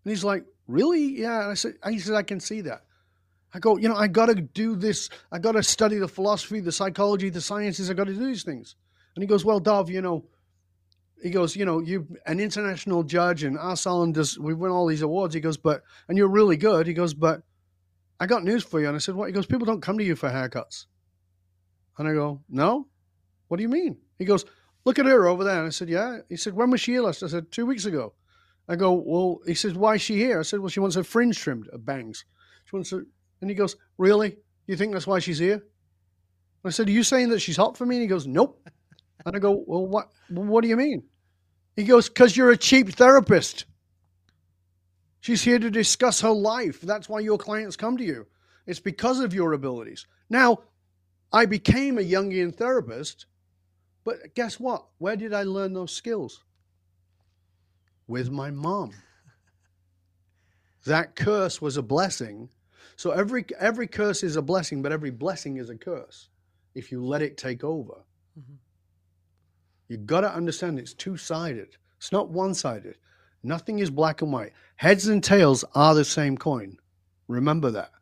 [0.05, 1.21] And he's like, really?
[1.21, 1.43] Yeah.
[1.43, 2.86] And I said, he said, I can see that.
[3.55, 5.09] I go, you know, I got to do this.
[5.32, 7.90] I got to study the philosophy, the psychology, the sciences.
[7.90, 8.77] I got to do these things.
[9.14, 10.27] And he goes, well, Dov, you know,
[11.23, 14.86] he goes, you know, you're an international judge and our salon does, we win all
[14.86, 15.35] these awards.
[15.35, 16.86] He goes, but, and you're really good.
[16.86, 17.43] He goes, but
[18.20, 18.89] I got news for you.
[18.89, 19.27] And I said, what?
[19.27, 20.86] He goes, people don't come to you for haircuts.
[21.98, 22.89] And I go, no?
[23.48, 23.97] What do you mean?
[24.18, 24.44] He goes,
[24.85, 25.59] look at her over there.
[25.59, 26.18] And I said, yeah.
[26.28, 27.23] He said, when was she here last?
[27.23, 28.12] I said, two weeks ago.
[28.68, 30.40] I go, well, he says, why is she here?
[30.40, 32.24] I said, well, she wants her fringe trimmed, her bangs.
[32.64, 33.06] She wants her,
[33.41, 34.37] and he goes, Really?
[34.67, 35.63] You think that's why she's here?
[36.65, 37.97] I said, Are you saying that she's hot for me?
[37.97, 38.69] And he goes, Nope.
[39.25, 41.05] And I go, Well, what, what do you mean?
[41.75, 43.67] He goes, Because you're a cheap therapist.
[45.21, 46.81] She's here to discuss her life.
[46.81, 48.27] That's why your clients come to you.
[48.67, 50.07] It's because of your abilities.
[50.31, 50.59] Now,
[51.33, 53.27] I became a Jungian therapist,
[54.05, 54.87] but guess what?
[54.99, 56.45] Where did I learn those skills?
[58.07, 58.93] With my mom.
[60.85, 62.49] That curse was a blessing
[62.97, 66.28] so every every curse is a blessing, but every blessing is a curse
[66.74, 68.05] if you let it take over.
[68.39, 68.55] Mm-hmm.
[69.89, 71.77] You got to understand it's two sided.
[71.98, 72.97] It's not one sided.
[73.43, 74.52] Nothing is black and white.
[74.77, 76.78] Heads and tails are the same coin.
[77.28, 77.93] Remember that.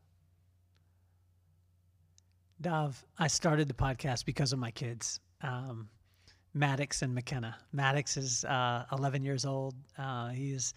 [2.60, 5.88] Dov, I started the podcast because of my kids, um,
[6.54, 7.56] Maddox and McKenna.
[7.72, 9.74] Maddox is uh, 11 years old.
[9.98, 10.72] Uh, he's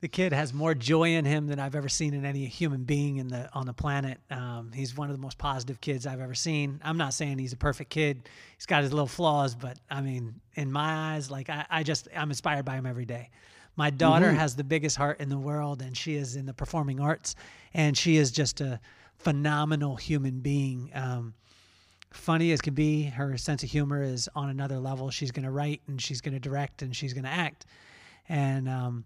[0.00, 3.16] the kid has more joy in him than I've ever seen in any human being
[3.16, 4.18] in the on the planet.
[4.30, 6.80] Um, he's one of the most positive kids I've ever seen.
[6.84, 8.28] I'm not saying he's a perfect kid.
[8.56, 12.08] He's got his little flaws, but I mean, in my eyes, like I, I just
[12.16, 13.30] I'm inspired by him every day.
[13.76, 14.38] My daughter mm-hmm.
[14.38, 17.34] has the biggest heart in the world, and she is in the performing arts,
[17.74, 18.80] and she is just a
[19.18, 20.90] phenomenal human being.
[20.94, 21.34] Um,
[22.12, 25.10] funny as can be, her sense of humor is on another level.
[25.10, 27.66] She's going to write, and she's going to direct, and she's going to act,
[28.28, 29.04] and um,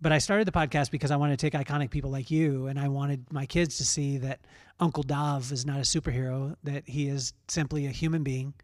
[0.00, 2.78] but I started the podcast because I wanted to take iconic people like you, and
[2.78, 4.40] I wanted my kids to see that
[4.80, 8.54] Uncle Dov is not a superhero; that he is simply a human being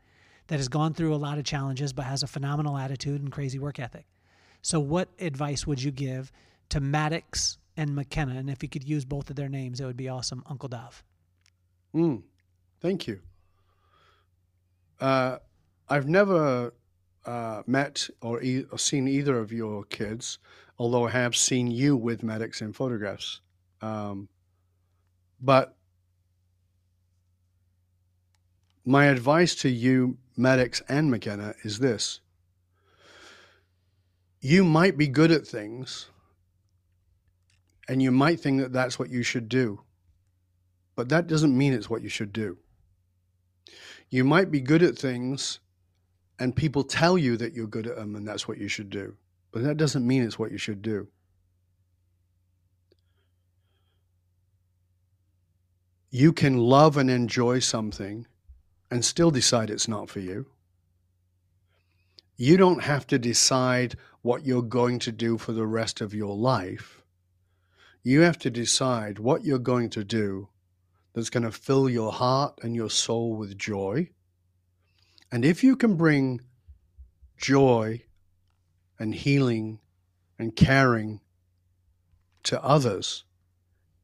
[0.47, 3.59] that has gone through a lot of challenges, but has a phenomenal attitude and crazy
[3.59, 4.07] work ethic.
[4.63, 6.31] So, what advice would you give
[6.71, 8.37] to Maddox and McKenna?
[8.37, 11.03] And if you could use both of their names, it would be awesome, Uncle Dov.
[11.95, 12.23] Mm,
[12.81, 13.21] thank you.
[15.01, 15.39] Uh,
[15.89, 16.73] I've never
[17.27, 20.39] uh, met or, e- or, seen either of your kids,
[20.79, 23.41] although I have seen you with Maddox in photographs.
[23.81, 24.29] Um,
[25.41, 25.77] but
[28.85, 32.21] my advice to you, Maddox and McKenna, is this
[34.41, 36.11] you might be good at things
[37.89, 39.81] and you might think that that's what you should do,
[40.97, 42.59] but that doesn't mean it's what you should do.
[44.11, 45.61] You might be good at things
[46.39, 49.17] and people tell you that you're good at them and that's what you should do,
[49.55, 51.07] but that doesn't mean it's what you should do.
[56.11, 58.27] You can love and enjoy something
[58.91, 60.47] and still decide it's not for you.
[62.37, 66.35] You don't have to decide what you're going to do for the rest of your
[66.35, 67.05] life.
[68.03, 70.49] You have to decide what you're going to do
[71.13, 74.11] that's going to fill your heart and your soul with joy.
[75.31, 76.41] And if you can bring
[77.37, 78.04] joy
[79.05, 79.79] and healing
[80.39, 81.21] and caring
[82.43, 83.25] to others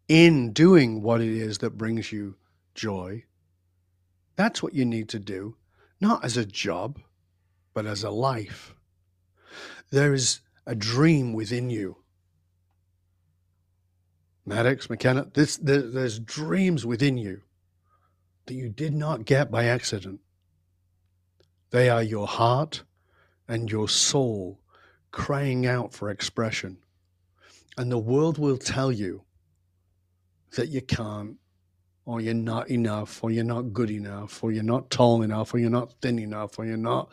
[0.09, 2.36] in doing what it is that brings you
[2.74, 3.24] joy,
[4.36, 5.56] that's what you need to do,
[6.02, 7.01] not as a job,
[7.72, 8.74] but as a life.
[9.89, 11.97] There is a dream within you.
[14.44, 17.40] Maddox, McKenna, this, there, there's dreams within you
[18.44, 20.20] that you did not get by accident.
[21.70, 22.82] They are your heart
[23.48, 24.60] and your soul
[25.12, 26.78] crying out for expression.
[27.77, 29.23] And the world will tell you
[30.57, 31.37] that you can't,
[32.05, 35.59] or you're not enough, or you're not good enough, or you're not tall enough, or
[35.59, 37.11] you're not thin enough, or you're not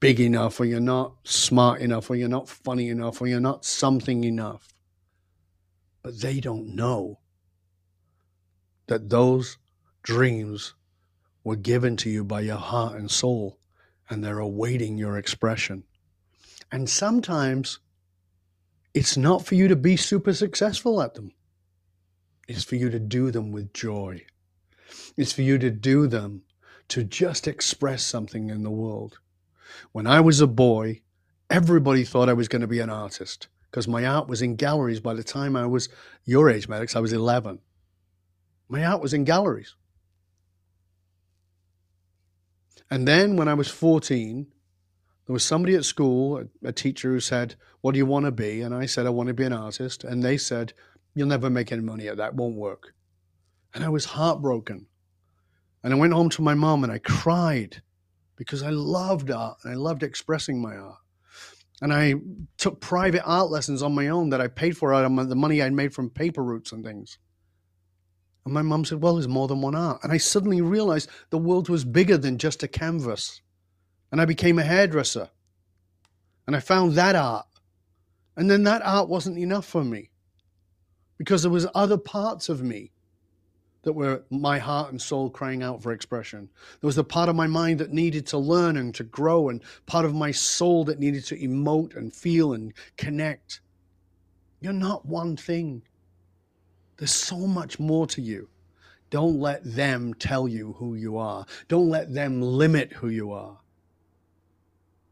[0.00, 3.64] big enough, or you're not smart enough, or you're not funny enough, or you're not
[3.64, 4.74] something enough.
[6.02, 7.20] But they don't know
[8.88, 9.58] that those
[10.02, 10.74] dreams
[11.44, 13.58] were given to you by your heart and soul,
[14.10, 15.84] and they're awaiting your expression.
[16.70, 17.78] And sometimes
[18.94, 21.32] it's not for you to be super successful at them,
[22.46, 24.24] it's for you to do them with joy.
[25.16, 26.42] It's for you to do them
[26.88, 29.18] to just express something in the world.
[29.92, 31.02] When I was a boy,
[31.50, 35.00] everybody thought I was going to be an artist because my art was in galleries
[35.00, 35.88] by the time I was
[36.24, 36.96] your age, Maddox.
[36.96, 37.58] I was 11.
[38.68, 39.74] My art was in galleries.
[42.90, 44.46] And then when I was 14,
[45.28, 48.62] there was somebody at school, a, teacher who said, What do you want to be?
[48.62, 50.02] And I said, I want to be an artist.
[50.02, 50.72] And they said,
[51.14, 52.94] You'll never make any money at that, won't work.
[53.74, 54.86] And I was heartbroken.
[55.84, 57.82] And I went home to my mom and I cried
[58.36, 60.96] because I loved art and I loved expressing my art.
[61.82, 62.14] And I
[62.56, 65.62] took private art lessons on my own that I paid for out of the money
[65.62, 67.18] I made from paper routes and things.
[68.46, 70.00] And my mom said, Well, there's more than one art.
[70.02, 73.42] And I suddenly realized the world was bigger than just a canvas.
[74.10, 75.28] And I became a hairdresser.
[76.46, 77.46] And I found that art.
[78.36, 80.10] And then that art wasn't enough for me
[81.18, 82.92] because there was other parts of me
[83.82, 86.48] that were my heart and soul crying out for expression.
[86.80, 89.62] There was the part of my mind that needed to learn and to grow, and
[89.86, 93.60] part of my soul that needed to emote and feel and connect.
[94.60, 95.82] You're not one thing,
[96.96, 98.48] there's so much more to you.
[99.10, 103.58] Don't let them tell you who you are, don't let them limit who you are.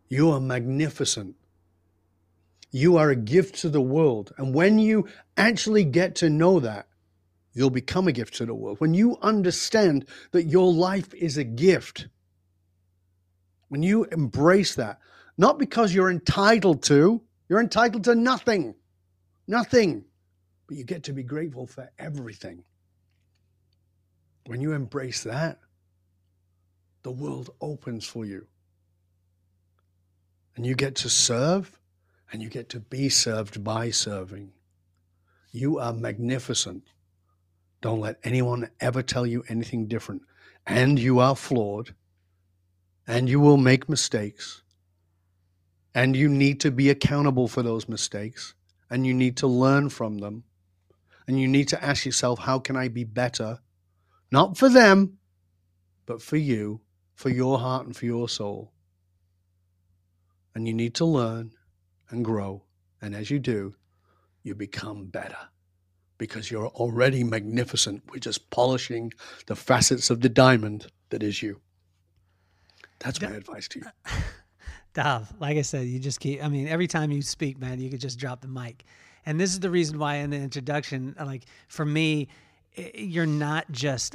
[0.09, 1.37] You are magnificent.
[2.71, 4.33] You are a gift to the world.
[4.37, 6.87] And when you actually get to know that,
[7.55, 8.81] you'll become a gift to the world.
[8.81, 12.09] When you understand that your life is a gift,
[13.69, 14.99] when you embrace that,
[15.39, 18.75] not because you're entitled to, you're entitled to nothing,
[19.47, 20.05] nothing,
[20.67, 22.63] but you get to be grateful for everything.
[24.47, 25.59] When you embrace that,
[27.03, 28.47] the world opens for you.
[30.57, 31.79] And you get to serve
[32.33, 34.53] and you get to be served by serving.
[35.53, 36.85] You are magnificent.
[37.81, 40.23] Don't let anyone ever tell you anything different.
[40.67, 41.95] And you are flawed,
[43.07, 44.63] and you will make mistakes,
[45.95, 48.55] and you need to be accountable for those mistakes,
[48.91, 50.43] and you need to learn from them,
[51.29, 53.61] and you need to ask yourself, how can I be better?
[54.33, 55.19] Not for them,
[56.05, 56.81] but for you,
[57.15, 58.73] for your heart, and for your soul.
[60.57, 61.53] And you need to learn
[62.09, 62.63] and grow.
[63.03, 63.75] And as you do,
[64.43, 65.37] you become better
[66.17, 68.05] because you're already magnificent.
[68.11, 69.13] We're just polishing
[69.49, 71.61] the facets of the diamond that is you.
[73.01, 73.87] That's my advice to you.
[74.95, 77.91] Dov, like I said, you just keep, I mean, every time you speak, man, you
[77.91, 78.87] could just drop the mic.
[79.27, 82.29] And this is the reason why in the introduction, like for me,
[82.95, 84.15] you're not just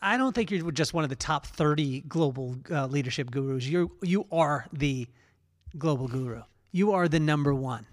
[0.00, 3.90] i don't think you're just one of the top 30 global uh, leadership gurus you're
[4.00, 5.06] you are the
[5.76, 6.42] global guru
[6.72, 7.86] you are the number one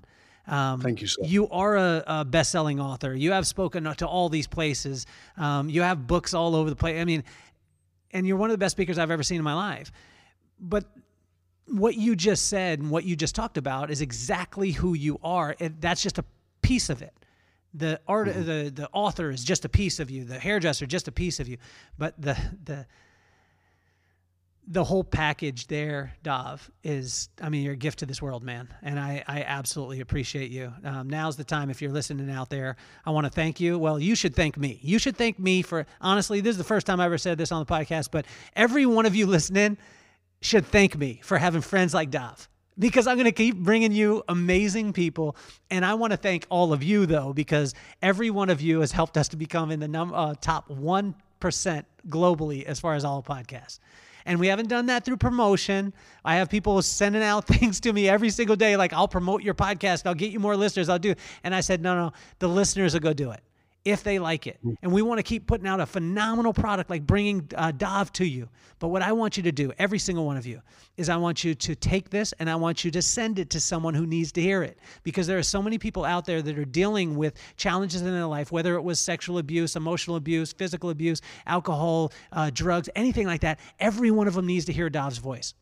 [0.47, 1.23] um, Thank you, sir.
[1.23, 3.15] You are a, a best-selling author.
[3.15, 5.07] You have spoken to all these places.
[5.37, 7.01] Um, you have books all over the place.
[7.01, 7.23] I mean,
[8.11, 9.91] and you're one of the best speakers I've ever seen in my life.
[10.59, 10.85] But
[11.67, 15.55] what you just said and what you just talked about is exactly who you are.
[15.59, 16.25] And that's just a
[16.61, 17.13] piece of it.
[17.73, 18.45] The art, mm-hmm.
[18.45, 20.23] the the author is just a piece of you.
[20.23, 21.57] The hairdresser just a piece of you.
[21.97, 22.85] But the the
[24.67, 28.67] the whole package there, Dov, is I mean, you're a gift to this world, man.
[28.81, 30.73] And I, I absolutely appreciate you.
[30.83, 32.75] Um, now's the time if you're listening out there.
[33.05, 33.77] I want to thank you.
[33.77, 34.79] Well, you should thank me.
[34.81, 37.51] You should thank me for honestly, this is the first time I ever said this
[37.51, 38.25] on the podcast, but
[38.55, 39.77] every one of you listening
[40.41, 42.47] should thank me for having friends like Dov
[42.77, 45.35] because I'm going to keep bringing you amazing people.
[45.69, 48.91] And I want to thank all of you, though, because every one of you has
[48.91, 51.13] helped us to become in the num- uh, top 1%
[52.09, 53.79] globally as far as all podcasts.
[54.25, 55.93] And we haven't done that through promotion.
[56.23, 59.53] I have people sending out things to me every single day, like, I'll promote your
[59.53, 61.15] podcast, I'll get you more listeners, I'll do.
[61.43, 63.41] And I said, no, no, the listeners will go do it
[63.85, 64.57] if they like it.
[64.65, 64.75] Mm.
[64.81, 68.25] And we want to keep putting out a phenomenal product like bringing uh, Dov to
[68.25, 68.49] you.
[68.79, 70.61] But what I want you to do, every single one of you,
[70.97, 73.59] is I want you to take this and I want you to send it to
[73.59, 74.79] someone who needs to hear it.
[75.03, 78.25] Because there are so many people out there that are dealing with challenges in their
[78.25, 83.41] life, whether it was sexual abuse, emotional abuse, physical abuse, alcohol, uh, drugs, anything like
[83.41, 83.59] that.
[83.79, 85.53] Every one of them needs to hear Dov's voice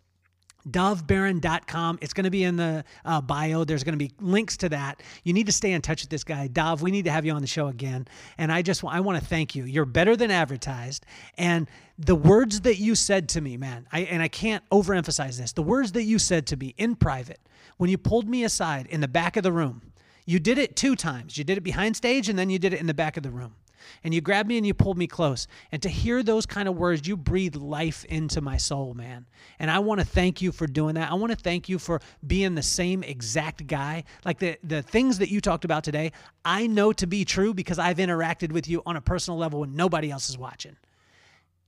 [0.70, 2.00] dovbaron.com.
[2.02, 3.64] It's going to be in the uh, bio.
[3.64, 5.02] There's going to be links to that.
[5.24, 6.82] You need to stay in touch with this guy, Dov.
[6.82, 8.08] We need to have you on the show again.
[8.38, 9.66] And I just I want to thank you.
[9.66, 11.06] You're better than advertised.
[11.38, 11.68] And
[11.98, 15.54] the words that you said to me, man, I and I can't overemphasize this.
[15.54, 17.40] The words that you said to me in private
[17.78, 19.82] when you pulled me aside in the back of the room.
[20.26, 21.38] You did it two times.
[21.38, 23.32] You did it behind stage and then you did it in the back of the
[23.32, 23.56] room
[24.04, 25.48] and you grabbed me and you pulled me close.
[25.72, 29.26] And to hear those kind of words, you breathe life into my soul, man.
[29.60, 31.12] And I want to thank you for doing that.
[31.12, 34.04] I want to thank you for being the same exact guy.
[34.26, 36.12] Like the, the things that you talked about today,
[36.44, 39.76] I know to be true because I've interacted with you on a personal level when
[39.76, 40.76] nobody else is watching.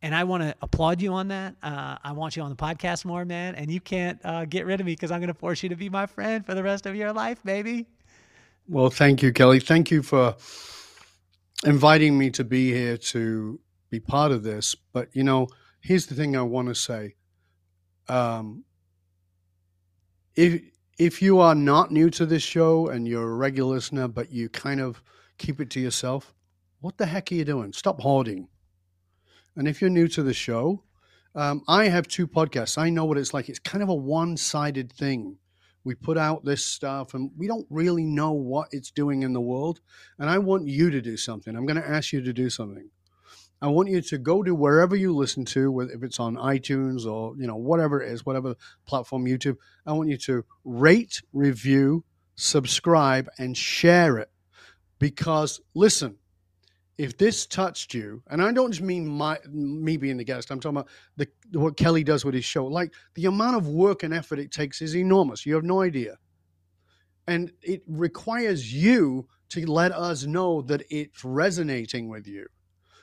[0.01, 1.55] And I want to applaud you on that.
[1.63, 3.55] Uh, I want you on the podcast more, man.
[3.55, 5.75] And you can't uh, get rid of me because I'm going to force you to
[5.75, 7.87] be my friend for the rest of your life, baby.
[8.67, 9.59] Well, thank you, Kelly.
[9.59, 10.35] Thank you for
[11.65, 13.59] inviting me to be here to
[13.89, 14.75] be part of this.
[14.93, 15.47] But you know,
[15.81, 17.15] here's the thing I want to say.
[18.07, 18.63] Um,
[20.35, 20.61] if
[20.97, 24.49] if you are not new to this show and you're a regular listener, but you
[24.49, 25.01] kind of
[25.37, 26.33] keep it to yourself,
[26.79, 27.73] what the heck are you doing?
[27.73, 28.47] Stop hoarding.
[29.55, 30.83] And if you're new to the show,
[31.33, 32.77] um, I have two podcasts.
[32.77, 33.49] I know what it's like.
[33.49, 35.37] It's kind of a one sided thing
[35.86, 39.40] we put out this stuff and we don't really know what it's doing in the
[39.40, 39.80] world.
[40.20, 41.56] And I want you to do something.
[41.56, 42.90] I'm going to ask you to do something.
[43.62, 47.36] I want you to go to wherever you listen to, if it's on iTunes or
[47.38, 48.56] you know whatever it is, whatever
[48.86, 49.56] platform, YouTube.
[49.86, 52.03] I want you to rate, review,
[52.36, 54.30] subscribe, and share it.
[54.99, 56.18] Because listen,
[56.97, 60.59] if this touched you, and I don't just mean my me being the guest, I'm
[60.59, 61.27] talking about the
[61.59, 62.65] what Kelly does with his show.
[62.65, 65.45] Like the amount of work and effort it takes is enormous.
[65.45, 66.17] You have no idea,
[67.27, 72.47] and it requires you to let us know that it's resonating with you.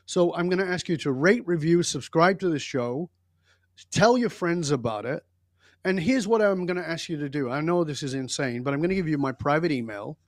[0.07, 3.11] So I'm going to ask you to rate, review, subscribe to the show,
[3.91, 5.23] tell your friends about it.
[5.85, 7.51] And here's what I'm going to ask you to do.
[7.51, 10.19] I know this is insane, but I'm going to give you my private email.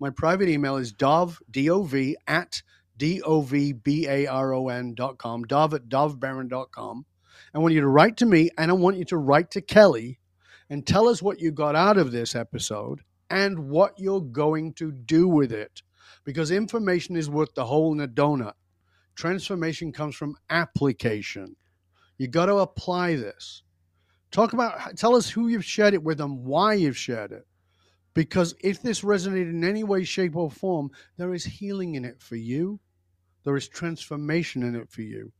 [0.00, 2.62] My private email is dov, D-O-V, at
[2.96, 7.04] D O V B A R O N dot com, Dov at dovbaron dot com.
[7.52, 10.18] I want you to write to me and I want you to write to Kelly
[10.70, 13.00] and tell us what you got out of this episode
[13.30, 15.82] and what you're going to do with it.
[16.24, 18.54] Because information is worth the hole in a donut.
[19.14, 21.54] Transformation comes from application.
[22.18, 23.62] You got to apply this.
[24.30, 27.46] Talk about, tell us who you've shared it with and why you've shared it.
[28.14, 32.20] Because if this resonated in any way, shape, or form, there is healing in it
[32.20, 32.80] for you.
[33.44, 35.32] There is transformation in it for you.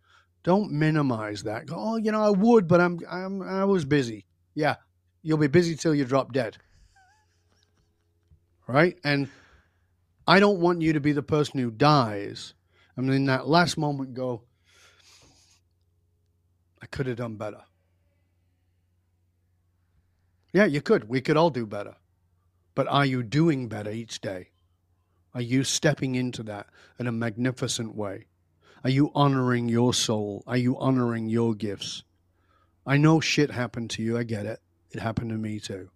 [0.42, 1.66] Don't minimize that.
[1.66, 4.26] Go, oh, you know, I would, but I'm, I'm I was busy.
[4.54, 4.76] Yeah,
[5.22, 6.58] you'll be busy till you drop dead.
[8.66, 8.96] Right?
[9.04, 9.28] And
[10.26, 12.54] I don't want you to be the person who dies
[12.96, 14.42] and in that last moment go,
[16.80, 17.62] I could have done better.
[20.52, 21.08] Yeah, you could.
[21.08, 21.96] We could all do better.
[22.74, 24.50] But are you doing better each day?
[25.34, 28.26] Are you stepping into that in a magnificent way?
[28.84, 30.44] Are you honoring your soul?
[30.46, 32.04] Are you honoring your gifts?
[32.86, 34.16] I know shit happened to you.
[34.16, 34.60] I get it.
[34.90, 35.90] It happened to me too.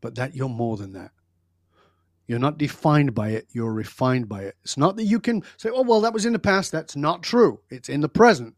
[0.00, 1.10] But that you're more than that.
[2.26, 4.56] You're not defined by it, you're refined by it.
[4.62, 6.70] It's not that you can say, oh, well, that was in the past.
[6.70, 7.60] That's not true.
[7.68, 8.54] It's in the present.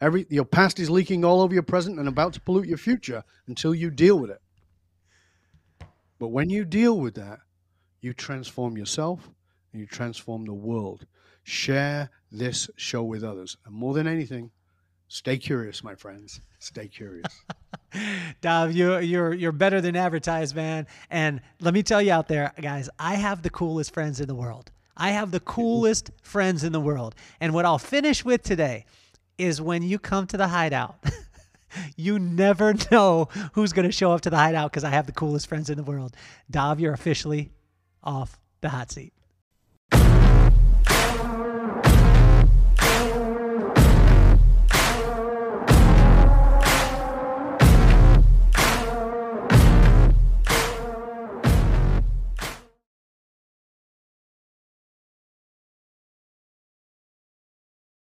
[0.00, 3.24] Every your past is leaking all over your present and about to pollute your future
[3.46, 4.40] until you deal with it.
[6.18, 7.40] But when you deal with that,
[8.00, 9.28] you transform yourself
[9.72, 11.06] and you transform the world.
[11.44, 13.56] Share this show with others.
[13.64, 14.50] And more than anything,
[15.08, 16.40] stay curious, my friends.
[16.58, 17.26] Stay curious.
[18.40, 20.86] Dov, you, you're you're better than advertised, man.
[21.10, 24.34] And let me tell you out there, guys, I have the coolest friends in the
[24.34, 24.70] world.
[24.96, 27.14] I have the coolest friends in the world.
[27.40, 28.84] And what I'll finish with today
[29.38, 30.96] is when you come to the hideout.
[31.96, 35.12] you never know who's going to show up to the hideout because I have the
[35.12, 36.16] coolest friends in the world.
[36.50, 37.50] Dov, you're officially
[38.02, 39.12] off the hot seat.